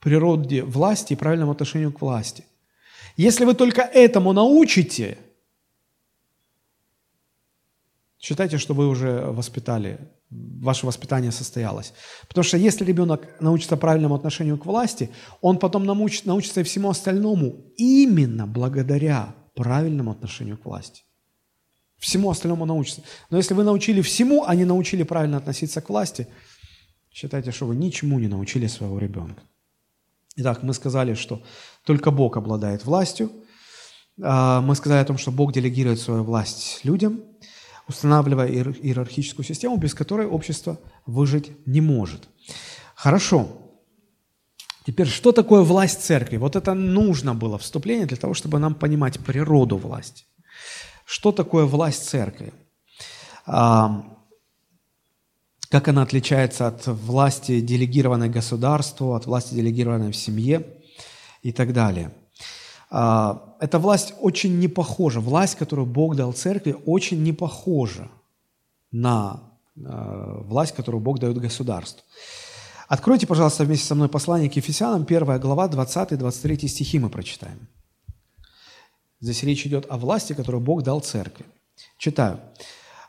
природе 0.00 0.62
власти 0.62 1.14
и 1.14 1.16
правильному 1.16 1.52
отношению 1.52 1.92
к 1.92 2.00
власти. 2.00 2.44
Если 3.16 3.44
вы 3.44 3.54
только 3.54 3.80
этому 3.80 4.32
научите, 4.32 5.18
считайте, 8.18 8.58
что 8.58 8.74
вы 8.74 8.88
уже 8.88 9.22
воспитали 9.30 9.98
ваше 10.30 10.86
воспитание 10.86 11.32
состоялось. 11.32 11.92
Потому 12.28 12.44
что 12.44 12.56
если 12.56 12.84
ребенок 12.84 13.40
научится 13.40 13.76
правильному 13.76 14.14
отношению 14.14 14.58
к 14.58 14.66
власти, 14.66 15.10
он 15.40 15.58
потом 15.58 15.84
научится, 15.84 16.28
научится 16.28 16.60
и 16.60 16.64
всему 16.64 16.90
остальному 16.90 17.64
именно 17.76 18.46
благодаря 18.46 19.34
правильному 19.54 20.10
отношению 20.10 20.58
к 20.58 20.64
власти. 20.64 21.02
Всему 21.98 22.30
остальному 22.30 22.66
научится. 22.66 23.02
Но 23.30 23.38
если 23.38 23.54
вы 23.54 23.64
научили 23.64 24.02
всему, 24.02 24.44
а 24.44 24.54
не 24.54 24.64
научили 24.64 25.02
правильно 25.02 25.38
относиться 25.38 25.80
к 25.80 25.88
власти, 25.88 26.28
считайте, 27.10 27.52
что 27.52 27.66
вы 27.66 27.76
ничему 27.76 28.18
не 28.18 28.28
научили 28.28 28.66
своего 28.66 28.98
ребенка. 28.98 29.42
Итак, 30.36 30.62
мы 30.62 30.74
сказали, 30.74 31.14
что 31.14 31.42
только 31.84 32.10
Бог 32.10 32.36
обладает 32.36 32.84
властью. 32.84 33.30
А, 34.22 34.60
мы 34.60 34.74
сказали 34.74 35.00
о 35.00 35.04
том, 35.06 35.16
что 35.16 35.30
Бог 35.30 35.52
делегирует 35.52 36.00
свою 36.00 36.24
власть 36.24 36.84
людям– 36.84 37.22
устанавливая 37.88 38.48
иерархическую 38.48 39.44
систему, 39.44 39.76
без 39.76 39.94
которой 39.94 40.26
общество 40.26 40.78
выжить 41.06 41.52
не 41.66 41.80
может. 41.80 42.28
Хорошо. 42.94 43.48
Теперь, 44.86 45.06
что 45.06 45.32
такое 45.32 45.62
власть 45.62 46.02
церкви? 46.02 46.36
Вот 46.36 46.56
это 46.56 46.74
нужно 46.74 47.34
было 47.34 47.58
вступление 47.58 48.06
для 48.06 48.16
того, 48.16 48.34
чтобы 48.34 48.58
нам 48.58 48.74
понимать 48.74 49.18
природу 49.20 49.76
власти. 49.76 50.24
Что 51.04 51.32
такое 51.32 51.64
власть 51.64 52.08
церкви? 52.08 52.52
А, 53.46 54.04
как 55.70 55.88
она 55.88 56.02
отличается 56.02 56.68
от 56.68 56.86
власти, 56.86 57.60
делегированной 57.60 58.28
государству, 58.28 59.14
от 59.14 59.26
власти, 59.26 59.54
делегированной 59.54 60.12
в 60.12 60.16
семье 60.16 60.66
и 61.42 61.52
так 61.52 61.72
далее– 61.72 62.12
эта 62.88 63.78
власть 63.78 64.14
очень 64.20 64.58
не 64.58 64.68
похожа, 64.68 65.20
власть, 65.20 65.56
которую 65.56 65.86
Бог 65.86 66.16
дал 66.16 66.32
церкви, 66.32 66.76
очень 66.86 67.22
не 67.22 67.32
похожа 67.32 68.08
на 68.92 69.40
а, 69.84 70.40
власть, 70.42 70.74
которую 70.74 71.00
Бог 71.02 71.18
дает 71.18 71.38
государству. 71.38 72.02
Откройте, 72.88 73.26
пожалуйста, 73.26 73.64
вместе 73.64 73.86
со 73.86 73.94
мной 73.94 74.08
послание 74.08 74.48
к 74.48 74.56
Ефесянам, 74.56 75.02
1 75.02 75.40
глава, 75.40 75.68
20-23 75.68 76.68
стихи 76.68 76.98
мы 76.98 77.10
прочитаем. 77.10 77.68
Здесь 79.20 79.42
речь 79.42 79.66
идет 79.66 79.86
о 79.90 79.96
власти, 79.96 80.34
которую 80.34 80.62
Бог 80.62 80.82
дал 80.82 81.00
церкви. 81.00 81.44
Читаю. 81.98 82.38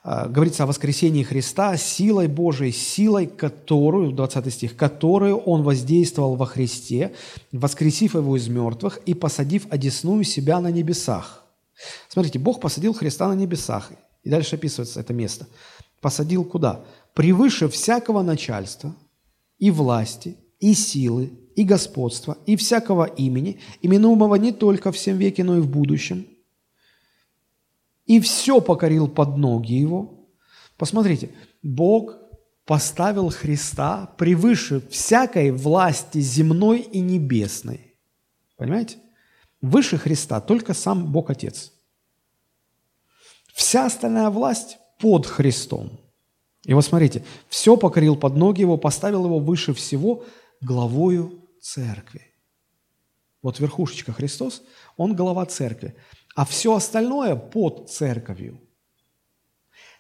А, 0.10 0.30
говорится 0.30 0.64
о 0.64 0.68
воскресении 0.68 1.22
Христа 1.22 1.76
силой 1.76 2.30
Божией, 2.30 2.72
силой 2.72 3.28
которую, 3.28 4.14
20 4.14 4.54
стих, 4.54 4.78
которую 4.78 5.36
Он 5.36 5.64
воздействовал 5.64 6.38
во 6.38 6.46
Христе, 6.46 7.14
воскресив 7.52 8.16
Его 8.16 8.38
из 8.38 8.48
мертвых 8.48 9.02
и 9.06 9.14
посадив 9.14 9.68
одесную 9.70 10.24
себя 10.24 10.62
на 10.62 10.72
небесах. 10.72 11.44
Смотрите, 12.08 12.40
Бог 12.40 12.62
посадил 12.62 12.94
Христа 12.94 13.28
на 13.28 13.34
небесах. 13.34 13.92
И 14.24 14.30
дальше 14.30 14.56
описывается 14.56 15.02
это 15.02 15.14
место. 15.14 15.46
Посадил 16.00 16.46
куда? 16.46 16.86
Превыше 17.14 17.68
всякого 17.68 18.22
начальства 18.22 18.96
и 19.60 19.72
власти, 19.72 20.38
и 20.62 20.74
силы, 20.74 21.32
и 21.58 21.66
господства, 21.66 22.38
и 22.46 22.56
всякого 22.56 23.04
имени, 23.04 23.60
именуемого 23.82 24.36
не 24.36 24.54
только 24.54 24.94
в 24.94 24.96
всем 24.96 25.18
веке, 25.18 25.44
но 25.44 25.58
и 25.58 25.60
в 25.60 25.68
будущем– 25.68 26.28
и 28.08 28.20
все 28.20 28.62
покорил 28.62 29.08
под 29.08 29.38
ноги 29.38 29.74
его. 29.74 30.28
Посмотрите, 30.78 31.30
Бог 31.62 32.16
поставил 32.66 33.30
Христа 33.30 34.14
превыше 34.18 34.82
всякой 34.90 35.52
власти 35.52 36.20
земной 36.20 36.80
и 36.80 37.00
небесной. 37.00 37.96
Понимаете? 38.56 38.98
Выше 39.62 39.98
Христа 39.98 40.42
только 40.42 40.74
сам 40.74 41.12
Бог 41.12 41.30
Отец. 41.30 41.74
Вся 43.54 43.86
остальная 43.86 44.30
власть 44.30 44.78
под 45.00 45.26
Христом. 45.26 46.00
И 46.64 46.74
вот 46.74 46.86
смотрите, 46.86 47.24
все 47.50 47.78
покорил 47.78 48.16
под 48.16 48.36
ноги 48.36 48.62
его, 48.62 48.78
поставил 48.78 49.26
его 49.26 49.40
выше 49.40 49.74
всего 49.74 50.24
главою 50.62 51.48
церкви. 51.62 52.22
Вот 53.42 53.60
верхушечка 53.60 54.12
Христос, 54.14 54.64
он 54.98 55.16
глава 55.16 55.46
церкви 55.46 55.96
а 56.38 56.46
все 56.46 56.76
остальное 56.76 57.36
под 57.36 57.90
церковью. 57.90 58.62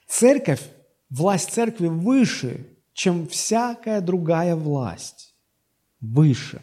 Церковь, 0.07 0.61
власть 1.09 1.49
церкви 1.49 1.87
выше, 1.87 2.77
чем 2.93 3.27
всякая 3.27 4.01
другая 4.01 4.55
власть. 4.55 5.35
Выше. 5.99 6.61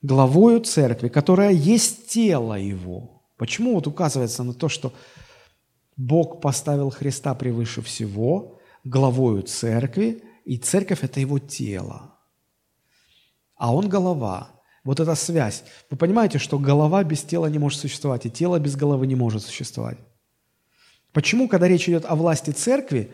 главою 0.00 0.60
церкви, 0.60 1.08
которая 1.08 1.52
есть 1.52 2.08
тело 2.08 2.54
его. 2.54 3.22
Почему 3.36 3.74
вот 3.74 3.86
указывается 3.86 4.44
на 4.44 4.54
то, 4.54 4.70
что 4.70 4.94
Бог 5.98 6.40
поставил 6.40 6.88
Христа 6.88 7.34
превыше 7.34 7.82
всего, 7.82 8.58
главою 8.82 9.42
церкви, 9.42 10.24
и 10.46 10.56
церковь– 10.56 11.00
это 11.04 11.20
его 11.20 11.38
тело. 11.38 12.18
А 13.56 13.74
он 13.74 13.90
голова. 13.90 14.61
Вот 14.84 14.98
эта 14.98 15.14
связь. 15.14 15.64
Вы 15.90 15.96
понимаете, 15.96 16.38
что 16.38 16.58
голова 16.58 17.04
без 17.04 17.22
тела 17.22 17.46
не 17.46 17.58
может 17.58 17.80
существовать, 17.80 18.26
и 18.26 18.30
тело 18.30 18.58
без 18.58 18.74
головы 18.74 19.06
не 19.06 19.14
может 19.14 19.42
существовать. 19.42 19.98
Почему, 21.12 21.48
когда 21.48 21.68
речь 21.68 21.88
идет 21.88 22.04
о 22.04 22.16
власти 22.16 22.50
церкви, 22.50 23.12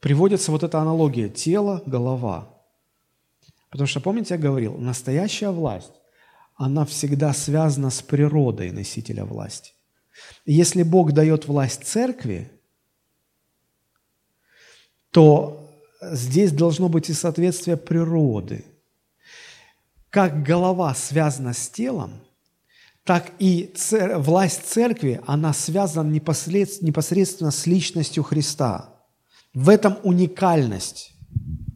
приводится 0.00 0.52
вот 0.52 0.62
эта 0.62 0.78
аналогия– 0.78 1.28
тело, 1.30 1.82
голова? 1.86 2.48
Потому 3.70 3.86
что, 3.86 4.00
помните, 4.00 4.34
я 4.34 4.40
говорил, 4.40 4.76
настоящая 4.76 5.50
власть, 5.50 5.92
она 6.54 6.84
всегда 6.84 7.32
связана 7.32 7.90
с 7.90 8.02
природой 8.02 8.70
носителя 8.70 9.24
власти. 9.24 9.72
Если 10.44 10.82
Бог 10.82 11.12
дает 11.12 11.46
власть 11.48 11.84
церкви, 11.84 12.52
то 15.10 15.70
здесь 16.02 16.52
должно 16.52 16.88
быть 16.88 17.08
и 17.08 17.14
соответствие 17.14 17.76
природы. 17.76 18.64
Как 20.12 20.42
голова 20.42 20.94
связана 20.94 21.54
с 21.54 21.70
телом, 21.70 22.20
так 23.02 23.32
и 23.38 23.72
цер... 23.74 24.18
власть 24.18 24.66
церкви, 24.66 25.22
она 25.26 25.54
связана 25.54 26.06
непосредственно, 26.06 26.88
непосредственно 26.88 27.50
с 27.50 27.66
личностью 27.66 28.22
Христа. 28.22 28.90
В 29.54 29.70
этом 29.70 29.96
уникальность 30.02 31.14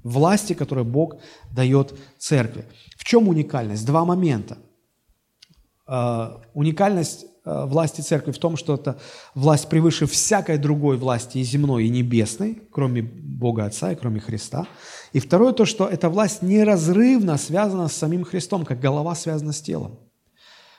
власти, 0.05 0.53
которую 0.53 0.85
Бог 0.85 1.17
дает 1.51 1.99
церкви. 2.19 2.67
В 2.99 3.05
чем 3.05 3.27
уникальность? 3.29 3.87
Два 3.87 4.05
момента. 4.05 4.59
Uh, 5.89 6.43
уникальность 6.53 7.25
Э, 7.47 7.65
власти 7.65 8.01
церкви 8.01 8.33
в 8.33 8.39
том, 8.39 8.57
что 8.57 8.75
это 8.75 8.99
власть 9.37 9.69
превыше 9.69 10.07
всякой 10.07 10.59
другой 10.59 10.97
власти 10.97 11.39
и 11.39 11.45
земной, 11.45 11.87
и 11.87 11.89
небесной, 11.89 12.61
кроме 12.73 13.03
Бога 13.03 13.67
Отца 13.67 13.93
и 13.93 13.95
кроме 13.95 14.19
Христа. 14.19 14.67
И 15.17 15.19
второе 15.19 15.55
то, 15.55 15.65
что 15.65 15.87
эта 15.87 16.11
власть 16.11 16.43
неразрывно 16.43 17.39
связана 17.39 17.89
с 17.89 17.97
самим 17.97 18.23
Христом, 18.23 18.67
как 18.67 18.81
голова 18.81 19.15
связана 19.15 19.55
с 19.55 19.63
телом. 19.63 19.99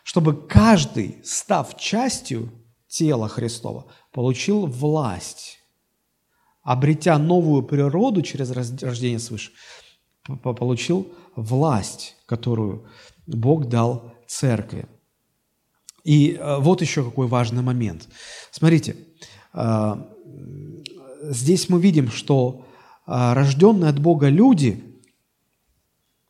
Чтобы 0.03 0.35
каждый, 0.35 1.17
став 1.23 1.75
частью 1.75 2.51
тела 2.87 3.29
Христова, 3.29 3.87
получил 4.11 4.67
власть, 4.67 5.57
обретя 6.61 7.17
новую 7.17 7.63
природу 7.63 8.21
через 8.21 8.51
рождение 8.51 9.17
свыше, 9.17 9.53
получил 10.43 11.11
власть, 11.35 12.15
которую 12.27 12.85
Бог 13.25 13.69
дал 13.69 14.13
церкви. 14.27 14.85
И 16.03 16.33
э, 16.33 16.57
вот 16.59 16.81
еще 16.81 17.03
какой 17.03 17.25
важный 17.25 17.63
момент. 17.63 18.07
Смотрите, 18.51 18.97
э, 19.55 19.95
здесь 21.23 21.69
мы 21.69 21.81
видим, 21.81 22.11
что 22.11 22.66
рожденные 23.07 23.89
от 23.89 23.99
Бога 23.99 24.29
люди, 24.29 24.83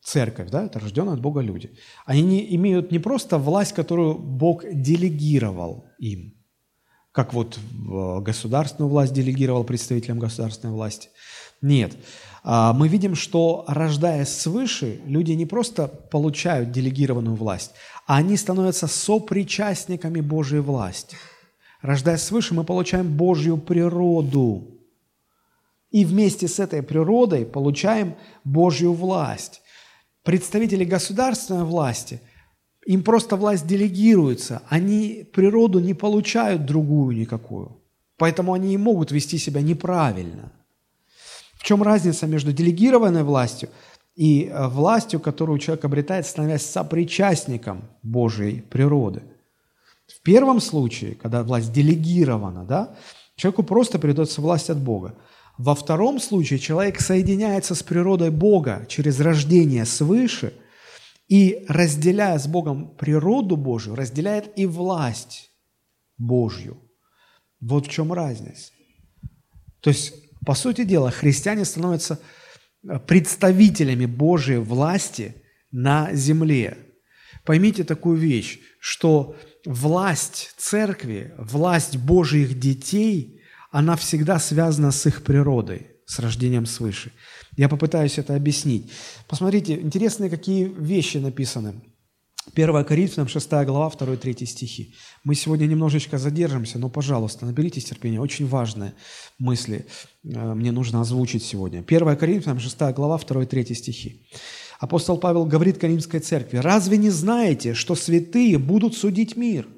церковь, 0.00 0.50
да, 0.50 0.64
это 0.64 0.78
рожденные 0.78 1.14
от 1.14 1.20
Бога 1.20 1.40
люди, 1.40 1.72
они 2.06 2.22
не, 2.22 2.54
имеют 2.56 2.92
не 2.92 2.98
просто 2.98 3.36
власть, 3.38 3.74
которую 3.74 4.14
Бог 4.14 4.64
делегировал 4.70 5.84
им, 5.98 6.34
как 7.12 7.34
вот 7.34 7.58
государственную 8.22 8.90
власть 8.90 9.12
делегировал 9.12 9.64
представителям 9.64 10.18
государственной 10.18 10.72
власти. 10.72 11.10
Нет, 11.60 11.96
а, 12.44 12.72
мы 12.72 12.88
видим, 12.88 13.14
что 13.14 13.64
рождаясь 13.66 14.28
свыше, 14.28 15.00
люди 15.04 15.32
не 15.32 15.44
просто 15.44 15.88
получают 15.88 16.70
делегированную 16.70 17.36
власть, 17.36 17.72
а 18.06 18.16
они 18.16 18.36
становятся 18.36 18.86
сопричастниками 18.86 20.20
Божьей 20.20 20.60
власти. 20.60 21.16
Рождаясь 21.82 22.22
свыше, 22.22 22.54
мы 22.54 22.64
получаем 22.64 23.16
Божью 23.16 23.58
природу. 23.58 24.77
И 25.90 26.04
вместе 26.04 26.48
с 26.48 26.58
этой 26.58 26.82
природой 26.82 27.46
получаем 27.46 28.14
Божью 28.44 28.92
власть. 28.92 29.62
Представители 30.22 30.84
государственной 30.84 31.64
власти, 31.64 32.20
им 32.84 33.02
просто 33.02 33.36
власть 33.36 33.66
делегируется, 33.66 34.62
они 34.68 35.26
природу 35.32 35.78
не 35.78 35.94
получают 35.94 36.66
другую 36.66 37.16
никакую. 37.16 37.82
Поэтому 38.16 38.52
они 38.52 38.74
и 38.74 38.78
могут 38.78 39.12
вести 39.12 39.38
себя 39.38 39.62
неправильно– 39.62 40.52
в 41.58 41.64
чем 41.64 41.82
разница 41.82 42.26
между 42.26 42.52
делегированной 42.52 43.24
властью 43.24 43.68
и 44.14 44.44
э, 44.44 44.68
властью, 44.68 45.20
которую 45.20 45.58
человек 45.58 45.84
обретает, 45.84 46.26
становясь 46.26 46.64
сопричастником 46.64 47.82
Божьей 48.02 48.62
природы? 48.62 49.22
В 50.06 50.22
первом 50.22 50.60
случае, 50.60 51.16
когда 51.16 51.42
власть 51.42 51.72
делегирована, 51.72 52.64
да, 52.64 52.96
человеку 53.34 53.64
просто 53.64 53.98
передается 53.98 54.40
власть 54.40 54.70
от 54.70 54.78
Бога. 54.78 55.16
Во 55.58 55.74
втором 55.74 56.20
случае 56.20 56.60
человек 56.60 57.00
соединяется 57.00 57.74
с 57.74 57.82
природой 57.82 58.30
Бога 58.30 58.86
через 58.88 59.18
рождение 59.18 59.84
свыше 59.84 60.54
и, 61.26 61.64
разделяя 61.68 62.38
с 62.38 62.46
Богом 62.46 62.96
природу 62.96 63.56
Божью, 63.56 63.96
разделяет 63.96 64.56
и 64.56 64.66
власть 64.66 65.50
Божью. 66.16 66.80
Вот 67.60 67.88
в 67.88 67.90
чем 67.90 68.12
разница. 68.12 68.72
То 69.80 69.90
есть 69.90 70.14
по 70.46 70.54
сути 70.54 70.84
дела, 70.84 71.10
христиане 71.10 71.64
становятся 71.64 72.20
э, 72.88 73.00
представителями 73.00 74.06
Божьей 74.06 74.58
власти 74.58 75.42
на 75.72 76.14
земле. 76.14 76.78
Поймите 77.44 77.82
такую 77.82 78.16
вещь, 78.16 78.60
что 78.78 79.34
власть 79.66 80.54
церкви, 80.56 81.34
власть 81.36 81.96
Божьих 81.96 82.60
детей, 82.60 83.37
она 83.70 83.96
всегда 83.96 84.38
связана 84.38 84.90
с 84.90 85.06
их 85.06 85.22
природой, 85.22 85.88
с 86.06 86.18
рождением 86.18 86.66
свыше. 86.66 87.12
Я 87.56 87.68
попытаюсь 87.68 88.18
это 88.18 88.34
объяснить. 88.34 88.90
Посмотрите, 89.26 89.74
интересные 89.74 90.30
какие 90.30 90.64
вещи 90.64 91.18
написаны. 91.18 91.74
1 92.54 92.84
Коринфянам 92.84 93.28
6 93.28 93.50
глава, 93.66 93.90
2-3 93.90 94.46
стихи. 94.46 94.94
Мы 95.22 95.34
сегодня 95.34 95.66
немножечко 95.66 96.16
задержимся, 96.18 96.78
но, 96.78 96.88
пожалуйста, 96.88 97.44
наберитесь 97.44 97.84
терпения. 97.84 98.20
Очень 98.20 98.46
важные 98.46 98.94
мысли 99.38 99.86
э, 100.24 100.54
мне 100.54 100.72
нужно 100.72 101.02
озвучить 101.02 101.42
сегодня. 101.42 101.84
1 101.86 102.16
Коринфянам 102.16 102.58
6 102.58 102.78
глава, 102.94 103.18
2-3 103.18 103.74
стихи. 103.74 104.26
Апостол 104.80 105.18
Павел 105.18 105.44
говорит 105.44 105.78
Коринфской 105.78 106.20
церкви, 106.20 106.58
«Разве 106.58 106.96
не 106.96 107.10
знаете, 107.10 107.74
что 107.74 107.94
святые 107.94 108.58
будут 108.58 108.96
судить 108.96 109.36
мир? 109.36 109.68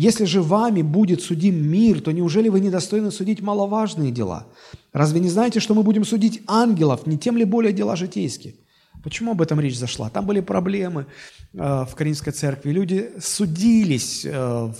Если 0.00 0.24
же 0.24 0.40
вами 0.40 0.80
будет 0.80 1.20
судим 1.20 1.56
мир, 1.70 2.00
то 2.00 2.10
неужели 2.10 2.48
вы 2.48 2.60
недостойны 2.60 3.10
судить 3.10 3.42
маловажные 3.42 4.10
дела? 4.10 4.46
Разве 4.94 5.20
не 5.20 5.28
знаете, 5.28 5.60
что 5.60 5.74
мы 5.74 5.82
будем 5.82 6.06
судить 6.06 6.40
ангелов, 6.46 7.06
не 7.06 7.18
тем 7.18 7.36
ли 7.36 7.44
более 7.44 7.74
дела 7.74 7.96
житейские?» 7.96 8.54
Почему 9.04 9.32
об 9.32 9.42
этом 9.42 9.60
речь 9.60 9.76
зашла? 9.76 10.08
Там 10.08 10.24
были 10.24 10.40
проблемы 10.40 11.04
э, 11.52 11.84
в 11.86 11.94
Каринской 11.94 12.32
церкви. 12.32 12.70
Люди 12.70 13.10
судились 13.20 14.24
э, 14.24 14.30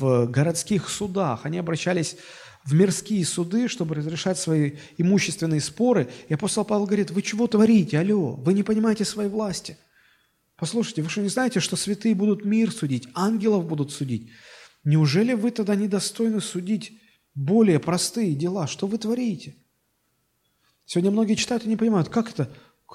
в 0.00 0.26
городских 0.26 0.88
судах. 0.88 1.40
Они 1.44 1.58
обращались 1.58 2.16
в 2.64 2.72
мирские 2.72 3.26
суды, 3.26 3.68
чтобы 3.68 3.96
разрешать 3.96 4.38
свои 4.38 4.72
имущественные 4.96 5.60
споры. 5.60 6.08
И 6.30 6.34
апостол 6.34 6.64
Павел 6.64 6.86
говорит, 6.86 7.10
вы 7.10 7.20
чего 7.20 7.46
творите, 7.46 7.98
алло? 7.98 8.36
Вы 8.36 8.54
не 8.54 8.62
понимаете 8.62 9.04
своей 9.04 9.28
власти. 9.28 9.76
Послушайте, 10.56 11.02
вы 11.02 11.10
что 11.10 11.20
не 11.20 11.28
знаете, 11.28 11.60
что 11.60 11.76
святые 11.76 12.14
будут 12.14 12.46
мир 12.46 12.72
судить, 12.72 13.06
ангелов 13.14 13.66
будут 13.66 13.92
судить? 13.92 14.30
Неужели 14.84 15.34
вы 15.34 15.50
тогда 15.50 15.74
недостойны 15.74 16.40
судить 16.40 16.92
более 17.34 17.78
простые 17.78 18.34
дела? 18.34 18.66
Что 18.66 18.86
вы 18.86 18.98
творите? 18.98 19.56
Сегодня 20.86 21.10
многие 21.10 21.34
читают 21.34 21.64
и 21.64 21.68
не 21.68 21.76
понимают, 21.76 22.08
как 22.08 22.30
это? 22.30 22.50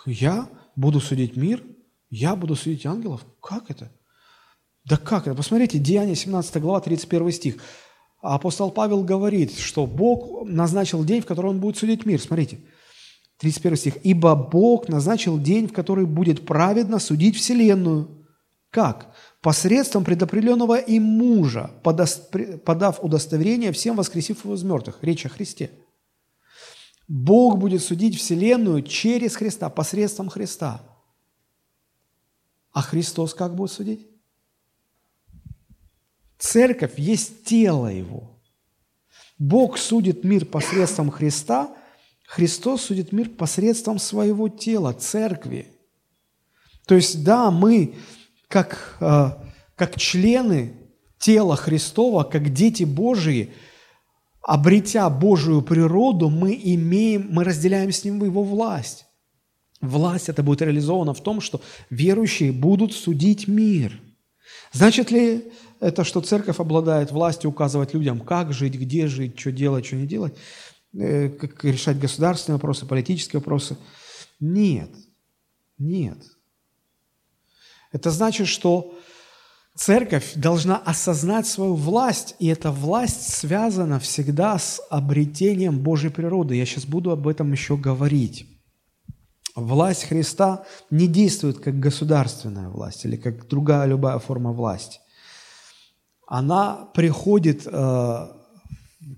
Я 0.06 0.50
буду 0.76 1.00
судить 1.00 1.36
мир, 1.36 1.64
я 2.10 2.36
буду 2.36 2.56
судить 2.56 2.86
ангелов? 2.86 3.26
Как 3.42 3.70
это? 3.70 3.92
Да 4.84 4.98
как 4.98 5.28
это? 5.28 5.36
Посмотрите, 5.36 5.80
Деяние 5.80 6.16
17 6.16 6.62
глава, 6.62 6.82
31 6.82 7.32
стих. 7.32 7.58
Апостол 8.22 8.72
Павел 8.72 9.04
говорит, 9.04 9.58
что 9.58 9.86
Бог 9.86 10.48
назначил 10.48 11.04
день, 11.06 11.22
в 11.22 11.26
который 11.26 11.52
Он 11.52 11.60
будет 11.60 11.78
судить 11.78 12.06
мир. 12.06 12.20
Смотрите, 12.20 12.60
31 13.38 13.78
стих. 13.78 13.98
«Ибо 14.04 14.36
Бог 14.36 14.88
назначил 14.88 15.40
день, 15.40 15.68
в 15.68 15.74
который 15.74 16.06
будет 16.06 16.46
праведно 16.46 17.00
судить 17.00 17.36
вселенную». 17.36 18.26
Как? 18.70 19.15
Посредством 19.46 20.04
предопределенного 20.04 20.80
им 20.80 21.04
мужа, 21.04 21.70
подав 21.84 23.04
удостоверение 23.04 23.72
всем 23.72 23.96
воскресив 23.96 24.44
его 24.44 24.56
из 24.56 24.64
мертвых. 24.64 24.98
Речь 25.04 25.26
о 25.28 25.30
Христе– 25.30 25.70
Бог 27.08 27.60
будет 27.60 27.84
судить 27.84 28.18
Вселенную 28.18 28.82
через 28.82 29.36
Христа, 29.36 29.70
посредством 29.70 30.30
Христа. 30.30 30.82
А 32.72 32.82
Христос 32.82 33.34
как 33.34 33.56
будет 33.56 33.72
судить? 33.72 34.08
Церковь 36.40 36.98
есть 36.98 37.46
тело 37.46 37.88
Его. 37.88 38.42
Бог 39.38 39.78
судит 39.78 40.24
мир 40.24 40.46
посредством 40.46 41.12
Христа, 41.12 41.76
Христос 42.26 42.86
судит 42.86 43.12
мир 43.12 43.30
посредством 43.30 44.00
своего 44.00 44.50
тела, 44.50 44.94
церкви. 44.94 45.72
То 46.88 46.96
есть, 46.96 47.24
да, 47.24 47.52
мы 47.52 47.96
как, 48.48 48.98
э, 49.00 49.32
как 49.76 50.00
члены 50.00 50.74
тела 51.20 51.56
Христова, 51.56 52.24
как 52.24 52.54
дети 52.54 52.84
Божии, 52.84 53.54
обретя 54.42 55.10
Божию 55.10 55.62
природу, 55.62 56.30
мы 56.30 56.60
имеем, 56.62 57.28
мы 57.32 57.44
разделяем 57.44 57.92
с 57.92 58.04
Ним 58.04 58.24
Его 58.24 58.44
власть. 58.44 59.06
Власть 59.82 60.30
это 60.30 60.44
будет 60.44 60.62
реализована 60.62 61.14
в 61.14 61.22
том, 61.22 61.42
что 61.42 61.62
верующие 61.90 62.52
будут 62.52 62.94
судить 62.94 63.48
мир. 63.48 64.00
Значит 64.72 65.12
ли 65.12 65.52
это, 65.80 66.04
что 66.04 66.22
церковь 66.22 66.60
обладает 66.60 67.12
властью 67.12 67.50
указывать 67.50 67.94
людям, 67.94 68.20
как 68.20 68.54
жить, 68.54 68.76
где 68.76 69.08
жить, 69.08 69.40
что 69.40 69.52
делать, 69.52 69.86
что 69.86 69.96
не 69.96 70.08
делать, 70.08 70.36
э, 70.94 71.30
как 71.30 71.64
решать 71.64 72.00
государственные 72.00 72.58
вопросы, 72.58 72.86
политические 72.86 73.40
вопросы? 73.40 73.78
Нет, 74.40 74.92
нет. 75.78 76.18
Это 77.96 78.12
значит, 78.12 78.48
что 78.48 78.94
церковь 79.74 80.34
должна 80.36 80.76
осознать 80.76 81.48
свою 81.48 81.76
власть, 81.76 82.36
и 82.40 82.48
эта 82.48 82.70
власть 82.70 83.34
связана 83.34 84.02
всегда 84.02 84.60
с 84.60 84.82
обретением 84.90 85.80
Божьей 85.80 86.10
природы. 86.10 86.58
Я 86.58 86.66
сейчас 86.66 86.86
буду 86.86 87.12
об 87.12 87.26
этом 87.26 87.54
еще 87.54 87.78
говорить. 87.78 88.48
Власть 89.56 90.04
Христа 90.04 90.66
не 90.92 91.08
действует 91.08 91.60
как 91.60 91.80
государственная 91.80 92.68
власть 92.68 93.06
или 93.06 93.16
как 93.16 93.48
другая 93.48 93.86
любая 93.86 94.20
форма 94.20 94.52
власти. 94.52 95.00
Она 96.28 96.90
приходит 96.94 97.66
э, 97.66 98.28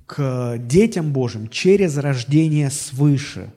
к 0.05 0.57
детям 0.59 1.13
Божьим 1.13 1.47
через 1.47 1.97
рождение 1.97 2.69
свыше. 2.69 3.51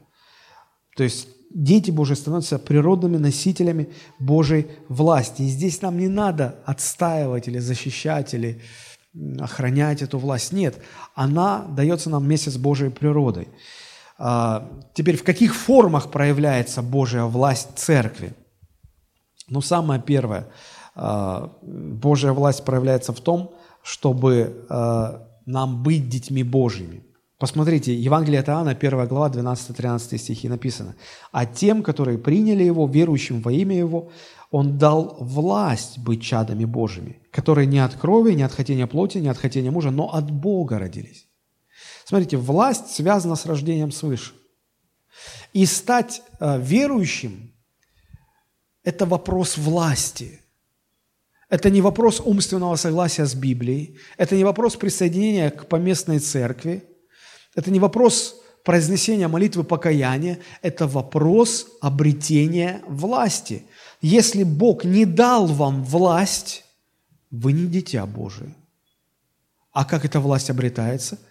То 0.96 1.02
есть 1.02 1.28
дети 1.50 1.90
Божьи 1.90 2.14
становятся 2.14 2.58
природными 2.58 3.16
носителями 3.16 3.90
Божьей 4.18 4.68
власти. 4.88 5.42
И 5.42 5.48
здесь 5.48 5.82
нам 5.82 5.98
не 5.98 6.08
надо 6.08 6.56
отстаивать 6.64 7.48
или 7.48 7.58
защищать, 7.58 8.34
или 8.34 8.60
охранять 9.38 10.02
эту 10.02 10.18
власть. 10.18 10.52
Нет, 10.52 10.76
она 11.14 11.66
дается 11.68 12.10
нам 12.10 12.22
вместе 12.22 12.50
с 12.50 12.56
Божьей 12.56 12.90
природой. 12.90 13.48
А, 14.18 14.68
теперь, 14.94 15.16
в 15.16 15.24
каких 15.24 15.54
формах 15.54 16.10
проявляется 16.10 16.82
Божья 16.82 17.24
власть 17.24 17.70
церкви? 17.76 18.34
Ну, 19.48 19.60
самое 19.60 20.00
первое, 20.00 20.46
а, 20.94 21.52
Божья 21.62 22.32
власть 22.32 22.64
проявляется 22.64 23.12
в 23.12 23.20
том, 23.20 23.52
чтобы 23.82 24.66
а, 24.68 25.26
нам 25.46 25.82
быть 25.82 26.08
детьми 26.08 26.44
Божьими. 26.44 27.02
Посмотрите, 27.40 27.94
Евангелие 27.94 28.40
от 28.40 28.50
Иоанна, 28.50 28.72
1 28.72 29.08
глава, 29.08 29.30
12-13 29.30 30.18
стихи 30.18 30.46
написано. 30.46 30.94
«А 31.32 31.46
тем, 31.46 31.82
которые 31.82 32.18
приняли 32.18 32.62
Его, 32.62 32.86
верующим 32.86 33.40
во 33.40 33.50
имя 33.50 33.78
Его, 33.78 34.10
Он 34.50 34.76
дал 34.76 35.16
власть 35.20 35.98
быть 35.98 36.22
чадами 36.22 36.66
Божьими, 36.66 37.18
которые 37.30 37.66
не 37.66 37.78
от 37.78 37.94
крови, 37.94 38.34
не 38.34 38.42
от 38.42 38.52
хотения 38.52 38.86
плоти, 38.86 39.18
не 39.18 39.28
от 39.28 39.38
хотения 39.38 39.70
мужа, 39.70 39.90
но 39.90 40.14
от 40.14 40.30
Бога 40.30 40.78
родились». 40.78 41.28
Смотрите, 42.04 42.36
власть 42.36 42.90
связана 42.90 43.36
с 43.36 43.46
рождением 43.46 43.90
свыше. 43.90 44.34
И 45.54 45.64
стать 45.64 46.22
э, 46.40 46.60
верующим– 46.60 47.54
это 48.84 49.06
вопрос 49.06 49.56
власти. 49.56 50.40
Это 51.48 51.70
не 51.70 51.80
вопрос 51.80 52.20
умственного 52.20 52.76
согласия 52.76 53.24
с 53.24 53.34
Библией. 53.34 53.96
Это 54.18 54.36
не 54.36 54.44
вопрос 54.44 54.76
присоединения 54.76 55.50
к 55.50 55.68
поместной 55.68 56.18
церкви. 56.18 56.84
Это 57.54 57.70
не 57.70 57.78
вопрос 57.78 58.40
произнесения 58.64 59.28
молитвы 59.28 59.64
покаяния. 59.64 60.38
Это 60.62 60.86
вопрос 60.86 61.66
обретения 61.80 62.82
власти. 62.86 63.64
Если 64.00 64.44
Бог 64.44 64.84
не 64.84 65.04
дал 65.04 65.46
вам 65.46 65.84
власть, 65.84 66.64
вы 67.30 67.52
не 67.52 67.66
дитя 67.66 68.06
Божие. 68.06 68.54
А 69.72 69.84
как 69.84 70.04
эта 70.04 70.20
власть 70.20 70.50
обретается– 70.50 71.18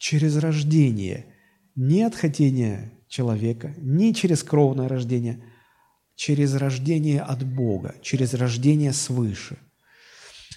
через 0.00 0.38
рождение, 0.38 1.26
не 1.76 2.02
от 2.02 2.16
хотения 2.16 2.90
человека, 3.06 3.74
не 3.76 4.14
через 4.14 4.42
кровное 4.42 4.88
рождение, 4.88 5.44
через 6.16 6.54
рождение 6.54 7.20
от 7.20 7.44
Бога, 7.44 7.94
через 8.02 8.32
рождение 8.34 8.94
свыше. 8.94 9.58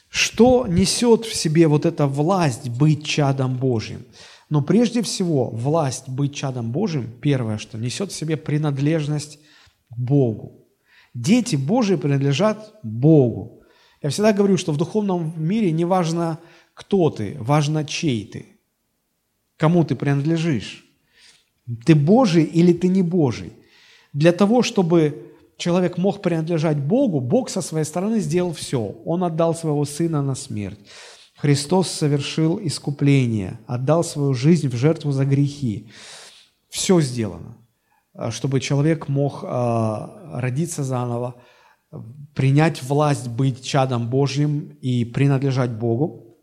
Что 0.08 0.66
несет 0.66 1.26
в 1.26 1.36
себе 1.36 1.68
вот 1.68 1.86
эта 1.86 2.08
власть 2.08 2.70
быть 2.70 3.06
чадом 3.06 3.58
Божьим? 3.58 4.06
Но 4.54 4.62
прежде 4.62 5.02
всего, 5.02 5.50
власть 5.50 6.08
быть 6.08 6.36
чадом 6.36 6.72
Божьим, 6.72 7.12
первое, 7.20 7.58
что 7.58 7.80
несет 7.80 8.12
в 8.12 8.16
себе 8.16 8.38
принадлежность 8.38 9.40
к 9.90 9.98
Богу. 9.98 10.68
Дети 11.16 11.56
Божьи 11.56 11.96
принадлежат 11.96 12.72
Богу. 12.84 13.64
Я 14.04 14.10
всегда 14.10 14.32
говорю, 14.32 14.58
что 14.58 14.72
в 14.72 14.78
духовном 14.78 15.34
мире 15.38 15.72
не 15.72 15.86
важно, 15.86 16.38
кто 16.76 17.10
ты, 17.10 17.36
важно, 17.40 17.84
чей 17.84 18.28
ты 18.28 18.46
кому 19.58 19.84
ты 19.84 19.96
принадлежишь. 19.96 20.86
Ты 21.86 21.96
Божий 21.96 22.44
или 22.44 22.74
ты 22.74 22.90
не 22.90 23.02
Божий. 23.02 23.54
Для 24.14 24.32
того, 24.32 24.62
чтобы 24.62 25.34
человек 25.58 25.98
мог 25.98 26.22
принадлежать 26.22 26.78
Богу, 26.78 27.22
Бог 27.22 27.50
со 27.50 27.62
своей 27.62 27.86
стороны 27.86 28.20
сделал 28.20 28.54
все. 28.54 28.96
Он 29.06 29.24
отдал 29.24 29.56
своего 29.56 29.84
Сына 29.86 30.22
на 30.22 30.36
смерть. 30.36 30.80
Христос 31.44 31.90
совершил 31.92 32.58
искупление, 32.64 33.60
отдал 33.68 34.06
свою 34.06 34.34
жизнь 34.34 34.70
в 34.70 34.76
жертву 34.78 35.12
за 35.12 35.26
грехи. 35.26 35.90
Все 36.70 37.02
сделано, 37.02 37.58
чтобы 38.30 38.62
человек 38.62 39.10
мог 39.10 39.44
а, 39.44 40.40
родиться 40.40 40.86
заново, 40.86 41.36
принять 42.34 42.82
власть, 42.82 43.28
быть 43.28 43.62
чадом 43.62 44.10
Божьим 44.10 44.70
и 44.80 45.04
принадлежать 45.04 45.72
Богу. 45.72 46.38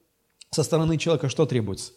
Со 0.51 0.63
стороны 0.63 0.99
человека 0.99 1.31
что 1.31 1.47
требуется? 1.47 1.93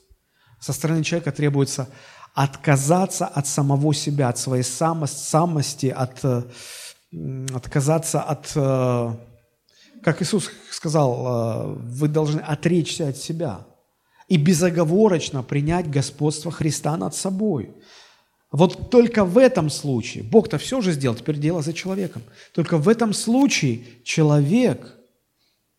Со 0.62 0.72
стороны 0.72 1.04
человека 1.04 1.34
требуется 1.34 1.90
отказаться 2.34 3.26
от 3.26 3.48
самого 3.48 3.94
себя, 3.94 4.30
от 4.30 4.38
своей 4.38 4.64
самости, 4.64 5.88
от, 5.88 6.24
отказаться 7.54 8.22
от, 8.22 8.54
э, 8.56 9.16
как 10.04 10.22
Иисус 10.22 10.52
сказал, 10.70 11.26
э, 11.26 11.74
вы 11.80 12.08
должны 12.08 12.40
отречься 12.42 13.08
от 13.08 13.18
себя 13.18 13.66
и 14.28 14.38
безоговорочно 14.38 15.44
принять 15.44 15.90
господство 15.90 16.52
Христа 16.52 16.98
над 16.98 17.16
собой. 17.16 17.72
Вот 18.52 18.92
только 18.92 19.26
в 19.26 19.38
этом 19.38 19.70
случае, 19.70 20.24
Бог-то 20.24 20.58
все 20.58 20.82
же 20.82 20.92
сделал, 20.92 21.16
теперь 21.16 21.40
дело 21.40 21.62
за 21.62 21.74
человеком. 21.74 22.22
Только 22.54 22.78
в 22.78 22.88
этом 22.88 23.14
случае 23.14 23.82
человек 24.04 24.96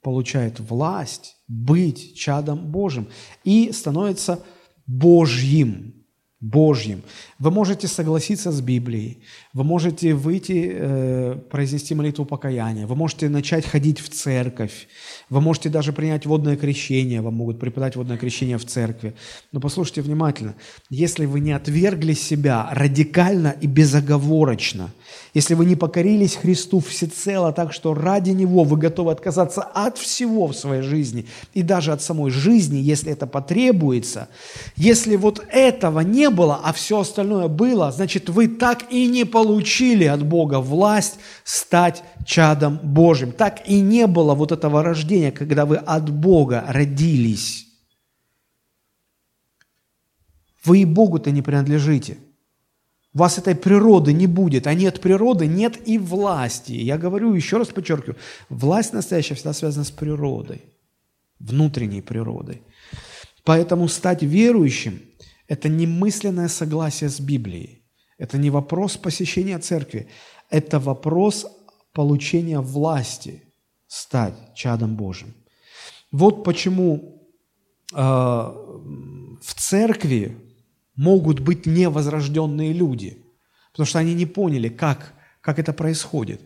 получает 0.02 0.58
власть 0.60 1.36
быть 1.46 2.16
чадом 2.16 2.70
Божьим 2.70 3.08
и 3.44 3.72
становится 3.72 4.40
Божьим. 4.86 5.94
Божьим. 6.40 7.02
Вы 7.38 7.50
можете 7.50 7.88
согласиться 7.88 8.52
с 8.52 8.60
Библией, 8.60 9.22
вы 9.54 9.62
можете 9.62 10.14
выйти, 10.14 10.68
э, 10.74 11.36
произнести 11.48 11.94
молитву 11.94 12.24
покаяния, 12.24 12.86
вы 12.88 12.96
можете 12.96 13.28
начать 13.28 13.64
ходить 13.64 14.00
в 14.00 14.08
церковь, 14.08 14.88
вы 15.30 15.40
можете 15.40 15.68
даже 15.68 15.92
принять 15.92 16.26
водное 16.26 16.56
крещение, 16.56 17.20
вам 17.20 17.34
могут 17.34 17.60
преподать 17.60 17.94
водное 17.94 18.16
крещение 18.16 18.58
в 18.58 18.64
церкви. 18.64 19.14
Но 19.52 19.60
послушайте 19.60 20.02
внимательно, 20.02 20.56
если 20.90 21.24
вы 21.26 21.38
не 21.38 21.52
отвергли 21.52 22.14
себя 22.14 22.68
радикально 22.72 23.54
и 23.60 23.68
безоговорочно, 23.68 24.90
если 25.34 25.54
вы 25.54 25.66
не 25.66 25.76
покорились 25.76 26.34
Христу 26.34 26.80
всецело 26.80 27.52
так, 27.52 27.72
что 27.72 27.94
ради 27.94 28.30
Него 28.30 28.64
вы 28.64 28.76
готовы 28.76 29.12
отказаться 29.12 29.62
от 29.62 29.98
всего 29.98 30.48
в 30.48 30.56
своей 30.56 30.82
жизни 30.82 31.26
и 31.54 31.62
даже 31.62 31.92
от 31.92 32.02
самой 32.02 32.32
жизни, 32.32 32.78
если 32.78 33.12
это 33.12 33.28
потребуется, 33.28 34.28
если 34.74 35.14
вот 35.14 35.44
этого 35.48 36.00
не 36.00 36.28
было, 36.28 36.60
а 36.64 36.72
все 36.72 37.00
остальное 37.00 37.46
было, 37.46 37.92
значит, 37.92 38.28
вы 38.28 38.48
так 38.48 38.92
и 38.92 39.06
не 39.06 39.24
получили 39.24 39.43
от 40.12 40.24
Бога 40.24 40.60
власть 40.60 41.18
стать 41.44 42.02
чадом 42.26 42.78
Божьим. 42.82 43.32
Так 43.32 43.68
и 43.68 43.80
не 43.80 44.06
было 44.06 44.34
вот 44.34 44.52
этого 44.52 44.82
рождения, 44.82 45.32
когда 45.32 45.66
вы 45.66 45.76
от 45.76 46.10
Бога 46.10 46.64
родились. 46.68 47.66
Вы 50.64 50.80
и 50.80 50.84
Богу-то 50.84 51.30
не 51.30 51.42
принадлежите. 51.42 52.18
У 53.12 53.18
вас 53.18 53.38
этой 53.38 53.54
природы 53.54 54.12
не 54.12 54.26
будет, 54.26 54.66
а 54.66 54.74
нет 54.74 55.00
природы, 55.00 55.46
нет 55.46 55.88
и 55.88 55.98
власти. 55.98 56.72
Я 56.72 56.98
говорю, 56.98 57.34
еще 57.34 57.58
раз 57.58 57.68
подчеркиваю, 57.68 58.16
власть 58.48 58.92
настоящая 58.92 59.34
всегда 59.34 59.52
связана 59.52 59.84
с 59.84 59.90
природой, 59.92 60.64
внутренней 61.38 62.02
природой. 62.02 62.62
Поэтому 63.44 63.86
стать 63.88 64.22
верующим– 64.22 65.00
это 65.48 65.68
не 65.68 65.86
мысленное 65.86 66.48
согласие 66.48 67.08
с 67.08 67.20
Библией. 67.20 67.83
Это 68.18 68.38
не 68.38 68.50
вопрос 68.50 68.96
посещения 68.96 69.58
церкви. 69.58 70.08
Это 70.50 70.78
вопрос 70.78 71.46
получения 71.92 72.60
власти 72.60 73.42
стать 73.86 74.34
чадом 74.54 74.96
Божьим. 74.96 75.34
Вот 76.12 76.44
почему 76.44 77.28
э, 77.92 77.96
в 77.96 79.54
церкви 79.56 80.36
могут 80.96 81.40
быть 81.40 81.66
невозрожденные 81.66 82.72
люди, 82.72 83.24
потому 83.72 83.86
что 83.86 83.98
они 83.98 84.14
не 84.14 84.26
поняли, 84.26 84.68
как, 84.68 85.12
как 85.40 85.58
это 85.58 85.72
происходит. 85.72 86.40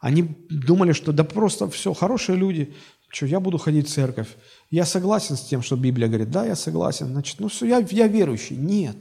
Они 0.00 0.22
думали, 0.50 0.92
что 0.92 1.12
да 1.12 1.22
просто 1.22 1.70
все, 1.70 1.94
хорошие 1.94 2.36
люди, 2.36 2.74
что 3.08 3.26
я 3.26 3.38
буду 3.38 3.58
ходить 3.58 3.88
в 3.88 3.92
церковь. 3.92 4.28
Я 4.70 4.84
согласен 4.84 5.36
с 5.36 5.42
тем, 5.42 5.62
что 5.62 5.76
Библия 5.76 6.08
говорит, 6.08 6.30
да, 6.30 6.44
я 6.44 6.56
согласен, 6.56 7.06
значит, 7.06 7.38
ну 7.38 7.48
все, 7.48 7.66
я, 7.66 7.86
я 7.90 8.08
верующий. 8.08 8.56
Нет, 8.56 8.96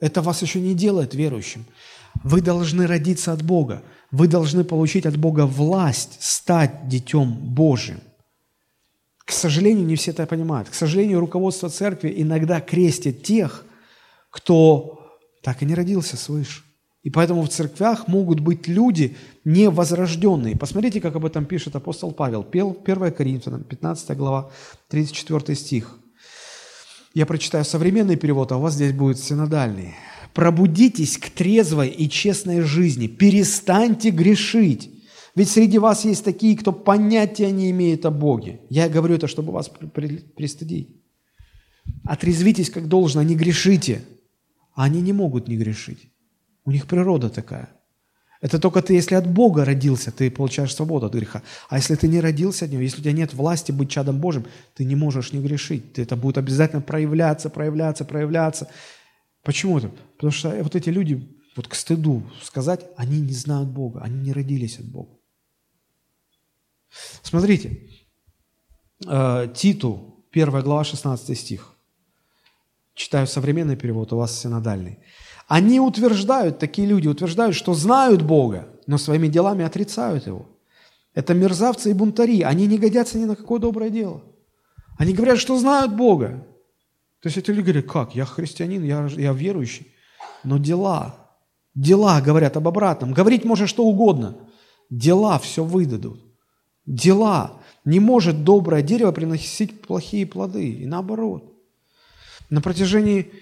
это 0.00 0.22
вас 0.22 0.42
еще 0.42 0.60
не 0.60 0.74
делает 0.74 1.14
верующим. 1.14 1.64
Вы 2.24 2.40
должны 2.40 2.86
родиться 2.86 3.32
от 3.32 3.42
Бога. 3.42 3.82
Вы 4.10 4.28
должны 4.28 4.64
получить 4.64 5.06
от 5.06 5.16
Бога 5.16 5.46
власть 5.46 6.18
стать 6.20 6.88
детем 6.88 7.32
Божьим. 7.32 8.00
К 9.24 9.32
сожалению, 9.32 9.86
не 9.86 9.96
все 9.96 10.12
это 10.12 10.26
понимают. 10.26 10.68
К 10.68 10.74
сожалению, 10.74 11.20
руководство 11.20 11.68
церкви 11.68 12.14
иногда 12.16 12.60
крестит 12.60 13.24
тех, 13.24 13.64
кто 14.30 15.18
так 15.42 15.62
и 15.62 15.66
не 15.66 15.74
родился 15.74 16.16
свыше. 16.16 16.62
И 17.02 17.10
поэтому 17.10 17.42
в 17.42 17.48
церквях 17.48 18.08
могут 18.08 18.40
быть 18.40 18.66
люди 18.66 19.16
невозрожденные. 19.44 20.56
Посмотрите, 20.56 21.00
как 21.00 21.14
об 21.14 21.24
этом 21.24 21.44
пишет 21.44 21.76
апостол 21.76 22.12
Павел. 22.12 22.44
1 22.52 23.12
Коринфянам, 23.12 23.62
15 23.62 24.16
глава, 24.16 24.50
34 24.88 25.56
стих. 25.56 25.98
Я 27.16 27.24
прочитаю 27.24 27.64
современный 27.64 28.16
перевод, 28.16 28.52
а 28.52 28.58
у 28.58 28.60
вас 28.60 28.74
здесь 28.74 28.92
будет 28.92 29.18
синодальный. 29.18 29.94
«Пробудитесь 30.34 31.16
к 31.16 31.30
трезвой 31.30 31.88
и 31.88 32.10
честной 32.10 32.60
жизни, 32.60 33.06
перестаньте 33.06 34.10
грешить, 34.10 34.90
ведь 35.34 35.48
среди 35.48 35.78
вас 35.78 36.04
есть 36.04 36.22
такие, 36.26 36.58
кто 36.58 36.72
понятия 36.72 37.50
не 37.52 37.70
имеет 37.70 38.04
о 38.04 38.10
Боге. 38.10 38.60
Я 38.68 38.90
говорю 38.90 39.14
это, 39.14 39.28
чтобы 39.28 39.50
вас 39.54 39.70
пристыдить. 40.36 40.90
Отрезвитесь 42.04 42.68
как 42.68 42.86
должно, 42.86 43.22
не 43.22 43.34
грешите. 43.34 44.02
А 44.74 44.84
они 44.84 45.00
не 45.00 45.14
могут 45.14 45.48
не 45.48 45.56
грешить. 45.56 46.10
У 46.66 46.70
них 46.70 46.86
природа 46.86 47.30
такая. 47.30 47.70
Это 48.40 48.58
только 48.58 48.82
ты, 48.82 48.94
если 48.94 49.14
от 49.14 49.26
Бога 49.26 49.64
родился, 49.64 50.12
ты 50.12 50.30
получаешь 50.30 50.74
свободу 50.74 51.06
от 51.06 51.14
греха. 51.14 51.42
А 51.68 51.76
если 51.76 51.94
ты 51.94 52.06
не 52.06 52.20
родился 52.20 52.66
от 52.66 52.70
Него, 52.70 52.82
если 52.82 52.98
у 52.98 53.02
тебя 53.02 53.12
нет 53.12 53.32
власти 53.32 53.72
быть 53.72 53.90
чадом 53.90 54.18
Божьим, 54.18 54.46
ты 54.74 54.84
не 54.84 54.94
можешь 54.94 55.32
не 55.32 55.40
грешить. 55.40 55.94
Ты, 55.94 56.02
это 56.02 56.16
будет 56.16 56.38
обязательно 56.38 56.82
проявляться, 56.82 57.48
проявляться, 57.48 58.04
проявляться. 58.04 58.68
Почему 59.42 59.78
это? 59.78 59.90
Потому 60.16 60.32
что 60.32 60.50
вот 60.62 60.76
эти 60.76 60.90
люди, 60.90 61.26
вот 61.56 61.68
к 61.68 61.74
стыду 61.74 62.22
сказать, 62.42 62.80
они 62.96 63.20
не 63.20 63.32
знают 63.32 63.68
Бога, 63.68 64.00
они 64.02 64.20
не 64.20 64.32
родились 64.32 64.78
от 64.78 64.86
Бога. 64.86 65.16
Смотрите, 67.22 67.78
э, 69.06 69.48
Титу, 69.54 70.24
1 70.30 70.62
глава, 70.62 70.84
16 70.84 71.38
стих. 71.38 71.72
Читаю 72.94 73.26
современный 73.26 73.76
перевод, 73.76 74.12
у 74.12 74.16
вас 74.16 74.38
синодальный. 74.38 74.98
Они 75.46 75.78
утверждают, 75.80 76.58
такие 76.58 76.88
люди 76.88 77.06
утверждают, 77.06 77.54
что 77.54 77.74
знают 77.74 78.22
Бога, 78.22 78.68
но 78.86 78.98
своими 78.98 79.28
делами 79.28 79.64
отрицают 79.64 80.26
Его. 80.26 80.46
Это 81.14 81.34
мерзавцы 81.34 81.90
и 81.90 81.94
бунтари, 81.94 82.42
они 82.42 82.66
не 82.66 82.78
годятся 82.78 83.18
ни 83.18 83.24
на 83.24 83.36
какое 83.36 83.58
доброе 83.58 83.90
дело. 83.90 84.22
Они 84.98 85.12
говорят, 85.12 85.38
что 85.38 85.58
знают 85.58 85.94
Бога. 85.94 86.46
То 87.20 87.28
есть 87.28 87.38
эти 87.38 87.50
люди 87.50 87.70
говорят, 87.70 87.90
как, 87.90 88.14
я 88.14 88.24
христианин, 88.24 88.84
я, 88.84 89.06
я 89.16 89.32
верующий. 89.32 89.92
Но 90.44 90.58
дела, 90.58 91.16
дела 91.74 92.20
говорят 92.20 92.56
об 92.56 92.68
обратном. 92.68 93.12
Говорить 93.12 93.44
может 93.44 93.68
что 93.68 93.84
угодно. 93.84 94.36
Дела 94.90 95.38
все 95.38 95.64
выдадут. 95.64 96.20
Дела. 96.86 97.60
Не 97.84 98.00
может 98.00 98.44
доброе 98.44 98.82
дерево 98.82 99.12
приносить 99.12 99.82
плохие 99.82 100.26
плоды. 100.26 100.70
И 100.70 100.86
наоборот. 100.86 101.52
На 102.50 102.60
протяжении 102.60 103.32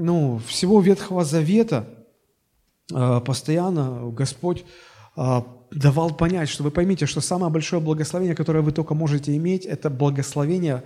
ну, 0.00 0.40
всего 0.46 0.80
Ветхого 0.80 1.24
Завета 1.24 1.86
э, 2.92 3.20
постоянно 3.24 4.10
Господь 4.10 4.64
э, 5.16 5.42
давал 5.70 6.14
понять, 6.16 6.48
что 6.48 6.64
вы 6.64 6.70
поймите, 6.70 7.06
что 7.06 7.20
самое 7.20 7.52
большое 7.52 7.82
благословение, 7.82 8.34
которое 8.34 8.62
вы 8.62 8.72
только 8.72 8.94
можете 8.94 9.36
иметь, 9.36 9.66
это 9.66 9.90
благословение 9.90 10.82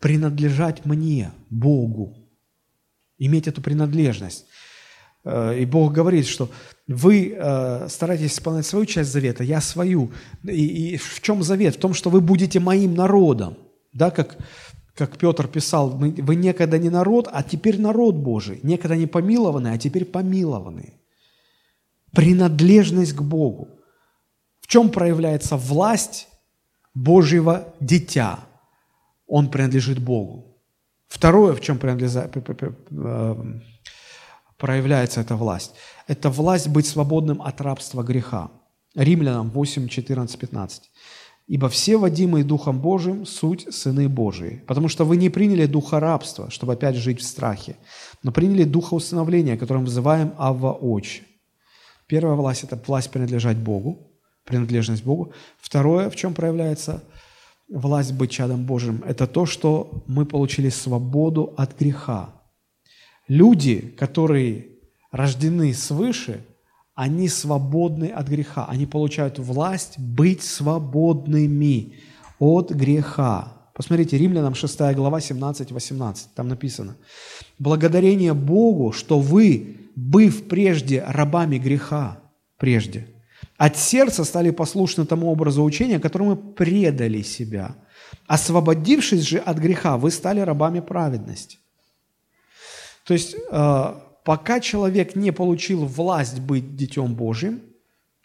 принадлежать 0.00 0.84
мне, 0.84 1.30
Богу. 1.50 2.16
Иметь 3.18 3.48
эту 3.48 3.62
принадлежность. 3.62 4.46
Э, 5.24 5.56
и 5.58 5.64
Бог 5.64 5.92
говорит, 5.92 6.26
что 6.26 6.50
вы 6.88 7.36
стараетесь 7.88 8.32
исполнять 8.32 8.64
свою 8.64 8.86
часть 8.86 9.12
завета, 9.12 9.44
я 9.44 9.60
свою. 9.60 10.10
И, 10.42 10.94
и 10.94 10.96
в 10.96 11.20
чем 11.20 11.42
завет? 11.42 11.76
В 11.76 11.80
том, 11.80 11.92
что 11.92 12.08
вы 12.08 12.22
будете 12.22 12.60
моим 12.60 12.94
народом. 12.94 13.58
Да, 13.92 14.10
как 14.10 14.38
как 14.98 15.16
Петр 15.16 15.46
писал, 15.46 15.90
вы 15.90 16.34
некогда 16.34 16.76
не 16.76 16.90
народ, 16.90 17.28
а 17.32 17.44
теперь 17.44 17.80
народ 17.80 18.16
Божий. 18.16 18.58
Некогда 18.64 18.96
не 18.96 19.06
помилованный, 19.06 19.72
а 19.72 19.78
теперь 19.78 20.04
помилованный. 20.04 20.94
Принадлежность 22.12 23.12
к 23.12 23.22
Богу. 23.22 23.68
В 24.60 24.66
чем 24.66 24.90
проявляется 24.90 25.56
власть 25.56 26.28
Божьего 26.94 27.72
дитя? 27.78 28.40
Он 29.28 29.48
принадлежит 29.48 30.00
Богу. 30.00 30.56
Второе, 31.06 31.54
в 31.54 31.60
чем 31.60 31.78
э, 31.80 33.34
проявляется 34.56 35.20
эта 35.20 35.36
власть, 35.36 35.74
это 36.08 36.28
власть 36.28 36.68
быть 36.68 36.86
свободным 36.86 37.40
от 37.40 37.60
рабства 37.60 38.02
греха. 38.02 38.50
Римлянам 38.96 39.50
8, 39.50 39.86
14, 39.86 40.38
15. 40.40 40.90
Ибо 41.48 41.70
все 41.70 41.96
водимые 41.96 42.44
Духом 42.44 42.78
Божиим– 42.78 43.24
суть 43.26 43.74
сыны 43.74 44.06
Божии. 44.06 44.62
Потому 44.66 44.88
что 44.88 45.06
вы 45.06 45.16
не 45.16 45.30
приняли 45.30 45.64
духа 45.64 45.98
рабства, 45.98 46.50
чтобы 46.50 46.74
опять 46.74 46.96
жить 46.96 47.20
в 47.20 47.24
страхе, 47.24 47.76
но 48.22 48.32
приняли 48.32 48.64
духа 48.64 48.92
усыновления, 48.92 49.56
которым 49.56 49.84
называем 49.84 50.34
Авва 50.36 50.72
Очи. 50.72 51.22
Первая 52.06 52.34
власть– 52.34 52.64
это 52.64 52.78
власть 52.86 53.10
принадлежать 53.10 53.56
Богу, 53.56 54.10
принадлежность 54.44 55.04
Богу. 55.04 55.32
Второе, 55.58 56.10
в 56.10 56.16
чем 56.16 56.34
проявляется 56.34 57.02
власть 57.70 58.12
быть 58.12 58.30
чадом 58.30 58.66
Божьим, 58.66 59.02
это 59.06 59.26
то, 59.26 59.46
что 59.46 60.04
мы 60.06 60.26
получили 60.26 60.68
свободу 60.68 61.54
от 61.56 61.78
греха. 61.78 62.42
Люди, 63.26 63.80
которые 63.98 64.68
рождены 65.10 65.72
свыше– 65.72 66.44
они 66.98 67.28
свободны 67.28 68.06
от 68.06 68.26
греха. 68.26 68.66
Они 68.68 68.84
получают 68.84 69.38
власть 69.38 70.00
быть 70.00 70.42
свободными 70.42 71.92
от 72.40 72.72
греха. 72.72 73.52
Посмотрите, 73.72 74.18
Римлянам 74.18 74.56
6 74.56 74.80
глава 74.96 75.20
17-18, 75.20 76.16
там 76.34 76.48
написано. 76.48 76.96
«Благодарение 77.60 78.34
Богу, 78.34 78.90
что 78.90 79.20
вы, 79.20 79.76
быв 79.94 80.48
прежде 80.48 81.04
рабами 81.06 81.58
греха, 81.58 82.18
прежде, 82.56 83.06
от 83.56 83.76
сердца 83.76 84.24
стали 84.24 84.50
послушны 84.50 85.06
тому 85.06 85.30
образу 85.30 85.62
учения, 85.62 86.00
которому 86.00 86.34
предали 86.34 87.22
себя. 87.22 87.76
Освободившись 88.26 89.22
же 89.22 89.38
от 89.38 89.58
греха, 89.58 89.98
вы 89.98 90.10
стали 90.10 90.40
рабами 90.40 90.80
праведности». 90.80 91.58
То 93.04 93.14
есть 93.14 93.36
э, 93.52 93.94
Пока 94.28 94.60
человек 94.60 95.16
не 95.16 95.32
получил 95.32 95.86
власть 95.86 96.40
быть 96.40 96.76
детем 96.76 97.14
Божьим, 97.14 97.62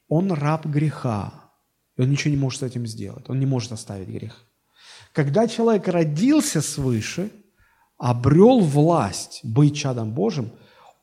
он 0.09 0.33
раб 0.33 0.65
греха. 0.65 1.33
И 1.95 2.01
он 2.01 2.09
ничего 2.09 2.31
не 2.31 2.37
может 2.37 2.59
с 2.59 2.63
этим 2.63 2.85
сделать. 2.85 3.29
Он 3.29 3.39
не 3.39 3.45
может 3.45 3.71
оставить 3.71 4.09
грех. 4.09 4.43
Когда 5.13 5.47
человек 5.47 5.87
родился 5.87 6.61
свыше, 6.61 7.31
обрел 7.97 8.59
власть 8.59 9.39
быть 9.43 9.77
чадом 9.77 10.11
Божьим, 10.11 10.51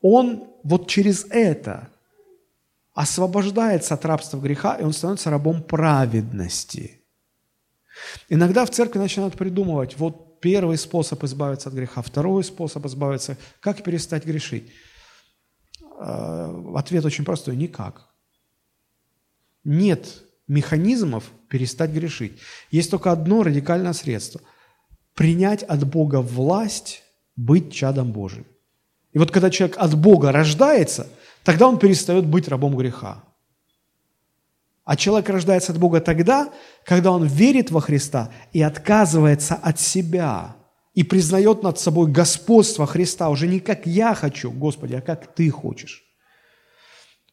он 0.03 0.47
вот 0.61 0.87
через 0.87 1.25
это 1.31 1.89
освобождается 2.93 3.95
от 3.95 4.05
рабства 4.05 4.39
греха, 4.39 4.75
и 4.75 4.83
он 4.83 4.93
становится 4.93 5.31
рабом 5.31 5.63
праведности. 5.63 7.01
Иногда 8.29 8.67
в 8.67 8.69
церкви 8.69 8.99
начинают 8.99 9.33
придумывать, 9.33 9.97
вот 9.97 10.39
первый 10.41 10.77
способ 10.77 11.23
избавиться 11.23 11.69
от 11.69 11.75
греха, 11.75 12.03
второй 12.03 12.43
способ 12.43 12.85
избавиться, 12.85 13.39
как 13.61 13.81
перестать 13.81 14.25
грешить. 14.25 14.71
Э, 16.03 16.73
ответ 16.75 17.05
очень 17.05 17.25
простой– 17.25 17.55
никак. 17.57 18.07
Нет 19.63 20.23
механизмов 20.47 21.25
перестать 21.47 21.91
грешить. 21.91 22.39
Есть 22.71 22.89
только 22.89 23.11
одно 23.11 23.43
радикальное 23.43 23.93
средство– 23.93 24.41
принять 25.13 25.61
от 25.61 25.85
Бога 25.85 26.21
власть 26.21 27.03
быть 27.35 27.71
чадом 27.71 28.11
Божьим. 28.11 28.45
И 29.13 29.19
вот 29.19 29.29
когда 29.29 29.49
человек 29.49 29.77
от 29.77 29.95
Бога 29.95 30.31
рождается, 30.31 31.07
тогда 31.43 31.67
он 31.67 31.77
перестает 31.77 32.25
быть 32.25 32.47
рабом 32.47 32.75
греха. 32.75 33.23
А 34.83 34.95
человек 34.95 35.29
рождается 35.29 35.71
от 35.73 35.77
Бога 35.77 36.01
тогда, 36.01 36.51
когда 36.83 37.11
он 37.11 37.25
верит 37.25 37.69
во 37.69 37.81
Христа 37.81 38.31
и 38.53 38.61
отказывается 38.61 39.53
от 39.55 39.79
себя– 39.79 40.55
и 40.93 41.03
признает 41.03 41.63
над 41.63 41.79
собой 41.79 42.11
господство 42.11 42.85
Христа 42.85 43.29
уже 43.29 43.47
не 43.47 43.59
как 43.59 43.85
я 43.85 44.13
хочу, 44.13 44.51
Господи, 44.51 44.95
а 44.95 45.01
как 45.01 45.33
Ты 45.33 45.49
хочешь. 45.49 46.03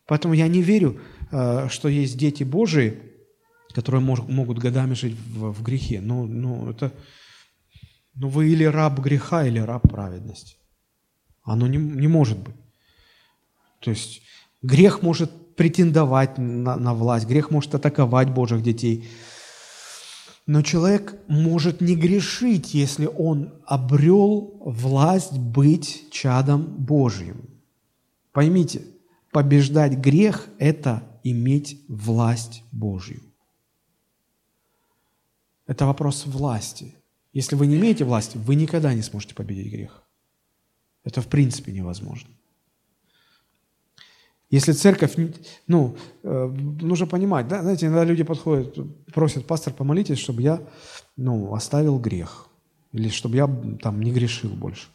Поэтому 0.06 0.34
я 0.34 0.48
не 0.48 0.62
верю, 0.62 1.00
э, 1.30 1.68
что 1.68 1.88
есть 1.88 2.16
дети 2.16 2.44
Божии, 2.44 2.98
которые 3.74 4.00
могут 4.00 4.58
годами 4.58 4.94
жить 4.94 5.16
в, 5.16 5.62
грехе. 5.62 6.00
Ну, 6.00 6.26
ну, 6.26 6.70
это, 6.70 6.92
ну, 8.14 8.28
вы 8.28 8.50
или 8.50 8.64
раб 8.64 8.98
греха, 9.00 9.46
или 9.46 9.58
раб 9.58 9.82
праведности. 9.82 10.56
Оно 11.42 11.66
не, 11.66 11.76
не 11.76 12.08
может 12.08 12.38
быть. 12.38 12.56
То 13.80 13.90
есть 13.90 14.22
грех 14.62 15.02
может 15.02 15.56
претендовать 15.56 16.38
на, 16.38 16.76
на 16.76 16.94
власть, 16.94 17.26
грех 17.26 17.50
может 17.50 17.74
атаковать 17.74 18.30
Божьих 18.30 18.62
детей. 18.62 19.08
Но 20.48 20.62
человек 20.62 21.14
может 21.28 21.82
не 21.82 21.94
грешить, 21.94 22.72
если 22.72 23.04
он 23.04 23.52
обрел 23.66 24.56
власть 24.64 25.36
быть 25.36 26.10
чадом 26.10 26.64
Божьим. 26.64 27.50
Поймите, 28.32 28.82
побеждать 29.30 29.98
грех– 29.98 30.48
это 30.58 31.02
иметь 31.22 31.84
власть 31.86 32.62
Божью. 32.72 33.20
Это 35.66 35.84
вопрос 35.84 36.24
власти. 36.24 36.94
Если 37.34 37.54
вы 37.54 37.66
не 37.66 37.76
имеете 37.76 38.06
власти, 38.06 38.38
вы 38.38 38.54
никогда 38.54 38.94
не 38.94 39.02
сможете 39.02 39.34
победить 39.34 39.70
грех. 39.70 40.02
Это 41.04 41.20
в 41.20 41.26
принципе 41.26 41.72
невозможно. 41.72 42.30
Если 44.50 44.72
церковь, 44.72 45.14
ну, 45.66 45.96
э, 46.22 46.46
нужно 46.80 47.06
понимать, 47.06 47.48
да, 47.48 47.60
знаете, 47.60 47.86
иногда 47.86 48.04
люди 48.04 48.22
подходят, 48.22 48.78
просят, 49.12 49.46
пастор, 49.46 49.74
помолитесь, 49.74 50.18
чтобы 50.18 50.40
я, 50.40 50.62
ну, 51.16 51.54
оставил 51.54 51.98
грех, 51.98 52.46
или 52.92 53.10
чтобы 53.10 53.36
я 53.36 53.46
там 53.82 54.00
не 54.00 54.10
грешил 54.10 54.50
больше. 54.50 54.88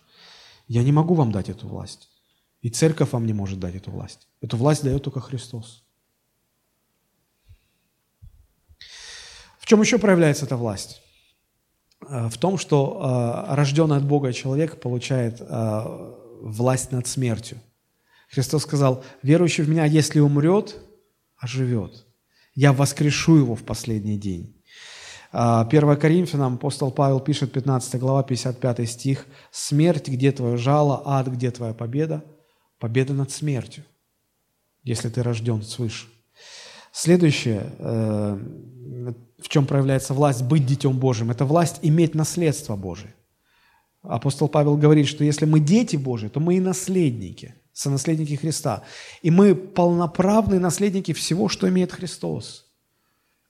Я 0.68 0.84
не 0.84 0.92
могу 0.92 1.14
вам 1.14 1.32
дать 1.32 1.50
эту 1.50 1.68
власть. 1.68 2.10
И 2.62 2.70
церковь 2.70 3.12
вам 3.12 3.28
не 3.28 3.34
может 3.34 3.60
дать 3.60 3.76
эту 3.76 3.92
власть. 3.92 4.28
Эту 4.42 4.58
власть 4.58 4.84
дает 4.84 5.04
только 5.04 5.20
Христос. 5.20 5.84
В 9.60 9.68
чем 9.68 9.82
еще 9.82 10.00
проявляется 10.00 10.46
эта 10.46 10.58
власть? 10.58 11.04
Э, 12.10 12.28
в 12.28 12.40
том, 12.40 12.58
что 12.58 13.46
э, 13.50 13.54
рожденный 13.54 13.98
от 13.98 14.06
Бога 14.06 14.34
человек 14.34 14.82
получает 14.82 15.40
власть 16.42 16.92
над 16.92 17.06
смертью– 17.06 17.60
Христос 18.34 18.64
сказал, 18.64 19.04
верующий 19.22 19.64
в 19.64 19.70
Меня, 19.70 19.86
если 19.86 20.20
умрет, 20.20 20.78
оживет. 21.38 22.06
Я 22.56 22.74
воскрешу 22.74 23.36
его 23.36 23.56
в 23.56 23.62
последний 23.62 24.18
день. 24.18 24.60
1 25.32 25.34
а, 25.34 25.96
Коринфянам 25.96 26.56
апостол 26.56 26.92
Павел 26.92 27.20
пишет, 27.20 27.52
15 27.52 28.00
глава, 28.00 28.24
55 28.24 28.90
стих, 28.90 29.28
«Смерть, 29.52 30.08
где 30.08 30.32
твое 30.32 30.58
жало, 30.58 31.04
ад, 31.06 31.28
где 31.28 31.52
твоя 31.52 31.74
победа? 31.74 32.24
Победа 32.80 33.14
над 33.14 33.32
смертью, 33.32 33.84
если 34.84 35.10
ты 35.10 35.22
рожден 35.22 35.62
свыше». 35.62 36.08
Следующее, 36.92 37.72
э, 37.78 38.38
в 39.40 39.48
чем 39.48 39.68
проявляется 39.68 40.16
власть 40.16 40.44
быть 40.44 40.66
Детем 40.66 40.98
Божьим, 40.98 41.30
это 41.30 41.46
власть 41.46 41.80
иметь 41.84 42.16
наследство 42.16 42.76
Божие. 42.76 43.14
Апостол 44.02 44.48
Павел 44.48 44.76
говорит, 44.76 45.08
что 45.08 45.24
если 45.24 45.46
мы 45.46 45.60
дети 45.60 45.98
Божьи, 45.98 46.30
то 46.30 46.40
мы 46.40 46.56
и 46.56 46.60
наследники– 46.60 47.54
сонаследники 47.74 48.36
Христа. 48.36 48.84
И 49.22 49.32
мы 49.32 49.56
полноправные 49.56 50.60
наследники 50.60 51.12
всего, 51.14 51.50
что 51.50 51.68
имеет 51.68 51.92
Христос. 51.92 52.68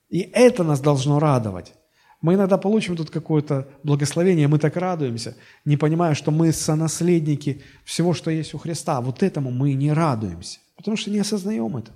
И 0.08 0.20
это 0.32 0.64
нас 0.64 0.80
должно 0.80 1.18
радовать. 1.18 1.74
Мы 2.20 2.34
иногда 2.34 2.56
получим 2.56 2.96
тут 2.96 3.10
какое-то 3.10 3.68
благословение, 3.82 4.48
мы 4.48 4.58
так 4.58 4.76
радуемся, 4.76 5.36
не 5.66 5.76
понимая, 5.76 6.14
что 6.14 6.30
мы 6.30 6.52
сонаследники 6.52 7.62
всего, 7.84 8.14
что 8.14 8.30
есть 8.30 8.54
у 8.54 8.58
Христа. 8.58 9.02
Вот 9.02 9.22
этому 9.22 9.50
мы 9.50 9.74
не 9.74 9.92
радуемся, 9.92 10.58
потому 10.76 10.96
что 10.96 11.10
не 11.10 11.18
осознаем 11.18 11.76
это. 11.76 11.92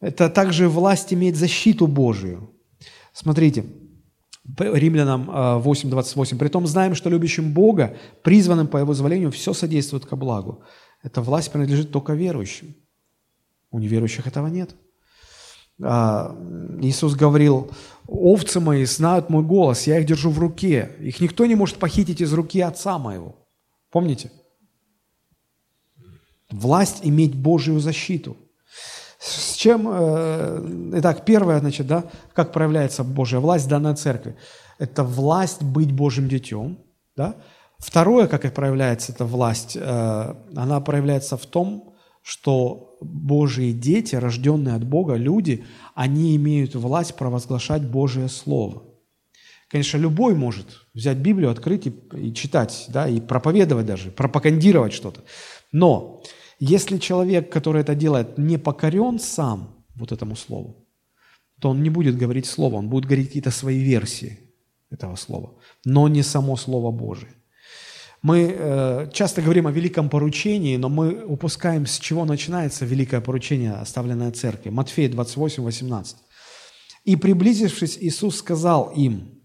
Это 0.00 0.28
также 0.28 0.68
власть 0.68 1.12
иметь 1.12 1.36
защиту 1.36 1.86
Божию. 1.86 2.50
Смотрите, 3.12 3.64
Римлянам 4.58 5.30
8.28. 5.30 6.34
«Э, 6.34 6.38
«Притом 6.38 6.66
знаем, 6.66 6.94
что 6.94 7.10
любящим 7.10 7.52
Бога, 7.52 7.96
призванным 8.22 8.66
по 8.66 8.78
Его 8.78 8.94
зволению, 8.94 9.30
все 9.30 9.52
содействует 9.52 10.06
ко 10.06 10.16
благу, 10.16 10.62
эта 11.06 11.22
власть 11.22 11.52
принадлежит 11.52 11.92
только 11.92 12.14
верующим. 12.14 12.74
У 13.70 13.78
неверующих 13.78 14.26
этого 14.26 14.48
нет. 14.48 14.74
А, 15.80 16.36
Иисус 16.82 17.14
говорил, 17.14 17.70
овцы 18.08 18.58
мои 18.58 18.84
знают 18.84 19.30
мой 19.30 19.44
голос, 19.44 19.86
я 19.86 20.00
их 20.00 20.06
держу 20.06 20.30
в 20.30 20.40
руке. 20.40 20.96
Их 20.98 21.20
никто 21.20 21.46
не 21.46 21.54
может 21.54 21.76
похитить 21.76 22.20
из 22.20 22.32
руки 22.32 22.60
Отца 22.60 22.98
моего. 22.98 23.36
Помните? 23.92 24.32
Власть 26.50 26.98
иметь 27.02 27.36
Божью 27.36 27.78
защиту. 27.78 28.36
С 29.20 29.54
чем, 29.54 29.86
э, 29.88 30.98
итак, 30.98 31.24
первое, 31.24 31.60
значит, 31.60 31.86
да, 31.86 32.04
как 32.34 32.52
проявляется 32.52 33.04
Божья 33.04 33.38
власть, 33.38 33.68
данная 33.68 33.94
церкви. 33.94 34.36
Это 34.80 35.04
власть 35.04 35.62
быть 35.62 35.92
Божьим 35.92 36.28
детем, 36.28 36.78
да, 37.14 37.36
Второе, 37.78 38.26
как 38.26 38.44
и 38.44 38.50
проявляется 38.50 39.12
эта 39.12 39.24
власть, 39.24 39.76
э, 39.76 40.34
она 40.56 40.80
проявляется 40.80 41.36
в 41.36 41.46
том, 41.46 41.94
что 42.22 42.96
Божьи 43.00 43.72
дети, 43.72 44.16
рожденные 44.16 44.74
от 44.74 44.84
Бога, 44.84 45.14
люди, 45.14 45.64
они 45.94 46.34
имеют 46.36 46.74
власть 46.74 47.16
провозглашать 47.16 47.82
Божие 47.82 48.28
Слово. 48.28 48.82
Конечно, 49.68 49.98
любой 49.98 50.34
может 50.34 50.86
взять 50.94 51.18
Библию, 51.18 51.50
открыть 51.50 51.86
и, 51.86 51.94
и 52.14 52.34
читать, 52.34 52.86
да, 52.88 53.08
и 53.08 53.20
проповедовать 53.20 53.86
даже, 53.86 54.10
пропагандировать 54.10 54.92
что-то. 54.92 55.22
Но 55.72 56.22
если 56.58 56.98
человек, 56.98 57.52
который 57.52 57.82
это 57.82 57.94
делает, 57.94 58.38
не 58.38 58.58
покорен 58.58 59.18
сам 59.18 59.84
вот 59.94 60.12
этому 60.12 60.36
слову, 60.36 60.86
то 61.60 61.70
он 61.70 61.82
не 61.82 61.90
будет 61.90 62.16
говорить 62.16 62.46
слово, 62.46 62.76
он 62.76 62.88
будет 62.88 63.04
говорить 63.06 63.28
какие-то 63.28 63.50
свои 63.50 63.78
версии 63.78 64.38
этого 64.90 65.16
слова, 65.16 65.54
но 65.84 66.08
не 66.08 66.22
само 66.22 66.56
Слово 66.56 66.90
Божие. 66.90 67.32
Мы 68.22 68.56
э, 68.56 69.10
часто 69.12 69.42
говорим 69.42 69.66
о 69.66 69.70
великом 69.70 70.08
поручении, 70.08 70.76
но 70.76 70.88
мы 70.88 71.24
упускаем, 71.24 71.86
с 71.86 71.98
чего 71.98 72.24
начинается 72.24 72.84
великое 72.84 73.20
поручение, 73.20 73.72
оставленное 73.72 74.32
церкви. 74.32 74.70
Матфея 74.70 75.08
28, 75.08 75.62
18. 75.62 76.16
«И 77.04 77.16
приблизившись, 77.16 77.98
Иисус 78.00 78.38
сказал 78.38 78.90
им, 78.96 79.40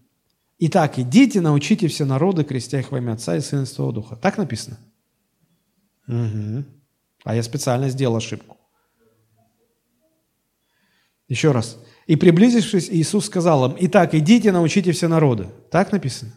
«Итак, 0.58 0.98
идите, 0.98 1.40
научите 1.40 1.88
все 1.88 2.04
народы, 2.04 2.44
крестя 2.44 2.80
их 2.80 2.90
во 2.90 2.98
имя 2.98 3.12
Отца 3.12 3.36
и 3.36 3.40
Сына 3.40 3.62
и 3.62 3.66
Святого 3.66 3.92
Духа». 3.92 4.16
Так 4.16 4.38
написано? 4.38 4.78
Угу. 6.08 6.64
А 7.24 7.34
я 7.34 7.42
специально 7.42 7.88
сделал 7.88 8.16
ошибку. 8.16 8.56
Еще 11.28 11.52
раз. 11.52 11.78
«И 12.06 12.16
приблизившись, 12.16 12.88
Иисус 12.90 13.26
сказал 13.26 13.70
им, 13.70 13.76
«Итак, 13.78 14.14
идите, 14.14 14.50
научите 14.50 14.92
все 14.92 15.08
народы». 15.08 15.48
Так 15.70 15.92
написано? 15.92 16.32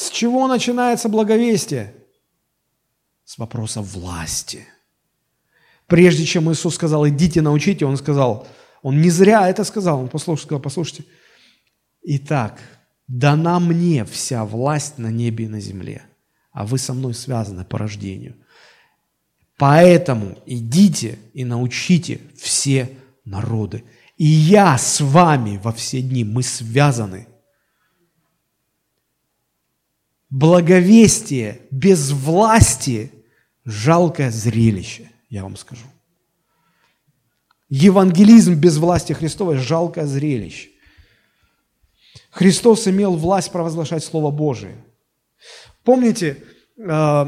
С 0.00 0.08
чего 0.08 0.48
начинается 0.48 1.10
благовестие? 1.10 1.94
С 3.26 3.36
вопроса 3.36 3.82
власти. 3.82 4.66
Прежде 5.86 6.24
чем 6.24 6.50
Иисус 6.50 6.76
сказал, 6.76 7.06
идите 7.06 7.42
научите, 7.42 7.84
Он 7.84 7.98
сказал, 7.98 8.48
Он 8.80 8.98
не 9.02 9.10
зря 9.10 9.50
это 9.50 9.62
сказал, 9.62 10.00
Он 10.00 10.08
послушал, 10.08 10.44
сказал, 10.44 10.62
послушайте, 10.62 11.04
итак, 12.02 12.60
дана 13.08 13.60
мне 13.60 14.06
вся 14.06 14.46
власть 14.46 14.96
на 14.96 15.08
небе 15.08 15.44
и 15.44 15.48
на 15.48 15.60
земле, 15.60 16.02
а 16.50 16.64
вы 16.64 16.78
со 16.78 16.94
мной 16.94 17.12
связаны 17.12 17.66
по 17.66 17.76
рождению. 17.76 18.36
Поэтому 19.58 20.38
идите 20.46 21.18
и 21.34 21.44
научите 21.44 22.22
все 22.38 22.88
народы. 23.26 23.84
И 24.16 24.24
я 24.24 24.78
с 24.78 25.02
вами 25.02 25.60
во 25.62 25.72
все 25.72 26.00
дни, 26.00 26.24
мы 26.24 26.42
связаны 26.42 27.26
благовестие 30.30 31.62
без 31.70 32.12
власти– 32.12 33.12
жалкое 33.64 34.30
зрелище, 34.30 35.10
я 35.28 35.42
вам 35.42 35.56
скажу. 35.56 35.86
Евангелизм 37.68 38.54
без 38.54 38.78
власти 38.78 39.12
Христовой– 39.12 39.56
жалкое 39.58 40.06
зрелище. 40.06 40.70
Христос 42.30 42.86
имел 42.88 43.16
власть 43.16 43.52
провозглашать 43.52 44.04
Слово 44.04 44.30
Божие. 44.30 44.76
Помните, 45.84 46.42
э, 46.78 47.26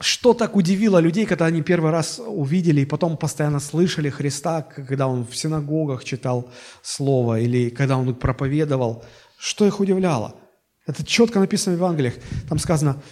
что 0.00 0.34
так 0.34 0.56
удивило 0.56 0.98
людей, 0.98 1.26
когда 1.26 1.46
они 1.46 1.62
первый 1.62 1.90
раз 1.90 2.18
увидели 2.18 2.80
и 2.80 2.86
потом 2.86 3.16
постоянно 3.16 3.60
слышали 3.60 4.10
Христа, 4.10 4.62
когда 4.62 5.06
Он 5.06 5.26
в 5.26 5.36
синагогах 5.36 6.04
читал 6.04 6.50
Слово 6.82 7.40
или 7.40 7.70
когда 7.70 7.98
Он 7.98 8.14
проповедовал? 8.14 9.04
Что 9.38 9.66
их 9.66 9.80
удивляло? 9.80 10.34
Это 10.86 11.04
четко 11.04 11.40
написано 11.40 11.76
в 11.76 11.78
Евангелиях. 11.78 12.14
Там 12.48 12.58
сказано, 12.58 13.02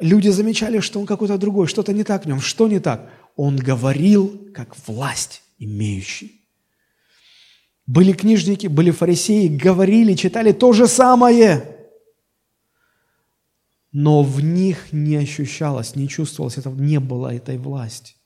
люди 0.00 0.28
замечали, 0.28 0.80
что 0.80 1.00
он 1.00 1.06
какой-то 1.06 1.38
другой, 1.38 1.66
что-то 1.66 1.92
не 1.92 2.04
так 2.04 2.24
в 2.24 2.28
нем. 2.28 2.40
Что 2.40 2.68
не 2.68 2.80
так? 2.80 3.10
Он 3.36 3.56
говорил, 3.56 4.50
как 4.54 4.74
власть 4.86 5.42
имеющий. 5.58 6.42
Были 7.86 8.12
книжники, 8.12 8.66
были 8.66 8.90
фарисеи, 8.90 9.48
говорили, 9.48 10.14
читали 10.14 10.52
то 10.52 10.72
же 10.72 10.88
самое. 10.88 11.72
Но 13.92 14.22
в 14.22 14.42
них 14.42 14.92
не 14.92 15.16
ощущалось, 15.16 15.94
не 15.94 16.08
чувствовалось 16.08 16.58
этого, 16.58 16.74
не 16.74 16.98
было 17.00 17.34
этой 17.34 17.58
власти. 17.58 18.16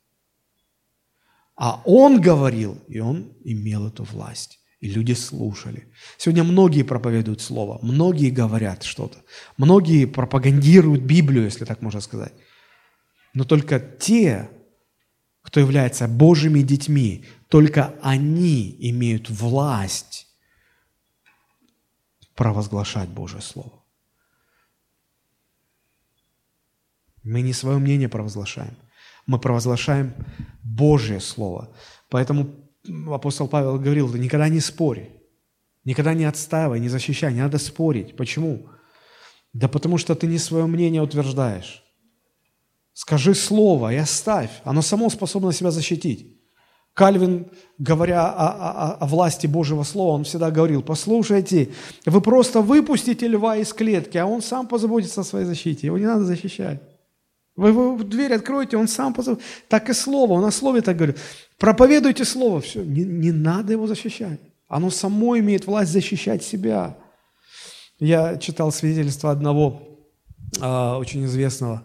А 1.56 1.82
он 1.84 2.20
говорил, 2.20 2.78
и 2.88 3.00
он 3.00 3.34
имел 3.44 3.86
эту 3.86 4.04
власть. 4.04 4.59
И 4.80 4.88
люди 4.88 5.12
слушали. 5.12 5.92
Сегодня 6.16 6.42
многие 6.42 6.82
проповедуют 6.82 7.42
Слово, 7.42 7.78
многие 7.82 8.30
говорят 8.30 8.82
что-то, 8.82 9.18
многие 9.58 10.06
пропагандируют 10.06 11.02
Библию, 11.02 11.44
если 11.44 11.66
так 11.66 11.82
можно 11.82 12.00
сказать. 12.00 12.32
Но 13.34 13.44
только 13.44 13.78
те, 13.78 14.50
кто 15.42 15.60
является 15.60 16.08
Божьими 16.08 16.60
детьми, 16.62 17.26
только 17.48 17.94
они 18.02 18.74
имеют 18.80 19.28
власть 19.28 20.26
провозглашать 22.34 23.10
Божье 23.10 23.42
Слово. 23.42 23.84
Мы 27.22 27.42
не 27.42 27.52
свое 27.52 27.76
мнение 27.76 28.08
провозглашаем, 28.08 28.76
мы 29.26 29.38
провозглашаем 29.38 30.14
Божье 30.62 31.20
Слово. 31.20 31.76
Поэтому 32.08 32.69
апостол 33.08 33.48
Павел 33.48 33.78
говорил, 33.78 34.12
никогда 34.14 34.48
не 34.48 34.60
спори, 34.60 35.10
никогда 35.84 36.14
не 36.14 36.24
отстаивай, 36.24 36.80
не 36.80 36.88
защищай, 36.88 37.32
не 37.32 37.40
надо 37.40 37.58
спорить. 37.58 38.16
Почему? 38.16 38.68
Да 39.52 39.68
потому 39.68 39.98
что 39.98 40.14
ты 40.14 40.26
не 40.26 40.38
свое 40.38 40.66
мнение 40.66 41.02
утверждаешь. 41.02 41.82
Скажи 42.92 43.34
слово 43.34 43.92
и 43.92 43.96
оставь. 43.96 44.50
Оно 44.64 44.82
само 44.82 45.10
способно 45.10 45.52
себя 45.52 45.70
защитить. 45.70 46.36
Кальвин, 46.94 47.50
говоря 47.78 48.28
о, 48.28 48.48
о, 48.48 48.92
о 48.94 49.06
власти 49.06 49.46
Божьего 49.46 49.84
Слова, 49.84 50.16
он 50.16 50.24
всегда 50.24 50.50
говорил, 50.50 50.82
послушайте, 50.82 51.70
вы 52.04 52.20
просто 52.20 52.60
выпустите 52.60 53.26
льва 53.28 53.56
из 53.56 53.72
клетки, 53.72 54.18
а 54.18 54.26
он 54.26 54.42
сам 54.42 54.66
позаботится 54.66 55.20
о 55.20 55.24
своей 55.24 55.46
защите, 55.46 55.86
его 55.86 55.98
не 55.98 56.06
надо 56.06 56.24
защищать. 56.24 56.82
Вы, 57.60 57.72
вы 57.72 58.04
дверь 58.04 58.32
откроете, 58.32 58.78
он 58.78 58.88
сам 58.88 59.12
позаботится. 59.12 59.50
Так 59.68 59.90
и 59.90 59.92
слово, 59.92 60.32
он 60.32 60.44
о 60.46 60.50
слове 60.50 60.80
так 60.80 60.96
говорит. 60.96 61.18
Проповедуйте 61.58 62.24
слово, 62.24 62.62
все, 62.62 62.82
не, 62.82 63.04
не 63.04 63.32
надо 63.32 63.72
его 63.72 63.86
защищать. 63.86 64.40
Оно 64.66 64.88
само 64.88 65.38
имеет 65.38 65.66
власть 65.66 65.92
защищать 65.92 66.42
себя. 66.42 66.96
Я 67.98 68.38
читал 68.38 68.72
свидетельство 68.72 69.30
одного 69.30 69.82
э, 70.58 70.94
очень 70.94 71.26
известного 71.26 71.82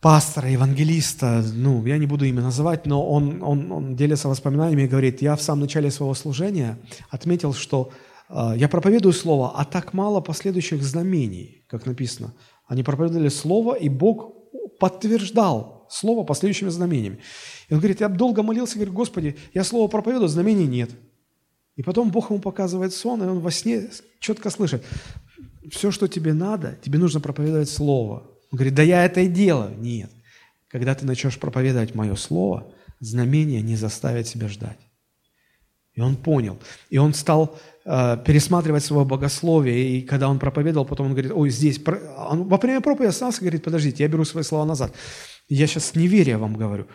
пастора, 0.00 0.50
евангелиста, 0.50 1.44
ну, 1.54 1.86
я 1.86 1.96
не 1.96 2.06
буду 2.06 2.24
имя 2.24 2.42
называть, 2.42 2.84
но 2.84 3.08
он, 3.08 3.44
он, 3.44 3.70
он 3.70 3.94
делится 3.94 4.28
воспоминаниями 4.28 4.82
и 4.82 4.88
говорит, 4.88 5.22
я 5.22 5.36
в 5.36 5.40
самом 5.40 5.62
начале 5.62 5.92
своего 5.92 6.14
служения 6.14 6.78
отметил, 7.10 7.54
что 7.54 7.92
э, 8.28 8.54
я 8.56 8.68
проповедую 8.68 9.12
Слово, 9.12 9.52
а 9.54 9.64
так 9.64 9.92
мало 9.92 10.20
последующих 10.20 10.82
знамений, 10.82 11.64
как 11.68 11.86
написано. 11.86 12.34
Они 12.66 12.82
проповедовали 12.82 13.28
Слово, 13.28 13.74
и 13.74 13.88
Бог 13.88 14.43
подтверждал 14.78 15.86
Слово 15.90 16.24
последующими 16.24 16.70
знамениями. 16.70 17.18
И 17.68 17.74
он 17.74 17.80
говорит, 17.80 18.00
я 18.00 18.08
долго 18.08 18.42
молился, 18.42 18.76
говорит, 18.76 18.94
Господи, 18.94 19.36
я 19.52 19.64
Слово 19.64 19.88
проповедую, 19.88 20.28
знамений 20.28 20.66
нет. 20.66 20.90
И 21.76 21.82
потом 21.82 22.10
Бог 22.10 22.30
ему 22.30 22.40
показывает 22.40 22.92
сон, 22.92 23.22
и 23.22 23.26
он 23.26 23.40
во 23.40 23.50
сне 23.50 23.90
четко 24.18 24.50
слышит, 24.50 24.84
все, 25.70 25.90
что 25.90 26.08
тебе 26.08 26.32
надо, 26.32 26.78
тебе 26.82 26.98
нужно 26.98 27.20
проповедовать 27.20 27.68
Слово. 27.68 28.30
Он 28.50 28.56
говорит, 28.56 28.74
да 28.74 28.82
я 28.82 29.04
это 29.04 29.20
и 29.20 29.28
делаю. 29.28 29.76
Нет. 29.78 30.10
Когда 30.68 30.94
ты 30.94 31.06
начнешь 31.06 31.38
проповедовать 31.38 31.94
мое 31.94 32.14
слово, 32.16 32.72
знамение 33.00 33.62
не 33.62 33.76
заставит 33.76 34.26
себя 34.26 34.48
ждать. 34.48 34.78
И 35.94 36.00
он 36.00 36.16
понял. 36.16 36.58
И 36.90 36.98
он 36.98 37.14
стал 37.14 37.58
пересматривать 37.84 38.82
свое 38.82 39.04
богословие. 39.04 39.98
И 39.98 40.02
когда 40.02 40.28
он 40.28 40.38
проповедовал, 40.38 40.86
потом 40.86 41.06
он 41.06 41.12
говорит, 41.12 41.32
ой, 41.34 41.50
здесь... 41.50 41.80
Он, 42.16 42.48
во 42.48 42.56
время 42.56 42.80
проповеди 42.80 43.10
остался, 43.10 43.40
говорит, 43.40 43.62
подождите, 43.62 44.02
я 44.02 44.08
беру 44.08 44.24
свои 44.24 44.42
слова 44.42 44.64
назад. 44.64 44.94
Я 45.48 45.66
сейчас 45.66 45.94
неверие 45.94 46.38
вам 46.38 46.54
говорю. 46.54 46.86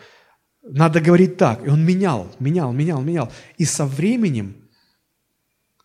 Надо 0.64 1.00
говорить 1.00 1.38
так. 1.38 1.66
И 1.66 1.70
он 1.70 1.86
менял, 1.86 2.28
менял, 2.40 2.72
менял, 2.72 3.02
менял. 3.02 3.32
И 3.58 3.66
со 3.66 3.86
временем 3.86 4.56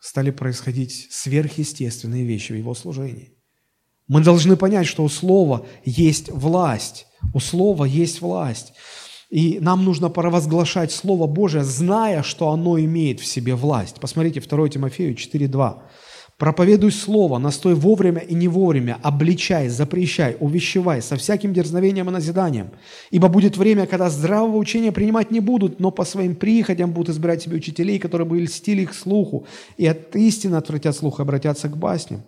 стали 0.00 0.30
происходить 0.30 1.08
сверхъестественные 1.10 2.24
вещи 2.24 2.52
в 2.52 2.56
его 2.56 2.74
служении. 2.74 3.34
Мы 4.08 4.22
должны 4.22 4.56
понять, 4.56 4.86
что 4.86 5.04
у 5.04 5.08
Слова 5.08 5.66
есть 5.84 6.30
власть. 6.30 7.06
У 7.32 7.40
Слова 7.40 7.84
есть 7.84 8.20
власть. 8.20 8.74
И 9.34 9.58
нам 9.60 9.84
нужно 9.84 10.10
провозглашать 10.10 10.92
Слово 10.92 11.26
Божие, 11.26 11.64
зная, 11.64 12.22
что 12.22 12.50
оно 12.50 12.78
имеет 12.78 13.18
в 13.18 13.26
себе 13.26 13.56
власть. 13.56 13.96
Посмотрите, 14.00 14.40
2 14.40 14.68
Тимофею 14.68 15.16
4.2. 15.16 15.78
«Проповедуй 16.38 16.92
Слово, 16.92 17.38
настой 17.38 17.74
вовремя 17.74 18.20
и 18.20 18.32
не 18.32 18.46
вовремя, 18.46 18.96
обличай, 19.02 19.68
запрещай, 19.68 20.36
увещевай 20.38 21.02
со 21.02 21.16
всяким 21.16 21.52
дерзновением 21.52 22.08
и 22.10 22.12
назиданием. 22.12 22.70
Ибо 23.10 23.26
будет 23.26 23.56
время, 23.56 23.86
когда 23.86 24.08
здравого 24.08 24.56
учения 24.56 24.92
принимать 24.92 25.32
не 25.32 25.40
будут, 25.40 25.80
но 25.80 25.90
по 25.90 26.04
своим 26.04 26.36
приходям 26.36 26.92
будут 26.92 27.16
избирать 27.16 27.42
себе 27.42 27.56
учителей, 27.56 27.98
которые 27.98 28.28
бы 28.28 28.40
льстили 28.40 28.82
их 28.82 28.94
слуху, 28.94 29.48
и 29.76 29.84
от 29.84 30.14
истины 30.14 30.54
отвратят 30.54 30.94
слух 30.94 31.18
и 31.18 31.22
обратятся 31.22 31.68
к 31.68 31.76
басням. 31.76 32.22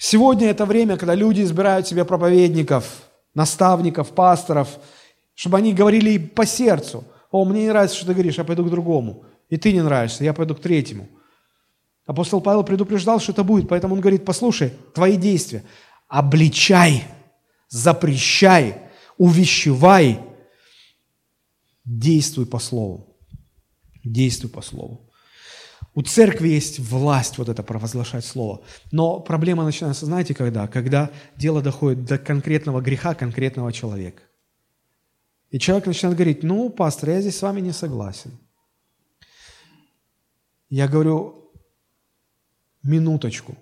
Сегодня 0.00 0.48
это 0.48 0.64
время, 0.64 0.96
когда 0.96 1.14
люди 1.14 1.42
избирают 1.42 1.86
себе 1.86 2.06
проповедников, 2.06 3.02
наставников, 3.34 4.08
пасторов, 4.08 4.68
чтобы 5.38 5.58
они 5.58 5.72
говорили 5.72 6.18
по 6.18 6.44
сердцу. 6.44 7.04
О, 7.30 7.44
мне 7.44 7.62
не 7.62 7.68
нравится, 7.68 7.96
что 7.96 8.06
ты 8.06 8.12
говоришь, 8.12 8.38
я 8.38 8.44
пойду 8.44 8.64
к 8.64 8.70
другому. 8.70 9.24
И 9.48 9.56
ты 9.56 9.72
не 9.72 9.80
нравишься, 9.80 10.24
я 10.24 10.34
пойду 10.34 10.56
к 10.56 10.60
третьему. 10.60 11.08
Апостол 12.06 12.40
Павел 12.40 12.64
предупреждал, 12.64 13.20
что 13.20 13.30
это 13.30 13.44
будет, 13.44 13.68
поэтому 13.68 13.94
он 13.94 14.00
говорит, 14.00 14.24
послушай, 14.24 14.72
твои 14.94 15.16
действия, 15.16 15.62
обличай, 16.08 17.04
запрещай, 17.68 18.78
увещевай, 19.16 20.18
действуй 21.84 22.44
по 22.44 22.58
слову. 22.58 23.16
Действуй 24.02 24.50
по 24.50 24.60
слову. 24.60 25.08
У 25.94 26.02
церкви 26.02 26.48
есть 26.48 26.80
власть 26.80 27.38
вот 27.38 27.48
это 27.48 27.62
провозглашать 27.62 28.24
слово. 28.24 28.62
Но 28.90 29.20
проблема 29.20 29.62
начинается, 29.62 30.04
знаете, 30.04 30.34
когда? 30.34 30.66
Когда 30.66 31.12
дело 31.36 31.62
доходит 31.62 32.06
до 32.06 32.18
конкретного 32.18 32.80
греха 32.80 33.14
конкретного 33.14 33.72
человека. 33.72 34.22
И 35.50 35.58
человек 35.58 35.86
начинает 35.86 36.16
говорить, 36.16 36.42
ну, 36.42 36.68
пастор, 36.68 37.10
я 37.10 37.20
здесь 37.20 37.38
с 37.38 37.42
вами 37.42 37.60
не 37.60 37.72
согласен. 37.72 38.38
Я 40.68 40.88
говорю, 40.88 41.50
минуточку. 42.82 43.56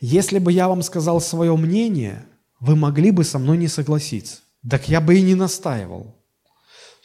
Если 0.00 0.38
бы 0.38 0.50
я 0.52 0.68
вам 0.68 0.82
сказал 0.82 1.20
свое 1.20 1.54
мнение, 1.56 2.24
вы 2.58 2.76
могли 2.76 3.10
бы 3.10 3.24
со 3.24 3.38
мной 3.38 3.58
не 3.58 3.68
согласиться. 3.68 4.40
Так 4.68 4.88
я 4.88 5.00
бы 5.00 5.18
и 5.18 5.22
не 5.22 5.34
настаивал. 5.34 6.16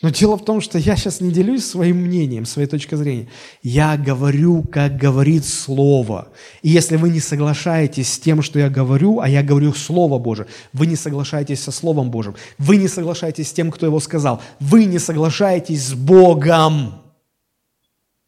Но 0.02 0.10
дело 0.10 0.38
в 0.38 0.44
том, 0.44 0.60
что 0.60 0.78
я 0.78 0.98
сейчас 0.98 1.22
не 1.22 1.32
делюсь 1.32 1.66
своим 1.66 1.98
мнением, 1.98 2.46
своей 2.46 2.68
точкой 2.68 2.96
зрения. 2.96 3.30
Я 3.64 3.96
говорю, 3.96 4.64
как 4.64 4.98
говорит 4.98 5.46
Слово. 5.46 6.34
И 6.62 6.70
если 6.70 6.98
вы 6.98 7.10
не 7.10 7.22
соглашаетесь 7.22 8.12
с 8.12 8.20
тем, 8.20 8.42
что 8.42 8.60
я 8.60 8.70
говорю, 8.70 9.22
а 9.22 9.30
я 9.30 9.42
говорю 9.42 9.74
Слово 9.74 10.20
Божие, 10.20 10.48
вы 10.74 10.88
не 10.88 10.98
соглашаетесь 10.98 11.62
со 11.62 11.72
Словом 11.72 12.12
Божьим, 12.12 12.36
вы 12.58 12.76
не 12.76 12.90
соглашаетесь 12.90 13.50
с 13.50 13.54
тем, 13.54 13.72
кто 13.72 13.86
его 13.86 14.02
сказал, 14.02 14.42
вы 14.60 14.86
не 14.86 15.00
соглашаетесь 15.00 15.88
с 15.88 15.94
Богом. 15.94 17.02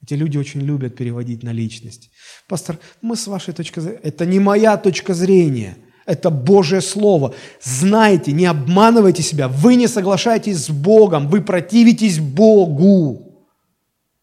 Эти 0.01 0.13
люди 0.13 0.37
очень 0.37 0.61
любят 0.61 0.95
переводить 0.95 1.43
на 1.43 1.51
личность. 1.51 2.11
Пастор, 2.47 2.79
мы 3.01 3.17
с 3.17 3.27
вашей 3.27 3.53
точки 3.53 3.81
зрения, 3.81 3.99
это 4.03 4.25
не 4.25 4.39
моя 4.39 4.77
точка 4.77 5.13
зрения– 5.13 5.77
это 6.07 6.29
Божье 6.29 6.81
Слово. 6.81 7.35
Знайте, 7.61 8.31
не 8.31 8.45
обманывайте 8.45 9.21
себя. 9.21 9.47
Вы 9.49 9.75
не 9.75 9.87
соглашаетесь 9.87 10.65
с 10.65 10.69
Богом, 10.69 11.27
вы 11.27 11.41
противитесь 11.41 12.19
Богу. 12.19 13.45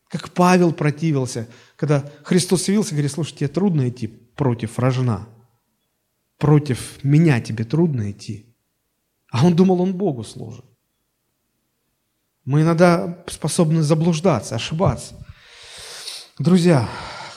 Как 0.08 0.30
Павел 0.30 0.72
противился, 0.72 1.46
когда 1.76 2.10
Христос 2.24 2.68
явился, 2.68 2.92
говорит, 2.92 3.12
слушай, 3.12 3.36
тебе 3.36 3.48
трудно 3.48 3.88
идти 3.88 4.06
против 4.06 4.78
рожна. 4.78 5.28
Против 6.38 7.04
меня 7.04 7.40
тебе 7.40 7.64
трудно 7.64 8.10
идти. 8.10 8.46
А 9.30 9.44
он 9.46 9.54
думал, 9.54 9.80
он 9.82 9.92
Богу 9.94 10.24
служит. 10.24 10.64
Мы 12.44 12.62
иногда 12.62 13.24
способны 13.26 13.82
заблуждаться, 13.82 14.54
ошибаться. 14.54 15.14
Друзья, 16.38 16.88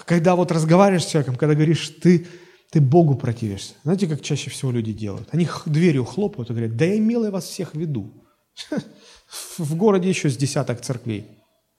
когда 0.06 0.36
вот 0.36 0.52
разговариваешь 0.52 1.04
с 1.04 1.10
человеком, 1.10 1.36
когда 1.36 1.54
говоришь, 1.54 1.90
ты 2.02 2.28
ты 2.72 2.82
Богу 2.82 3.16
противишься. 3.16 3.76
Знаете, 3.84 4.08
как 4.08 4.22
чаще 4.22 4.50
всего 4.50 4.72
люди 4.72 4.92
делают? 4.92 5.30
Они 5.32 5.48
дверью 5.66 6.04
хлопают 6.06 6.50
и 6.50 6.54
говорят, 6.54 6.76
да 6.76 6.86
я 6.86 6.98
имел 6.98 7.24
я 7.24 7.32
вас 7.32 7.46
всех 7.46 7.74
в 7.74 7.80
виду. 7.80 8.26
В 9.58 9.76
городе 9.76 10.10
еще 10.10 10.30
с 10.30 10.38
десяток 10.38 10.82
церквей. 10.82 11.28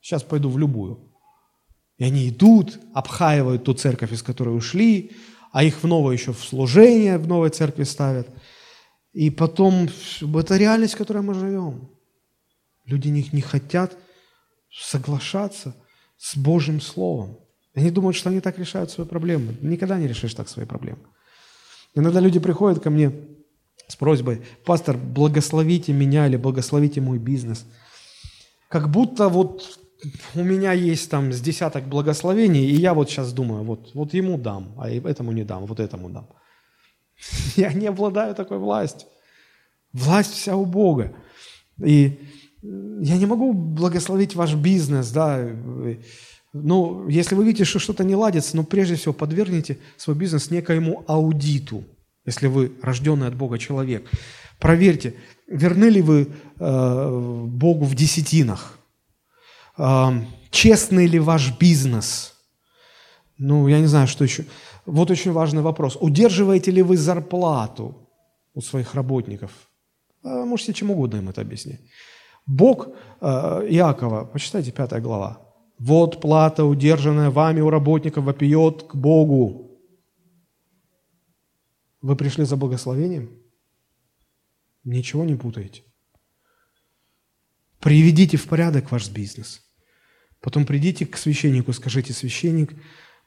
Сейчас 0.01 0.23
пойду 0.23 0.49
в 0.51 0.59
любую. 0.59 1.13
И 1.97 2.05
они 2.05 2.29
идут, 2.29 2.79
обхаивают 2.95 3.65
ту 3.65 3.75
церковь, 3.75 4.13
из 4.13 4.23
которой 4.23 4.57
ушли, 4.57 5.13
а 5.51 5.65
их 5.65 5.83
в 5.83 5.87
новое 5.87 6.15
еще 6.15 6.33
в 6.33 6.41
служение 6.41 7.19
в 7.19 7.27
новой 7.27 7.51
церкви 7.51 7.85
ставят. 7.85 8.29
И 9.13 9.31
потом, 9.31 9.89
это 10.21 10.57
реальность, 10.57 10.95
в 10.95 10.99
которой 10.99 11.23
мы 11.23 11.35
живем. 11.35 11.91
Люди 12.85 13.09
не, 13.09 13.29
не 13.33 13.41
хотят 13.41 13.97
соглашаться 14.71 15.75
с 16.17 16.37
Божьим 16.37 16.81
Словом. 16.81 17.39
Они 17.79 17.93
думают, 17.93 18.17
что 18.17 18.31
они 18.31 18.41
так 18.41 18.59
решают 18.59 18.91
свои 18.91 19.07
проблемы. 19.07 19.55
Никогда 19.61 19.99
не 19.99 20.09
решишь 20.09 20.35
так 20.35 20.49
свои 20.49 20.67
проблемы. 20.67 20.99
Иногда 21.95 22.19
люди 22.19 22.41
приходят 22.41 22.83
ко 22.83 22.91
мне 22.91 23.13
с 23.87 23.95
просьбой, 23.95 24.43
пастор, 24.65 24.97
благословите 24.97 25.93
меня 25.93 26.27
или 26.27 26.37
благословите 26.37 27.01
мой 27.01 27.19
бизнес. 27.19 27.65
Как 28.69 28.91
будто 28.91 29.29
вот 29.29 29.79
у 30.35 30.43
меня 30.43 30.73
есть 30.73 31.09
там 31.09 31.33
с 31.33 31.41
десяток 31.41 31.85
благословений, 31.85 32.65
и 32.69 32.75
я 32.75 32.95
вот 32.95 33.11
сейчас 33.11 33.33
думаю, 33.33 33.63
вот, 33.63 33.95
вот 33.95 34.13
ему 34.13 34.39
дам, 34.39 34.75
а 34.77 34.91
этому 34.91 35.31
не 35.31 35.45
дам, 35.45 35.65
вот 35.67 35.79
этому 35.79 36.11
дам. 36.11 36.27
Я 37.57 37.73
не 37.73 37.87
обладаю 37.87 38.35
такой 38.35 38.59
властью. 38.59 39.09
Власть 39.93 40.33
вся 40.33 40.57
у 40.57 40.67
Бога. 40.67 41.15
И 41.85 42.19
я 42.63 43.17
не 43.17 43.27
могу 43.27 43.53
благословить 43.53 44.35
ваш 44.35 44.55
бизнес, 44.55 45.11
да, 45.13 45.49
ну, 46.53 47.09
если 47.09 47.35
вы 47.35 47.45
видите, 47.45 47.65
что 47.65 47.79
что-то 47.79 48.05
не 48.05 48.15
ладится, 48.15 48.57
ну, 48.57 48.65
прежде 48.65 48.95
всего, 48.95 49.13
подвергните 49.13 49.79
свой 49.97 50.17
бизнес 50.17 50.51
некоему 50.51 51.05
аудиту, 51.07 51.85
если 52.25 52.47
вы 52.47 52.73
рожденный 52.83 53.29
от 53.29 53.35
Бога 53.35 53.59
человек. 53.59 54.09
Проверьте, 54.59 55.15
верны 55.47 55.85
ли 55.85 56.03
вы 56.03 56.29
э, 56.59 57.45
Богу 57.47 57.85
в 57.85 57.95
десятинах, 57.95 58.79
э, 59.77 60.09
честный 60.51 61.07
ли 61.07 61.19
ваш 61.19 61.59
бизнес. 61.59 62.35
Ну, 63.37 63.69
я 63.69 63.79
не 63.79 63.87
знаю, 63.87 64.09
что 64.09 64.25
еще. 64.25 64.45
Вот 64.87 65.11
очень 65.11 65.33
важный 65.33 65.63
вопрос. 65.63 65.99
Удерживаете 66.01 66.71
ли 66.71 66.83
вы 66.83 66.97
зарплату 66.97 68.09
у 68.55 68.63
своих 68.63 68.95
работников? 68.95 69.51
А 70.25 70.45
можете 70.45 70.73
чем 70.73 70.91
угодно 70.91 71.19
им 71.19 71.29
это 71.29 71.43
объяснить. 71.43 71.81
Бог 72.47 72.89
э, 73.21 73.67
Иакова, 73.69 74.25
почитайте 74.25 74.73
5 74.73 75.03
глава. 75.03 75.48
«Вот 75.79 76.21
плата, 76.21 76.65
удержанная 76.65 77.31
вами 77.31 77.61
у 77.61 77.71
работников, 77.71 78.25
вопиет 78.25 78.85
к 78.85 78.95
Богу». 78.95 79.69
Вы 82.01 82.17
пришли 82.17 82.45
за 82.45 82.57
благословением? 82.57 83.31
Ничего 84.85 85.25
не 85.25 85.35
путаете. 85.35 85.83
Приведите 87.81 88.37
в 88.37 88.47
порядок 88.49 88.91
ваш 88.91 89.09
бизнес. 89.11 89.63
Потом 90.41 90.65
придите 90.65 91.07
к 91.07 91.17
священнику, 91.17 91.73
скажите, 91.73 92.13
священник, 92.13 92.75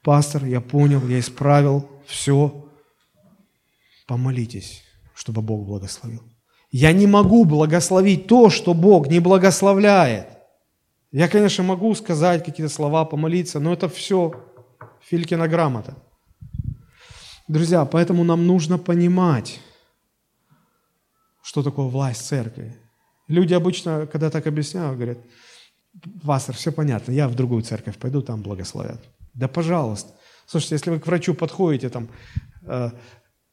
пастор, 0.01 0.45
я 0.45 0.61
понял, 0.61 1.05
я 1.07 1.19
исправил, 1.19 1.89
все. 2.05 2.69
Помолитесь, 4.07 4.83
чтобы 5.13 5.41
Бог 5.41 5.65
благословил. 5.65 6.23
Я 6.71 6.93
не 6.93 7.05
могу 7.05 7.43
благословить 7.43 8.27
то, 8.27 8.49
что 8.49 8.73
Бог 8.73 9.07
не 9.07 9.19
благословляет. 9.19 10.40
Я, 11.11 11.27
конечно, 11.27 11.63
могу 11.63 11.93
сказать 11.95 12.45
какие-то 12.45 12.73
слова, 12.73 13.03
помолиться, 13.03 13.59
но 13.59 13.73
это 13.73 13.89
все 13.89 14.31
Филькина 15.01 15.47
грамота. 15.49 15.97
Друзья, 17.49 17.83
поэтому 17.83 18.23
нам 18.23 18.47
нужно 18.47 18.77
понимать, 18.77 19.59
что 21.43 21.63
такое 21.63 21.87
власть 21.87 22.25
церкви. 22.25 22.77
Люди 23.27 23.53
обычно, 23.53 24.07
когда 24.07 24.29
так 24.29 24.47
объясняют, 24.47 24.95
говорят, 24.95 25.17
пастор, 26.23 26.55
все 26.55 26.71
понятно, 26.71 27.11
я 27.11 27.27
в 27.27 27.35
другую 27.35 27.63
церковь 27.63 27.97
пойду, 27.97 28.21
там 28.21 28.41
благословят. 28.41 29.01
Да 29.33 29.49
пожалуйста. 29.49 30.13
Слушайте, 30.45 30.75
если 30.75 30.91
вы 30.91 30.99
к 30.99 31.07
врачу 31.07 31.33
подходите, 31.33 31.89
там, 31.89 32.07
э, 32.63 32.91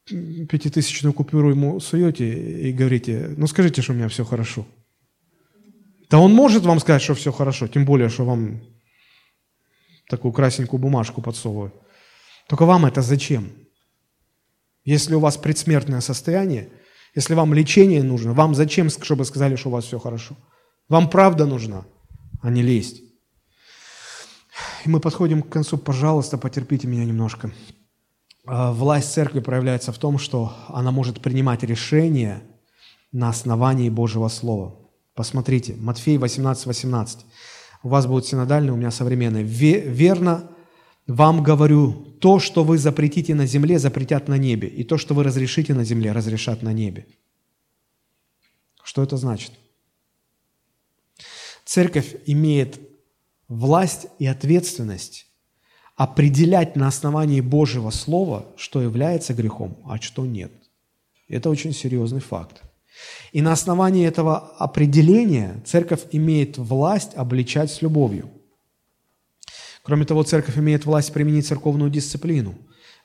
пятитысячную 0.04 1.12
купюру 1.12 1.50
ему 1.50 1.80
суете 1.80 2.68
и 2.68 2.72
говорите, 2.72 3.34
ну 3.36 3.48
скажите, 3.48 3.82
что 3.82 3.92
у 3.92 3.96
меня 3.96 4.08
все 4.08 4.24
хорошо. 4.24 4.64
Да 6.10 6.18
он 6.18 6.32
может 6.32 6.64
вам 6.64 6.80
сказать, 6.80 7.02
что 7.02 7.14
все 7.14 7.32
хорошо, 7.32 7.68
тем 7.68 7.84
более, 7.84 8.08
что 8.08 8.24
вам 8.24 8.62
такую 10.08 10.32
красненькую 10.32 10.80
бумажку 10.80 11.20
подсовывают. 11.20 11.74
Только 12.48 12.64
вам 12.64 12.86
это 12.86 13.02
зачем? 13.02 13.52
Если 14.84 15.14
у 15.14 15.20
вас 15.20 15.36
предсмертное 15.36 16.00
состояние, 16.00 16.70
если 17.14 17.34
вам 17.34 17.52
лечение 17.52 18.02
нужно, 18.02 18.32
вам 18.32 18.54
зачем, 18.54 18.88
чтобы 18.88 19.24
сказали, 19.26 19.56
что 19.56 19.68
у 19.68 19.72
вас 19.72 19.84
все 19.84 19.98
хорошо? 19.98 20.34
Вам 20.88 21.10
правда 21.10 21.44
нужна, 21.44 21.84
а 22.40 22.48
не 22.48 22.62
лезть. 22.62 23.02
И 24.84 24.88
мы 24.88 25.00
подходим 25.00 25.42
к 25.42 25.50
концу. 25.50 25.76
Пожалуйста, 25.76 26.38
потерпите 26.38 26.86
меня 26.86 27.04
немножко. 27.04 27.52
А, 28.46 28.72
власть 28.72 29.12
церкви 29.12 29.40
проявляется 29.40 29.92
в 29.92 29.98
том, 29.98 30.18
что 30.18 30.56
она 30.68 30.90
может 30.90 31.20
принимать 31.20 31.62
решения 31.62 32.42
на 33.12 33.28
основании 33.28 33.90
Божьего 33.90 34.28
Слова. 34.28 34.87
Посмотрите, 35.18 35.74
Матфей 35.74 36.16
18, 36.16 36.66
18. 36.66 37.26
У 37.82 37.88
вас 37.88 38.06
будет 38.06 38.26
синодальный, 38.26 38.70
у 38.70 38.76
меня 38.76 38.92
современный. 38.92 39.42
«Верно 39.42 40.48
вам 41.08 41.42
говорю, 41.42 41.92
то, 42.20 42.38
что 42.38 42.62
вы 42.62 42.78
запретите 42.78 43.34
на 43.34 43.44
земле, 43.44 43.80
запретят 43.80 44.28
на 44.28 44.38
небе, 44.38 44.68
и 44.68 44.84
то, 44.84 44.96
что 44.96 45.14
вы 45.14 45.24
разрешите 45.24 45.74
на 45.74 45.82
земле, 45.82 46.12
разрешат 46.12 46.62
на 46.62 46.72
небе». 46.72 47.08
Что 48.84 49.02
это 49.02 49.16
значит? 49.16 49.50
Церковь 51.64 52.14
имеет 52.26 52.78
власть 53.48 54.06
и 54.20 54.26
ответственность 54.26 55.26
определять 55.96 56.76
на 56.76 56.86
основании 56.86 57.40
Божьего 57.40 57.90
Слова, 57.90 58.46
что 58.56 58.80
является 58.80 59.34
грехом, 59.34 59.78
а 59.84 60.00
что 60.00 60.24
нет. 60.24 60.52
Это 61.26 61.50
очень 61.50 61.72
серьезный 61.72 62.20
факт. 62.20 62.62
И 63.32 63.42
на 63.42 63.52
основании 63.52 64.06
этого 64.06 64.38
определения 64.58 65.62
церковь 65.66 66.06
имеет 66.12 66.58
власть 66.58 67.14
обличать 67.14 67.70
с 67.70 67.82
любовью. 67.82 68.30
Кроме 69.82 70.04
того, 70.04 70.22
церковь 70.22 70.58
имеет 70.58 70.84
власть 70.84 71.12
применить 71.12 71.46
церковную 71.46 71.90
дисциплину, 71.90 72.54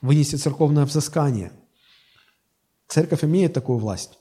вынести 0.00 0.36
церковное 0.36 0.84
взыскание. 0.84 1.52
Церковь 2.88 3.24
имеет 3.24 3.52
такую 3.52 3.78
власть. 3.78 4.18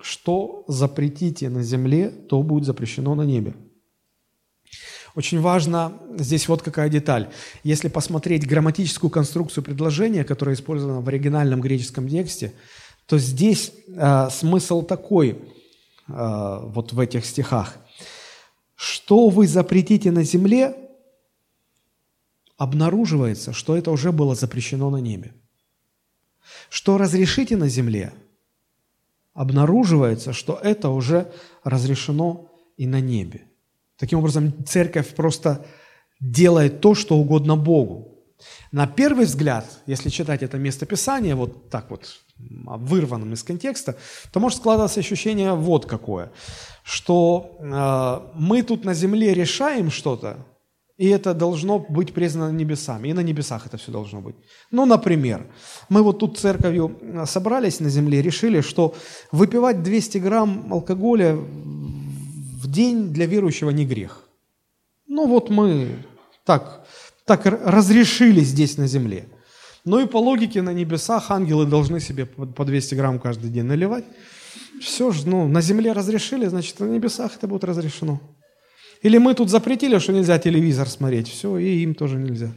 Что 0.00 0.64
запретите 0.68 1.48
на 1.48 1.62
земле, 1.62 2.08
то 2.08 2.42
будет 2.42 2.64
запрещено 2.64 3.14
на 3.14 3.22
небе. 3.22 3.54
Очень 5.14 5.40
важно 5.40 6.00
здесь 6.16 6.48
вот 6.48 6.62
какая 6.62 6.88
деталь. 6.88 7.28
Если 7.64 7.88
посмотреть 7.88 8.46
грамматическую 8.46 9.10
конструкцию 9.10 9.64
предложения, 9.64 10.24
которая 10.24 10.54
использована 10.54 11.00
в 11.00 11.08
оригинальном 11.08 11.60
греческом 11.60 12.08
тексте, 12.08 12.52
то 13.08 13.16
здесь 13.16 13.72
э, 13.86 14.28
смысл 14.30 14.82
такой, 14.82 15.30
э, 15.30 16.60
вот 16.62 16.92
в 16.92 17.00
этих 17.00 17.24
стихах. 17.24 17.78
Что 18.74 19.30
вы 19.30 19.46
запретите 19.46 20.10
на 20.10 20.24
земле, 20.24 20.76
обнаруживается, 22.58 23.54
что 23.54 23.74
это 23.78 23.90
уже 23.92 24.12
было 24.12 24.34
запрещено 24.34 24.90
на 24.90 24.98
небе. 24.98 25.32
Что 26.68 26.98
разрешите 26.98 27.56
на 27.56 27.68
земле, 27.68 28.12
обнаруживается, 29.32 30.34
что 30.34 30.60
это 30.62 30.90
уже 30.90 31.32
разрешено 31.64 32.52
и 32.76 32.86
на 32.86 33.00
небе. 33.00 33.44
Таким 33.96 34.18
образом, 34.18 34.52
церковь 34.66 35.14
просто 35.14 35.64
делает 36.20 36.82
то, 36.82 36.94
что 36.94 37.16
угодно 37.16 37.56
Богу. 37.56 38.17
На 38.72 38.86
первый 38.86 39.24
взгляд, 39.24 39.64
если 39.86 40.08
читать 40.10 40.42
это 40.42 40.58
местописание 40.58 41.34
вот 41.34 41.70
так 41.70 41.90
вот, 41.90 42.20
вырванным 42.38 43.32
из 43.32 43.42
контекста, 43.42 43.96
то 44.32 44.40
может 44.40 44.58
складываться 44.58 45.00
ощущение 45.00 45.54
вот 45.54 45.86
какое, 45.86 46.30
что 46.84 47.56
э, 47.58 48.38
мы 48.38 48.62
тут 48.62 48.84
на 48.84 48.94
земле 48.94 49.34
решаем 49.34 49.90
что-то, 49.90 50.36
и 50.98 51.06
это 51.08 51.32
должно 51.32 51.78
быть 51.78 52.12
признано 52.12 52.50
небесами, 52.50 53.08
и 53.08 53.12
на 53.12 53.20
небесах 53.20 53.66
это 53.66 53.76
все 53.76 53.92
должно 53.92 54.20
быть. 54.20 54.34
Ну, 54.72 54.84
например, 54.84 55.46
мы 55.88 56.02
вот 56.02 56.18
тут 56.18 56.38
церковью 56.38 56.98
собрались 57.24 57.80
на 57.80 57.88
земле, 57.88 58.20
решили, 58.20 58.60
что 58.60 58.94
выпивать 59.30 59.82
200 59.82 60.18
грамм 60.18 60.72
алкоголя 60.72 61.36
в 61.36 62.70
день 62.70 63.12
для 63.12 63.26
верующего 63.26 63.70
не 63.70 63.86
грех. 63.86 64.28
Ну 65.06 65.26
вот 65.28 65.50
мы 65.50 66.04
так, 66.44 66.84
так 67.28 67.46
разрешили 67.46 68.40
здесь 68.40 68.78
на 68.78 68.88
земле. 68.88 69.28
Ну 69.84 70.00
и 70.00 70.06
по 70.06 70.18
логике 70.18 70.62
на 70.62 70.72
небесах 70.72 71.30
ангелы 71.30 71.66
должны 71.66 72.00
себе 72.00 72.26
по 72.26 72.64
200 72.64 72.94
грамм 72.94 73.18
каждый 73.20 73.50
день 73.50 73.64
наливать. 73.64 74.04
Все 74.80 75.10
же, 75.10 75.28
ну, 75.28 75.48
на 75.48 75.60
земле 75.60 75.92
разрешили, 75.92 76.46
значит, 76.46 76.80
на 76.80 76.86
небесах 76.86 77.36
это 77.36 77.46
будет 77.46 77.64
разрешено. 77.64 78.20
Или 79.02 79.18
мы 79.18 79.34
тут 79.34 79.50
запретили, 79.50 79.98
что 79.98 80.12
нельзя 80.12 80.38
телевизор 80.38 80.88
смотреть, 80.88 81.28
все, 81.28 81.58
и 81.58 81.82
им 81.82 81.94
тоже 81.94 82.16
нельзя. 82.16 82.52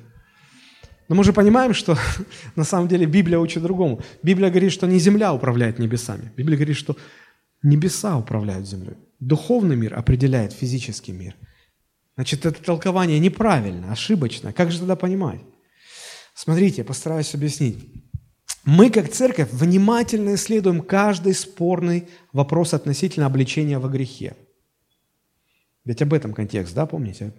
Но 1.10 1.16
мы 1.16 1.24
же 1.24 1.34
понимаем, 1.34 1.74
что 1.74 1.98
на 2.56 2.64
самом 2.64 2.88
деле 2.88 3.06
Библия 3.06 3.40
учит 3.40 3.64
другому. 3.64 4.02
Библия 4.24 4.50
говорит, 4.50 4.72
что 4.72 4.88
не 4.88 5.00
земля 5.00 5.34
управляет 5.34 5.80
небесами. 5.80 6.32
Библия 6.38 6.58
говорит, 6.58 6.78
что 6.78 6.96
небеса 7.64 8.18
управляют 8.18 8.68
землей. 8.68 8.96
Духовный 9.20 9.76
мир 9.76 10.00
определяет 10.00 10.54
физический 10.54 11.12
мир. 11.12 11.36
Значит, 12.16 12.46
это 12.46 12.62
толкование 12.62 13.20
неправильно, 13.20 13.92
ошибочно. 13.92 14.54
Как 14.54 14.72
же 14.72 14.80
тогда 14.80 14.96
понимать? 14.96 15.42
Смотрите, 16.34 16.84
постараюсь 16.84 17.34
объяснить. 17.34 17.78
Мы, 18.64 18.90
как 18.90 19.10
церковь, 19.10 19.50
внимательно 19.52 20.36
исследуем 20.36 20.82
каждый 20.82 21.34
спорный 21.34 22.08
вопрос 22.32 22.74
относительно 22.74 23.26
обличения 23.26 23.80
во 23.80 23.90
грехе. 23.90 24.36
Ведь 25.84 26.02
об 26.02 26.14
этом 26.14 26.34
контекст, 26.34 26.76
да, 26.76 26.86
помните? 26.86 27.34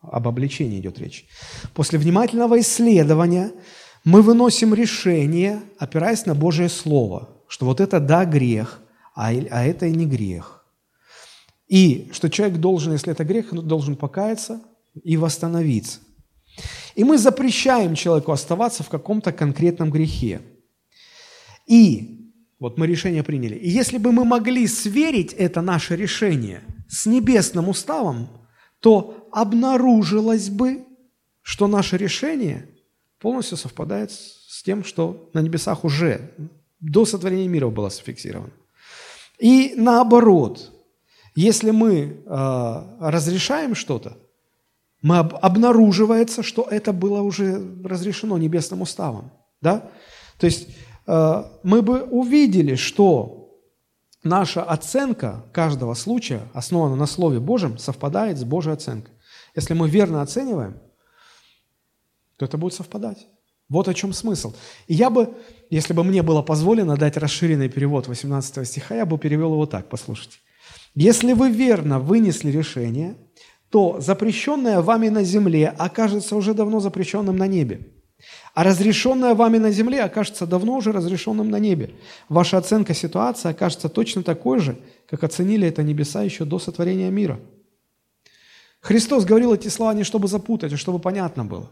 Об 0.00 0.26
обличении 0.26 0.80
идет 0.80 0.98
речь. 0.98 1.26
После 1.74 1.98
внимательного 1.98 2.60
исследования 2.60 3.52
мы 4.04 4.22
выносим 4.22 4.74
решение, 4.74 5.62
опираясь 5.78 6.26
на 6.26 6.34
Божье 6.34 6.68
Слово, 6.68 7.42
что 7.48 7.66
вот 7.66 7.80
это 7.80 8.00
да, 8.00 8.24
грех, 8.24 8.80
а, 9.14 9.28
а 9.28 9.64
это 9.64 9.86
и 9.86 9.92
не 9.92 10.06
грех. 10.06 10.53
И 11.66 12.10
что 12.12 12.28
человек 12.28 12.58
должен, 12.58 12.92
если 12.92 13.12
это 13.12 13.24
грех, 13.24 13.52
должен 13.52 13.96
покаяться 13.96 14.60
и 15.02 15.16
восстановиться. 15.16 16.00
И 16.94 17.04
мы 17.04 17.18
запрещаем 17.18 17.94
человеку 17.94 18.32
оставаться 18.32 18.82
в 18.82 18.88
каком-то 18.88 19.32
конкретном 19.32 19.90
грехе. 19.90 20.40
И 21.66 22.24
Вот 22.64 22.78
мы 22.78 22.86
решение 22.86 23.22
приняли. 23.22 23.56
И 23.56 23.68
если 23.68 23.98
бы 23.98 24.10
мы 24.12 24.24
могли 24.24 24.66
сверить 24.66 25.34
это 25.34 25.60
наше 25.60 25.96
решение 25.96 26.62
с 26.88 27.04
небесным 27.04 27.68
уставом, 27.68 28.28
то 28.80 29.28
обнаружилось 29.32 30.48
бы, 30.48 30.84
что 31.42 31.66
наше 31.66 31.98
решение 31.98 32.68
полностью 33.18 33.58
совпадает 33.58 34.12
с 34.12 34.62
тем, 34.62 34.82
что 34.82 35.28
на 35.34 35.40
небесах 35.40 35.84
уже 35.84 36.32
до 36.80 37.04
сотворения 37.04 37.48
мира 37.48 37.68
было 37.68 37.90
зафиксировано. 37.90 38.52
И 39.38 39.74
наоборот, 39.76 40.72
если 41.34 41.70
мы 41.70 42.22
э, 42.24 42.82
разрешаем 43.00 43.74
что-то, 43.74 44.16
мы 45.02 45.18
об, 45.18 45.34
обнаруживается, 45.42 46.42
что 46.42 46.66
это 46.70 46.92
было 46.92 47.20
уже 47.20 47.62
разрешено 47.84 48.38
небесным 48.38 48.82
уставом. 48.82 49.32
Да? 49.60 49.90
То 50.38 50.46
есть 50.46 50.68
э, 51.06 51.44
мы 51.62 51.82
бы 51.82 52.02
увидели, 52.02 52.76
что 52.76 53.58
наша 54.22 54.62
оценка 54.62 55.44
каждого 55.52 55.94
случая, 55.94 56.42
основана 56.54 56.96
на 56.96 57.06
Слове 57.06 57.40
Божьем, 57.40 57.78
совпадает 57.78 58.38
с 58.38 58.44
Божьей 58.44 58.72
оценкой. 58.72 59.14
Если 59.56 59.74
мы 59.74 59.88
верно 59.88 60.22
оцениваем, 60.22 60.80
то 62.36 62.44
это 62.44 62.58
будет 62.58 62.74
совпадать. 62.74 63.26
Вот 63.68 63.88
о 63.88 63.94
чем 63.94 64.12
смысл. 64.12 64.54
И 64.86 64.94
я 64.94 65.10
бы, 65.10 65.34
если 65.70 65.94
бы 65.94 66.04
мне 66.04 66.22
было 66.22 66.42
позволено 66.42 66.96
дать 66.96 67.16
расширенный 67.16 67.68
перевод 67.68 68.08
18 68.08 68.66
стиха, 68.66 68.94
я 68.94 69.06
бы 69.06 69.18
перевел 69.18 69.52
его 69.52 69.66
так, 69.66 69.88
послушайте. 69.88 70.38
Если 70.94 71.32
вы 71.32 71.50
верно 71.50 71.98
вынесли 71.98 72.50
решение, 72.50 73.16
то 73.70 74.00
запрещенное 74.00 74.80
вами 74.80 75.08
на 75.08 75.24
земле 75.24 75.68
окажется 75.68 76.36
уже 76.36 76.54
давно 76.54 76.78
запрещенным 76.78 77.36
на 77.36 77.48
небе. 77.48 77.88
А 78.54 78.62
разрешенное 78.62 79.34
вами 79.34 79.58
на 79.58 79.72
земле 79.72 80.02
окажется 80.02 80.46
давно 80.46 80.76
уже 80.76 80.92
разрешенным 80.92 81.50
на 81.50 81.58
небе. 81.58 81.90
Ваша 82.28 82.58
оценка 82.58 82.94
ситуации 82.94 83.50
окажется 83.50 83.88
точно 83.88 84.22
такой 84.22 84.60
же, 84.60 84.78
как 85.08 85.24
оценили 85.24 85.66
это 85.66 85.82
небеса 85.82 86.22
еще 86.22 86.44
до 86.44 86.58
сотворения 86.58 87.10
мира. 87.10 87.40
Христос 88.80 89.24
говорил 89.24 89.52
эти 89.54 89.68
слова 89.68 89.94
не 89.94 90.04
чтобы 90.04 90.28
запутать, 90.28 90.72
а 90.72 90.76
чтобы 90.76 91.00
понятно 91.00 91.44
было. 91.44 91.70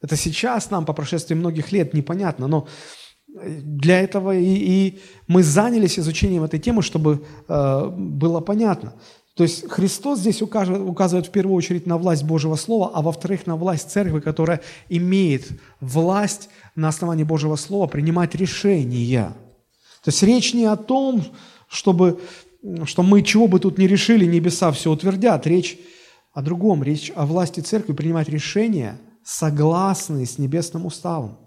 Это 0.00 0.16
сейчас 0.16 0.70
нам 0.70 0.86
по 0.86 0.92
прошествии 0.92 1.34
многих 1.34 1.72
лет 1.72 1.92
непонятно, 1.92 2.46
но 2.46 2.68
для 3.44 4.00
этого 4.00 4.36
и, 4.36 4.44
и 4.44 4.98
мы 5.26 5.42
занялись 5.42 5.98
изучением 5.98 6.44
этой 6.44 6.58
темы, 6.58 6.82
чтобы 6.82 7.24
э, 7.48 7.90
было 7.96 8.40
понятно. 8.40 8.94
То 9.34 9.42
есть 9.42 9.68
Христос 9.68 10.20
здесь 10.20 10.40
указывает, 10.40 10.88
указывает 10.88 11.26
в 11.26 11.30
первую 11.30 11.54
очередь 11.56 11.86
на 11.86 11.98
власть 11.98 12.24
Божьего 12.24 12.56
Слова, 12.56 12.90
а 12.94 13.02
во-вторых, 13.02 13.46
на 13.46 13.56
власть 13.56 13.90
Церкви, 13.90 14.20
которая 14.20 14.62
имеет 14.88 15.48
власть 15.80 16.48
на 16.74 16.88
основании 16.88 17.24
Божьего 17.24 17.56
Слова 17.56 17.86
принимать 17.86 18.34
решения. 18.34 19.34
То 20.02 20.08
есть 20.08 20.22
речь 20.22 20.54
не 20.54 20.64
о 20.64 20.76
том, 20.76 21.22
чтобы, 21.68 22.20
что 22.84 23.02
мы 23.02 23.22
чего 23.22 23.46
бы 23.46 23.60
тут 23.60 23.76
ни 23.76 23.84
решили, 23.84 24.24
небеса 24.24 24.72
все 24.72 24.90
утвердят. 24.90 25.46
Речь 25.46 25.78
о 26.32 26.42
другом. 26.42 26.82
Речь 26.82 27.12
о 27.14 27.26
власти 27.26 27.60
Церкви 27.60 27.92
принимать 27.92 28.28
решения, 28.28 28.98
согласные 29.24 30.26
с 30.26 30.38
небесным 30.38 30.86
уставом. 30.86 31.45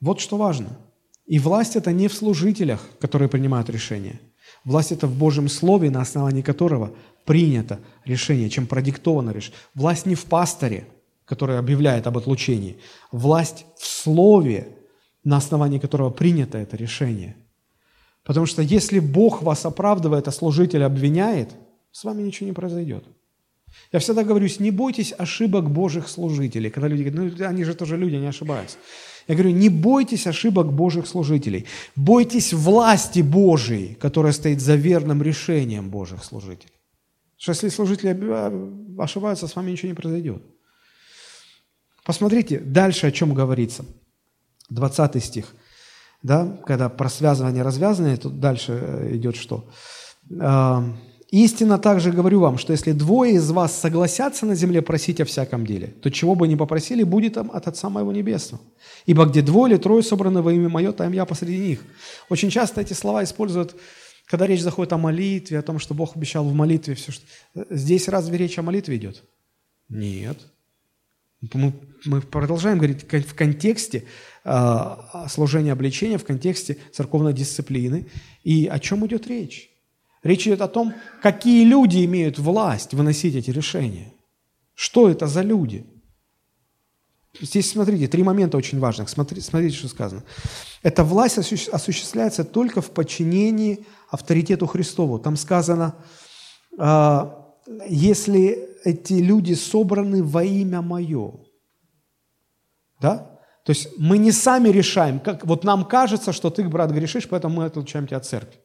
Вот 0.00 0.20
что 0.20 0.36
важно. 0.36 0.78
И 1.26 1.38
власть 1.38 1.76
это 1.76 1.92
не 1.92 2.08
в 2.08 2.14
служителях, 2.14 2.80
которые 3.00 3.28
принимают 3.28 3.68
решения. 3.68 4.20
Власть 4.64 4.92
это 4.92 5.06
в 5.06 5.16
Божьем 5.16 5.48
Слове, 5.48 5.90
на 5.90 6.00
основании 6.00 6.42
которого 6.42 6.92
принято 7.24 7.80
решение, 8.04 8.48
чем 8.48 8.66
продиктовано 8.66 9.30
решение. 9.30 9.58
Власть 9.74 10.06
не 10.06 10.14
в 10.14 10.24
пасторе, 10.24 10.86
который 11.24 11.58
объявляет 11.58 12.06
об 12.06 12.16
отлучении. 12.16 12.78
Власть 13.12 13.66
в 13.78 13.86
Слове, 13.86 14.68
на 15.24 15.36
основании 15.36 15.78
которого 15.78 16.10
принято 16.10 16.56
это 16.56 16.76
решение. 16.76 17.36
Потому 18.24 18.46
что 18.46 18.62
если 18.62 18.98
Бог 18.98 19.42
вас 19.42 19.66
оправдывает, 19.66 20.28
а 20.28 20.32
служитель 20.32 20.84
обвиняет, 20.84 21.50
с 21.92 22.04
вами 22.04 22.22
ничего 22.22 22.46
не 22.46 22.52
произойдет. 22.52 23.04
Я 23.92 23.98
всегда 23.98 24.24
говорю, 24.24 24.48
не 24.58 24.70
бойтесь 24.70 25.14
ошибок 25.16 25.70
Божьих 25.70 26.08
служителей. 26.08 26.70
Когда 26.70 26.88
люди 26.88 27.02
говорят, 27.08 27.38
ну 27.38 27.46
они 27.46 27.64
же 27.64 27.74
тоже 27.74 27.96
люди, 27.96 28.16
не 28.16 28.26
ошибаются. 28.26 28.78
Я 29.28 29.34
говорю, 29.34 29.50
не 29.50 29.68
бойтесь 29.68 30.26
ошибок 30.26 30.72
Божьих 30.72 31.06
служителей. 31.06 31.66
Бойтесь 31.94 32.54
власти 32.54 33.20
Божией, 33.20 33.94
которая 33.94 34.32
стоит 34.32 34.60
за 34.62 34.74
верным 34.74 35.22
решением 35.22 35.90
Божьих 35.90 36.24
служителей. 36.24 36.72
Что 37.36 37.52
если 37.52 37.68
служители 37.68 38.16
ошибаются, 38.98 39.46
с 39.46 39.54
вами 39.54 39.70
ничего 39.70 39.90
не 39.90 39.94
произойдет. 39.94 40.42
Посмотрите, 42.04 42.58
дальше 42.58 43.06
о 43.06 43.12
чем 43.12 43.34
говорится. 43.34 43.84
20 44.70 45.22
стих. 45.22 45.54
Да, 46.22 46.58
когда 46.66 46.88
про 46.88 47.10
связывание 47.10 47.62
развязанное, 47.62 48.16
тут 48.16 48.40
дальше 48.40 48.72
э, 48.72 49.16
идет 49.16 49.36
что? 49.36 49.70
Истинно 51.30 51.78
также 51.78 52.10
говорю 52.10 52.40
вам, 52.40 52.56
что 52.56 52.72
если 52.72 52.92
двое 52.92 53.34
из 53.34 53.50
вас 53.50 53.78
согласятся 53.78 54.46
на 54.46 54.54
земле 54.54 54.80
просить 54.80 55.20
о 55.20 55.26
всяком 55.26 55.66
деле, 55.66 55.88
то 55.88 56.10
чего 56.10 56.34
бы 56.34 56.48
ни 56.48 56.54
попросили, 56.54 57.02
будет 57.02 57.34
там 57.34 57.50
от 57.52 57.68
Отца 57.68 57.90
Моего 57.90 58.12
Небесного. 58.12 58.62
Ибо 59.04 59.26
где 59.26 59.42
двое 59.42 59.74
или 59.74 59.80
трое 59.80 60.02
собраны 60.02 60.40
во 60.40 60.54
имя 60.54 60.70
Мое, 60.70 60.92
там 60.92 61.12
я 61.12 61.26
посреди 61.26 61.58
них. 61.58 61.84
Очень 62.30 62.48
часто 62.48 62.80
эти 62.80 62.94
слова 62.94 63.22
используют, 63.24 63.76
когда 64.24 64.46
речь 64.46 64.62
заходит 64.62 64.94
о 64.94 64.98
молитве, 64.98 65.58
о 65.58 65.62
том, 65.62 65.78
что 65.78 65.92
Бог 65.92 66.16
обещал 66.16 66.44
в 66.44 66.54
молитве. 66.54 66.94
Все, 66.94 67.12
что... 67.12 67.26
Здесь 67.68 68.08
разве 68.08 68.38
речь 68.38 68.58
о 68.58 68.62
молитве 68.62 68.96
идет? 68.96 69.22
Нет. 69.90 70.38
Мы, 71.52 71.74
мы 72.06 72.22
продолжаем 72.22 72.78
говорить 72.78 73.04
в 73.04 73.34
контексте 73.34 74.04
э, 74.44 74.96
служения 75.28 75.72
обличения, 75.72 76.16
в 76.16 76.24
контексте 76.24 76.78
церковной 76.90 77.34
дисциплины. 77.34 78.06
И 78.44 78.66
о 78.66 78.78
чем 78.78 79.06
идет 79.06 79.26
речь? 79.26 79.67
Речь 80.22 80.46
идет 80.46 80.60
о 80.60 80.68
том, 80.68 80.94
какие 81.22 81.64
люди 81.64 82.04
имеют 82.04 82.38
власть 82.38 82.94
выносить 82.94 83.34
эти 83.34 83.50
решения. 83.50 84.12
Что 84.74 85.08
это 85.08 85.26
за 85.26 85.42
люди? 85.42 85.86
Здесь, 87.40 87.70
смотрите, 87.70 88.08
три 88.08 88.22
момента 88.22 88.56
очень 88.56 88.80
важных. 88.80 89.08
Смотрите, 89.08 89.46
смотрите, 89.46 89.76
что 89.76 89.88
сказано. 89.88 90.24
Эта 90.82 91.04
власть 91.04 91.38
осуществляется 91.38 92.44
только 92.44 92.80
в 92.80 92.90
подчинении 92.90 93.86
авторитету 94.10 94.66
Христову. 94.66 95.18
Там 95.18 95.36
сказано, 95.36 95.94
а, 96.78 97.54
если 97.88 98.68
эти 98.84 99.14
люди 99.14 99.54
собраны 99.54 100.24
во 100.24 100.42
имя 100.42 100.80
Мое. 100.82 101.34
Да? 103.00 103.38
То 103.64 103.70
есть 103.70 103.90
мы 103.98 104.18
не 104.18 104.32
сами 104.32 104.70
решаем, 104.70 105.20
как 105.20 105.46
вот 105.46 105.62
нам 105.62 105.84
кажется, 105.84 106.32
что 106.32 106.50
ты, 106.50 106.64
брат, 106.68 106.90
грешишь, 106.90 107.28
поэтому 107.28 107.56
мы 107.56 107.66
отлучаем 107.66 108.06
тебя 108.06 108.16
от 108.16 108.26
церкви. 108.26 108.60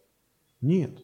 Нет 0.61 1.03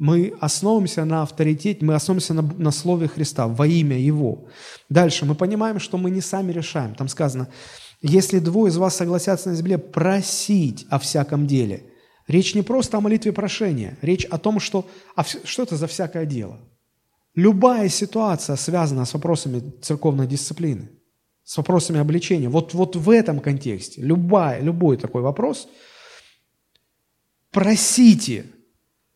мы 0.00 0.32
основываемся 0.40 1.04
на 1.04 1.22
авторитете, 1.22 1.84
мы 1.84 1.94
основываемся 1.94 2.32
на, 2.32 2.40
на 2.40 2.70
Слове 2.70 3.06
Христа, 3.06 3.46
во 3.46 3.66
имя 3.66 3.98
Его. 3.98 4.46
Дальше 4.88 5.26
мы 5.26 5.34
понимаем, 5.34 5.78
что 5.78 5.98
мы 5.98 6.10
не 6.10 6.22
сами 6.22 6.52
решаем. 6.52 6.94
Там 6.94 7.06
сказано, 7.06 7.48
если 8.00 8.38
двое 8.38 8.70
из 8.70 8.78
вас 8.78 8.96
согласятся 8.96 9.50
на 9.50 9.54
земле 9.54 9.76
просить 9.76 10.86
о 10.88 10.98
всяком 10.98 11.46
деле. 11.46 11.82
Речь 12.26 12.54
не 12.54 12.62
просто 12.62 12.96
о 12.96 13.02
молитве 13.02 13.32
прошения, 13.32 13.98
речь 14.00 14.24
о 14.24 14.38
том, 14.38 14.58
что, 14.58 14.88
а 15.16 15.24
что 15.24 15.64
это 15.64 15.76
за 15.76 15.86
всякое 15.86 16.24
дело. 16.24 16.58
Любая 17.34 17.90
ситуация 17.90 18.56
связана 18.56 19.04
с 19.04 19.12
вопросами 19.12 19.62
церковной 19.82 20.26
дисциплины, 20.26 20.88
с 21.44 21.58
вопросами 21.58 22.00
обличения. 22.00 22.48
Вот, 22.48 22.72
вот 22.72 22.96
в 22.96 23.10
этом 23.10 23.38
контексте, 23.38 24.00
любая, 24.00 24.62
любой 24.62 24.96
такой 24.96 25.20
вопрос, 25.20 25.68
просите– 27.50 28.46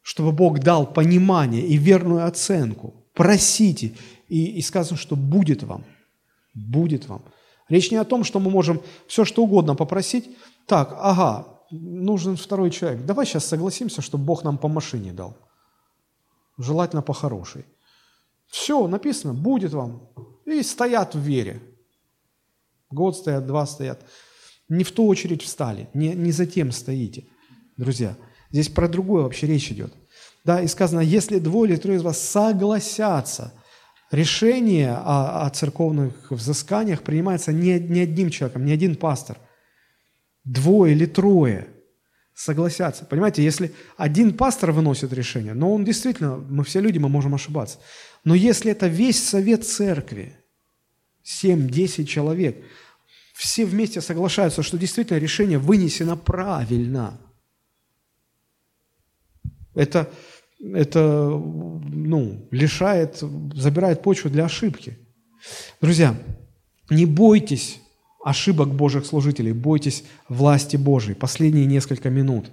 чтобы 0.04 0.32
Бог 0.32 0.58
дал 0.58 0.86
понимание 0.86 1.66
и 1.66 1.78
верную 1.78 2.26
оценку. 2.26 2.92
Просите. 3.14 3.94
И, 4.28 4.58
и 4.58 4.62
сказано, 4.62 4.98
что 4.98 5.16
будет 5.16 5.62
вам. 5.62 5.82
Будет 6.52 7.08
вам. 7.08 7.22
Речь 7.70 7.90
не 7.90 7.96
о 7.96 8.04
том, 8.04 8.22
что 8.22 8.38
мы 8.38 8.50
можем 8.50 8.82
все, 9.06 9.24
что 9.24 9.42
угодно 9.42 9.74
попросить. 9.74 10.28
Так, 10.66 10.94
ага, 11.00 11.46
нужен 11.70 12.36
второй 12.36 12.70
человек. 12.70 13.06
Давай 13.06 13.24
сейчас 13.24 13.46
согласимся, 13.46 14.02
чтобы 14.02 14.24
Бог 14.24 14.44
нам 14.44 14.58
по 14.58 14.68
машине 14.68 15.12
дал. 15.12 15.38
Желательно 16.58 17.00
по 17.00 17.14
хорошей. 17.14 17.64
Все, 18.46 18.86
написано, 18.86 19.32
будет 19.32 19.72
вам. 19.72 20.10
И 20.44 20.62
стоят 20.62 21.14
в 21.14 21.18
вере. 21.18 21.62
Год 22.90 23.16
стоят, 23.16 23.46
два 23.46 23.66
стоят. 23.66 24.04
Не 24.68 24.84
в 24.84 24.92
ту 24.92 25.06
очередь 25.06 25.42
встали, 25.42 25.88
не, 25.94 26.14
не 26.14 26.30
за 26.30 26.44
тем 26.44 26.72
стоите, 26.72 27.24
друзья. 27.78 28.16
Здесь 28.54 28.68
про 28.68 28.86
другое 28.86 29.24
вообще 29.24 29.48
речь 29.48 29.72
идет. 29.72 29.92
Да, 30.44 30.62
и 30.62 30.68
сказано, 30.68 31.00
если 31.00 31.40
двое 31.40 31.72
или 31.72 31.76
трое 31.76 31.98
из 31.98 32.02
вас 32.02 32.20
согласятся, 32.20 33.52
решение 34.12 34.92
о, 34.92 35.44
о 35.44 35.50
церковных 35.50 36.30
взысканиях 36.30 37.02
принимается 37.02 37.52
не, 37.52 37.80
не 37.80 38.02
одним 38.02 38.30
человеком, 38.30 38.64
не 38.64 38.70
один 38.70 38.94
пастор. 38.94 39.38
Двое 40.44 40.94
или 40.94 41.04
трое 41.04 41.66
согласятся. 42.32 43.04
Понимаете, 43.06 43.42
если 43.42 43.74
один 43.96 44.36
пастор 44.36 44.70
выносит 44.70 45.12
решение, 45.12 45.52
но 45.54 45.74
он 45.74 45.84
действительно, 45.84 46.36
мы 46.36 46.62
все 46.62 46.78
люди, 46.78 46.98
мы 46.98 47.08
можем 47.08 47.34
ошибаться. 47.34 47.80
Но 48.22 48.36
если 48.36 48.70
это 48.70 48.86
весь 48.86 49.20
совет 49.20 49.66
церкви, 49.66 50.38
7-10 51.24 52.04
человек, 52.04 52.64
все 53.34 53.66
вместе 53.66 54.00
соглашаются, 54.00 54.62
что 54.62 54.78
действительно 54.78 55.18
решение 55.18 55.58
вынесено 55.58 56.16
правильно. 56.16 57.18
Это, 59.74 60.10
это 60.60 61.28
ну, 61.28 62.46
лишает, 62.50 63.22
забирает 63.54 64.02
почву 64.02 64.30
для 64.30 64.44
ошибки. 64.44 64.98
Друзья, 65.80 66.16
не 66.90 67.06
бойтесь 67.06 67.80
ошибок 68.24 68.74
Божьих 68.74 69.06
служителей, 69.06 69.52
бойтесь 69.52 70.04
власти 70.28 70.76
Божьей. 70.76 71.14
Последние 71.14 71.66
несколько 71.66 72.10
минут. 72.10 72.46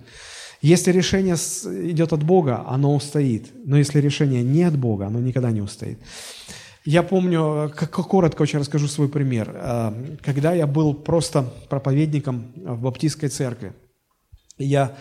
Если 0.62 0.92
решение 0.92 1.36
идет 1.90 2.14
от 2.14 2.24
Бога, 2.24 2.64
оно 2.68 2.94
устоит. 2.96 3.48
Но 3.66 3.78
если 3.78 4.00
решение 4.00 4.44
не 4.44 4.64
от 4.64 4.78
Бога, 4.78 5.08
оно 5.08 5.20
никогда 5.20 5.50
не 5.52 5.62
устоит. 5.62 5.98
Я 6.86 7.04
помню, 7.04 7.72
как 7.76 7.92
коротко 7.92 8.42
очень 8.42 8.60
расскажу 8.60 8.88
свой 8.88 9.08
пример. 9.08 9.52
Э, 9.54 10.18
когда 10.22 10.54
я 10.54 10.66
был 10.66 10.94
просто 10.94 11.44
проповедником 11.70 12.52
в 12.56 12.82
баптистской 12.82 13.30
церкви, 13.30 13.74
я, 14.58 14.96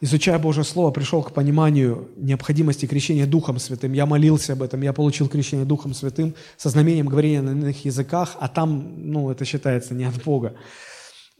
изучая 0.00 0.38
Божье 0.38 0.64
Слово, 0.64 0.90
пришел 0.90 1.22
к 1.22 1.32
пониманию 1.32 2.08
необходимости 2.16 2.86
крещения 2.86 3.26
Духом 3.26 3.58
Святым. 3.58 3.92
Я 3.92 4.06
молился 4.06 4.54
об 4.54 4.62
этом, 4.62 4.80
я 4.80 4.92
получил 4.92 5.28
крещение 5.28 5.66
Духом 5.66 5.94
Святым 5.94 6.34
со 6.56 6.70
знамением 6.70 7.06
говорения 7.06 7.42
на 7.42 7.50
иных 7.50 7.84
языках, 7.84 8.36
а 8.40 8.48
там, 8.48 9.10
ну, 9.10 9.30
это 9.30 9.44
считается 9.44 9.94
не 9.94 10.04
от 10.04 10.22
Бога. 10.24 10.54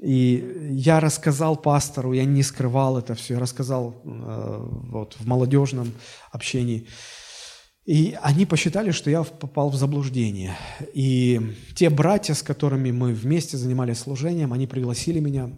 И 0.03 0.71
я 0.71 1.01
рассказал 1.01 1.57
пастору, 1.57 2.13
я 2.13 2.25
не 2.25 2.43
скрывал 2.43 2.99
это 2.99 3.15
все, 3.15 3.35
я 3.35 3.41
рассказал 3.41 4.01
э, 4.05 4.67
вот, 4.91 5.17
в 5.19 5.27
молодежном 5.27 5.93
общении. 6.33 6.87
И 7.87 8.17
они 8.23 8.47
посчитали, 8.47 8.93
что 8.93 9.11
я 9.11 9.25
попал 9.25 9.71
в 9.71 9.75
заблуждение. 9.75 10.57
И 10.95 11.41
те 11.75 11.91
братья, 11.91 12.35
с 12.35 12.43
которыми 12.43 12.93
мы 12.93 13.13
вместе 13.13 13.57
занимались 13.57 13.99
служением, 13.99 14.53
они 14.53 14.67
пригласили 14.67 15.19
меня 15.19 15.51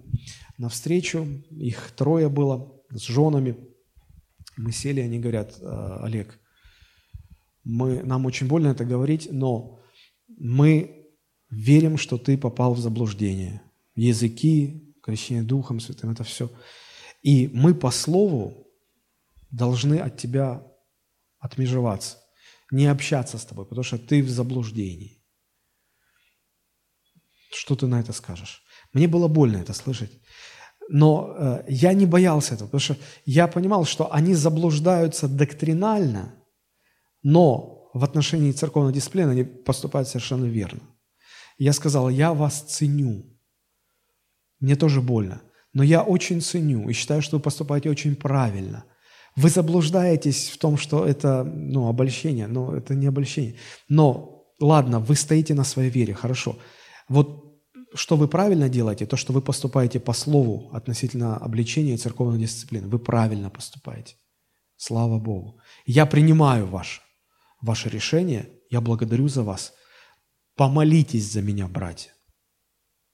на 0.56 0.68
встречу. 0.68 1.26
Их 1.50 1.92
трое 1.94 2.28
было 2.28 2.71
с 2.94 3.02
женами. 3.02 3.56
Мы 4.56 4.72
сели, 4.72 5.00
они 5.00 5.18
говорят, 5.18 5.56
«Э, 5.60 5.98
Олег, 6.02 6.38
мы, 7.64 8.02
нам 8.02 8.26
очень 8.26 8.48
больно 8.48 8.68
это 8.68 8.84
говорить, 8.84 9.28
но 9.30 9.80
мы 10.28 11.08
верим, 11.50 11.96
что 11.96 12.18
ты 12.18 12.36
попал 12.36 12.74
в 12.74 12.80
заблуждение. 12.80 13.62
Языки, 13.94 14.94
крещение 15.02 15.42
Духом 15.42 15.80
Святым, 15.80 16.10
это 16.10 16.24
все. 16.24 16.50
И 17.22 17.48
мы 17.52 17.74
по 17.74 17.90
слову 17.90 18.66
должны 19.50 19.98
от 19.98 20.16
тебя 20.16 20.66
отмежеваться 21.38 22.22
не 22.72 22.86
общаться 22.86 23.36
с 23.38 23.44
тобой, 23.44 23.66
потому 23.66 23.84
что 23.84 23.98
ты 23.98 24.22
в 24.22 24.30
заблуждении. 24.30 25.22
Что 27.52 27.76
ты 27.76 27.86
на 27.86 28.00
это 28.00 28.14
скажешь? 28.14 28.64
Мне 28.94 29.06
было 29.06 29.28
больно 29.28 29.58
это 29.58 29.74
слышать. 29.74 30.10
Но 30.88 31.34
э, 31.36 31.64
я 31.68 31.92
не 31.92 32.06
боялся 32.06 32.54
этого, 32.54 32.68
потому 32.68 32.80
что 32.80 32.96
я 33.24 33.46
понимал, 33.46 33.84
что 33.84 34.12
они 34.12 34.34
заблуждаются 34.34 35.28
доктринально, 35.28 36.34
но 37.22 37.90
в 37.94 38.04
отношении 38.04 38.52
церковной 38.52 38.92
дисциплины 38.92 39.30
они 39.30 39.44
поступают 39.44 40.08
совершенно 40.08 40.46
верно. 40.46 40.80
Я 41.58 41.72
сказал, 41.72 42.08
я 42.08 42.32
вас 42.32 42.60
ценю. 42.62 43.24
Мне 44.60 44.76
тоже 44.76 45.00
больно, 45.00 45.42
но 45.72 45.82
я 45.82 46.02
очень 46.02 46.40
ценю 46.40 46.88
и 46.88 46.92
считаю, 46.92 47.22
что 47.22 47.36
вы 47.36 47.42
поступаете 47.42 47.90
очень 47.90 48.16
правильно– 48.16 48.84
вы 49.36 49.48
заблуждаетесь 49.48 50.50
в 50.50 50.58
том, 50.58 50.76
что 50.76 51.06
это 51.06 51.44
ну, 51.44 51.88
обольщение, 51.88 52.46
но 52.46 52.76
это 52.76 52.94
не 52.94 53.06
обольщение. 53.06 53.54
Но, 53.88 54.44
ладно, 54.60 55.00
вы 55.00 55.14
стоите 55.14 55.54
на 55.54 55.64
своей 55.64 55.90
вере, 55.90 56.14
хорошо. 56.14 56.56
Вот 57.08 57.51
что 57.94 58.16
вы 58.16 58.28
правильно 58.28 58.68
делаете, 58.68 59.06
то, 59.06 59.16
что 59.16 59.32
вы 59.32 59.42
поступаете 59.42 60.00
по 60.00 60.12
слову 60.12 60.70
относительно 60.72 61.36
обличения 61.36 61.96
церковной 61.96 62.38
дисциплины, 62.38 62.88
вы 62.88 62.98
правильно 62.98 63.50
поступаете. 63.50 64.16
Слава 64.76 65.18
Богу. 65.18 65.60
Я 65.86 66.06
принимаю 66.06 66.66
ваше, 66.66 67.00
ваше 67.60 67.88
решение, 67.88 68.48
я 68.70 68.80
благодарю 68.80 69.28
за 69.28 69.42
вас. 69.42 69.74
Помолитесь 70.56 71.30
за 71.30 71.42
меня, 71.42 71.68
братья. 71.68 72.12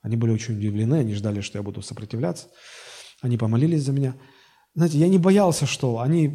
Они 0.00 0.16
были 0.16 0.32
очень 0.32 0.56
удивлены, 0.56 0.96
они 0.96 1.14
ждали, 1.14 1.40
что 1.40 1.58
я 1.58 1.62
буду 1.62 1.82
сопротивляться. 1.82 2.48
Они 3.20 3.36
помолились 3.36 3.82
за 3.82 3.92
меня. 3.92 4.16
Знаете, 4.78 4.98
я 4.98 5.08
не 5.08 5.18
боялся, 5.18 5.66
что 5.66 5.98
они 5.98 6.28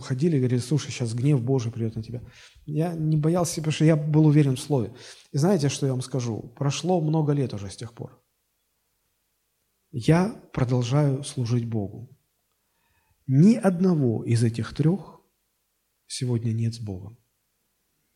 ходили 0.00 0.36
и 0.36 0.38
говорили, 0.38 0.58
слушай, 0.58 0.90
сейчас 0.90 1.12
гнев 1.12 1.42
Божий 1.42 1.70
придет 1.70 1.96
на 1.96 2.02
тебя. 2.02 2.22
Я 2.64 2.94
не 2.94 3.18
боялся, 3.18 3.56
потому 3.56 3.72
что 3.72 3.84
я 3.84 3.94
был 3.94 4.24
уверен 4.24 4.56
в 4.56 4.60
Слове. 4.60 4.94
И 5.32 5.36
знаете, 5.36 5.68
что 5.68 5.84
я 5.84 5.92
вам 5.92 6.00
скажу? 6.00 6.54
Прошло 6.56 7.02
много 7.02 7.34
лет 7.34 7.52
уже 7.52 7.68
с 7.68 7.76
тех 7.76 7.92
пор. 7.92 8.18
Я 9.90 10.30
продолжаю 10.54 11.24
служить 11.24 11.68
Богу. 11.68 12.08
Ни 13.26 13.56
одного 13.56 14.24
из 14.24 14.42
этих 14.44 14.74
трех 14.74 15.20
сегодня 16.06 16.52
нет 16.52 16.74
с 16.74 16.80
Богом. 16.80 17.18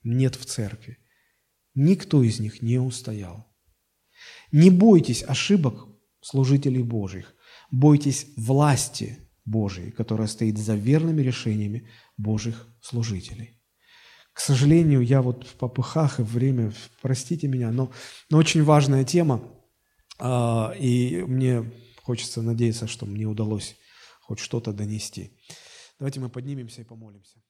Нет 0.03 0.35
в 0.35 0.47
церкви. 0.47 0.97
Никто 1.75 2.23
из 2.23 2.41
них 2.41 2.63
не 2.63 2.79
устоял. 2.79 3.55
Не 4.51 4.71
бойтесь 4.71 5.23
ошибок 5.23 5.87
служителей 6.23 6.83
Божьих. 6.83 7.35
Бойтесь 7.71 8.29
власти 8.39 9.24
Божией, 9.45 9.91
которая 9.91 10.27
стоит 10.27 10.59
за 10.59 10.75
верными 10.75 11.23
решениями 11.23 11.89
Божьих 12.17 12.67
служителей. 12.81 13.61
К 14.33 14.41
сожалению, 14.41 15.01
я 15.03 15.23
вот 15.23 15.47
в 15.47 15.55
попыхах 15.55 16.19
и 16.19 16.23
время, 16.23 16.73
простите 17.01 17.47
меня, 17.47 17.71
но, 17.71 17.93
но 18.31 18.39
очень 18.39 18.65
важная 18.65 19.05
тема, 19.05 19.43
а, 20.19 20.75
и 20.79 21.23
мне 21.23 21.71
хочется 22.03 22.43
надеяться, 22.43 22.89
что 22.89 23.07
мне 23.07 23.27
удалось 23.27 23.77
хоть 24.23 24.41
что-то 24.41 24.73
донести. 24.73 25.39
Давайте 25.99 26.19
мы 26.19 26.31
поднимемся 26.31 26.81
и 26.81 26.85
помолимся. 26.85 27.44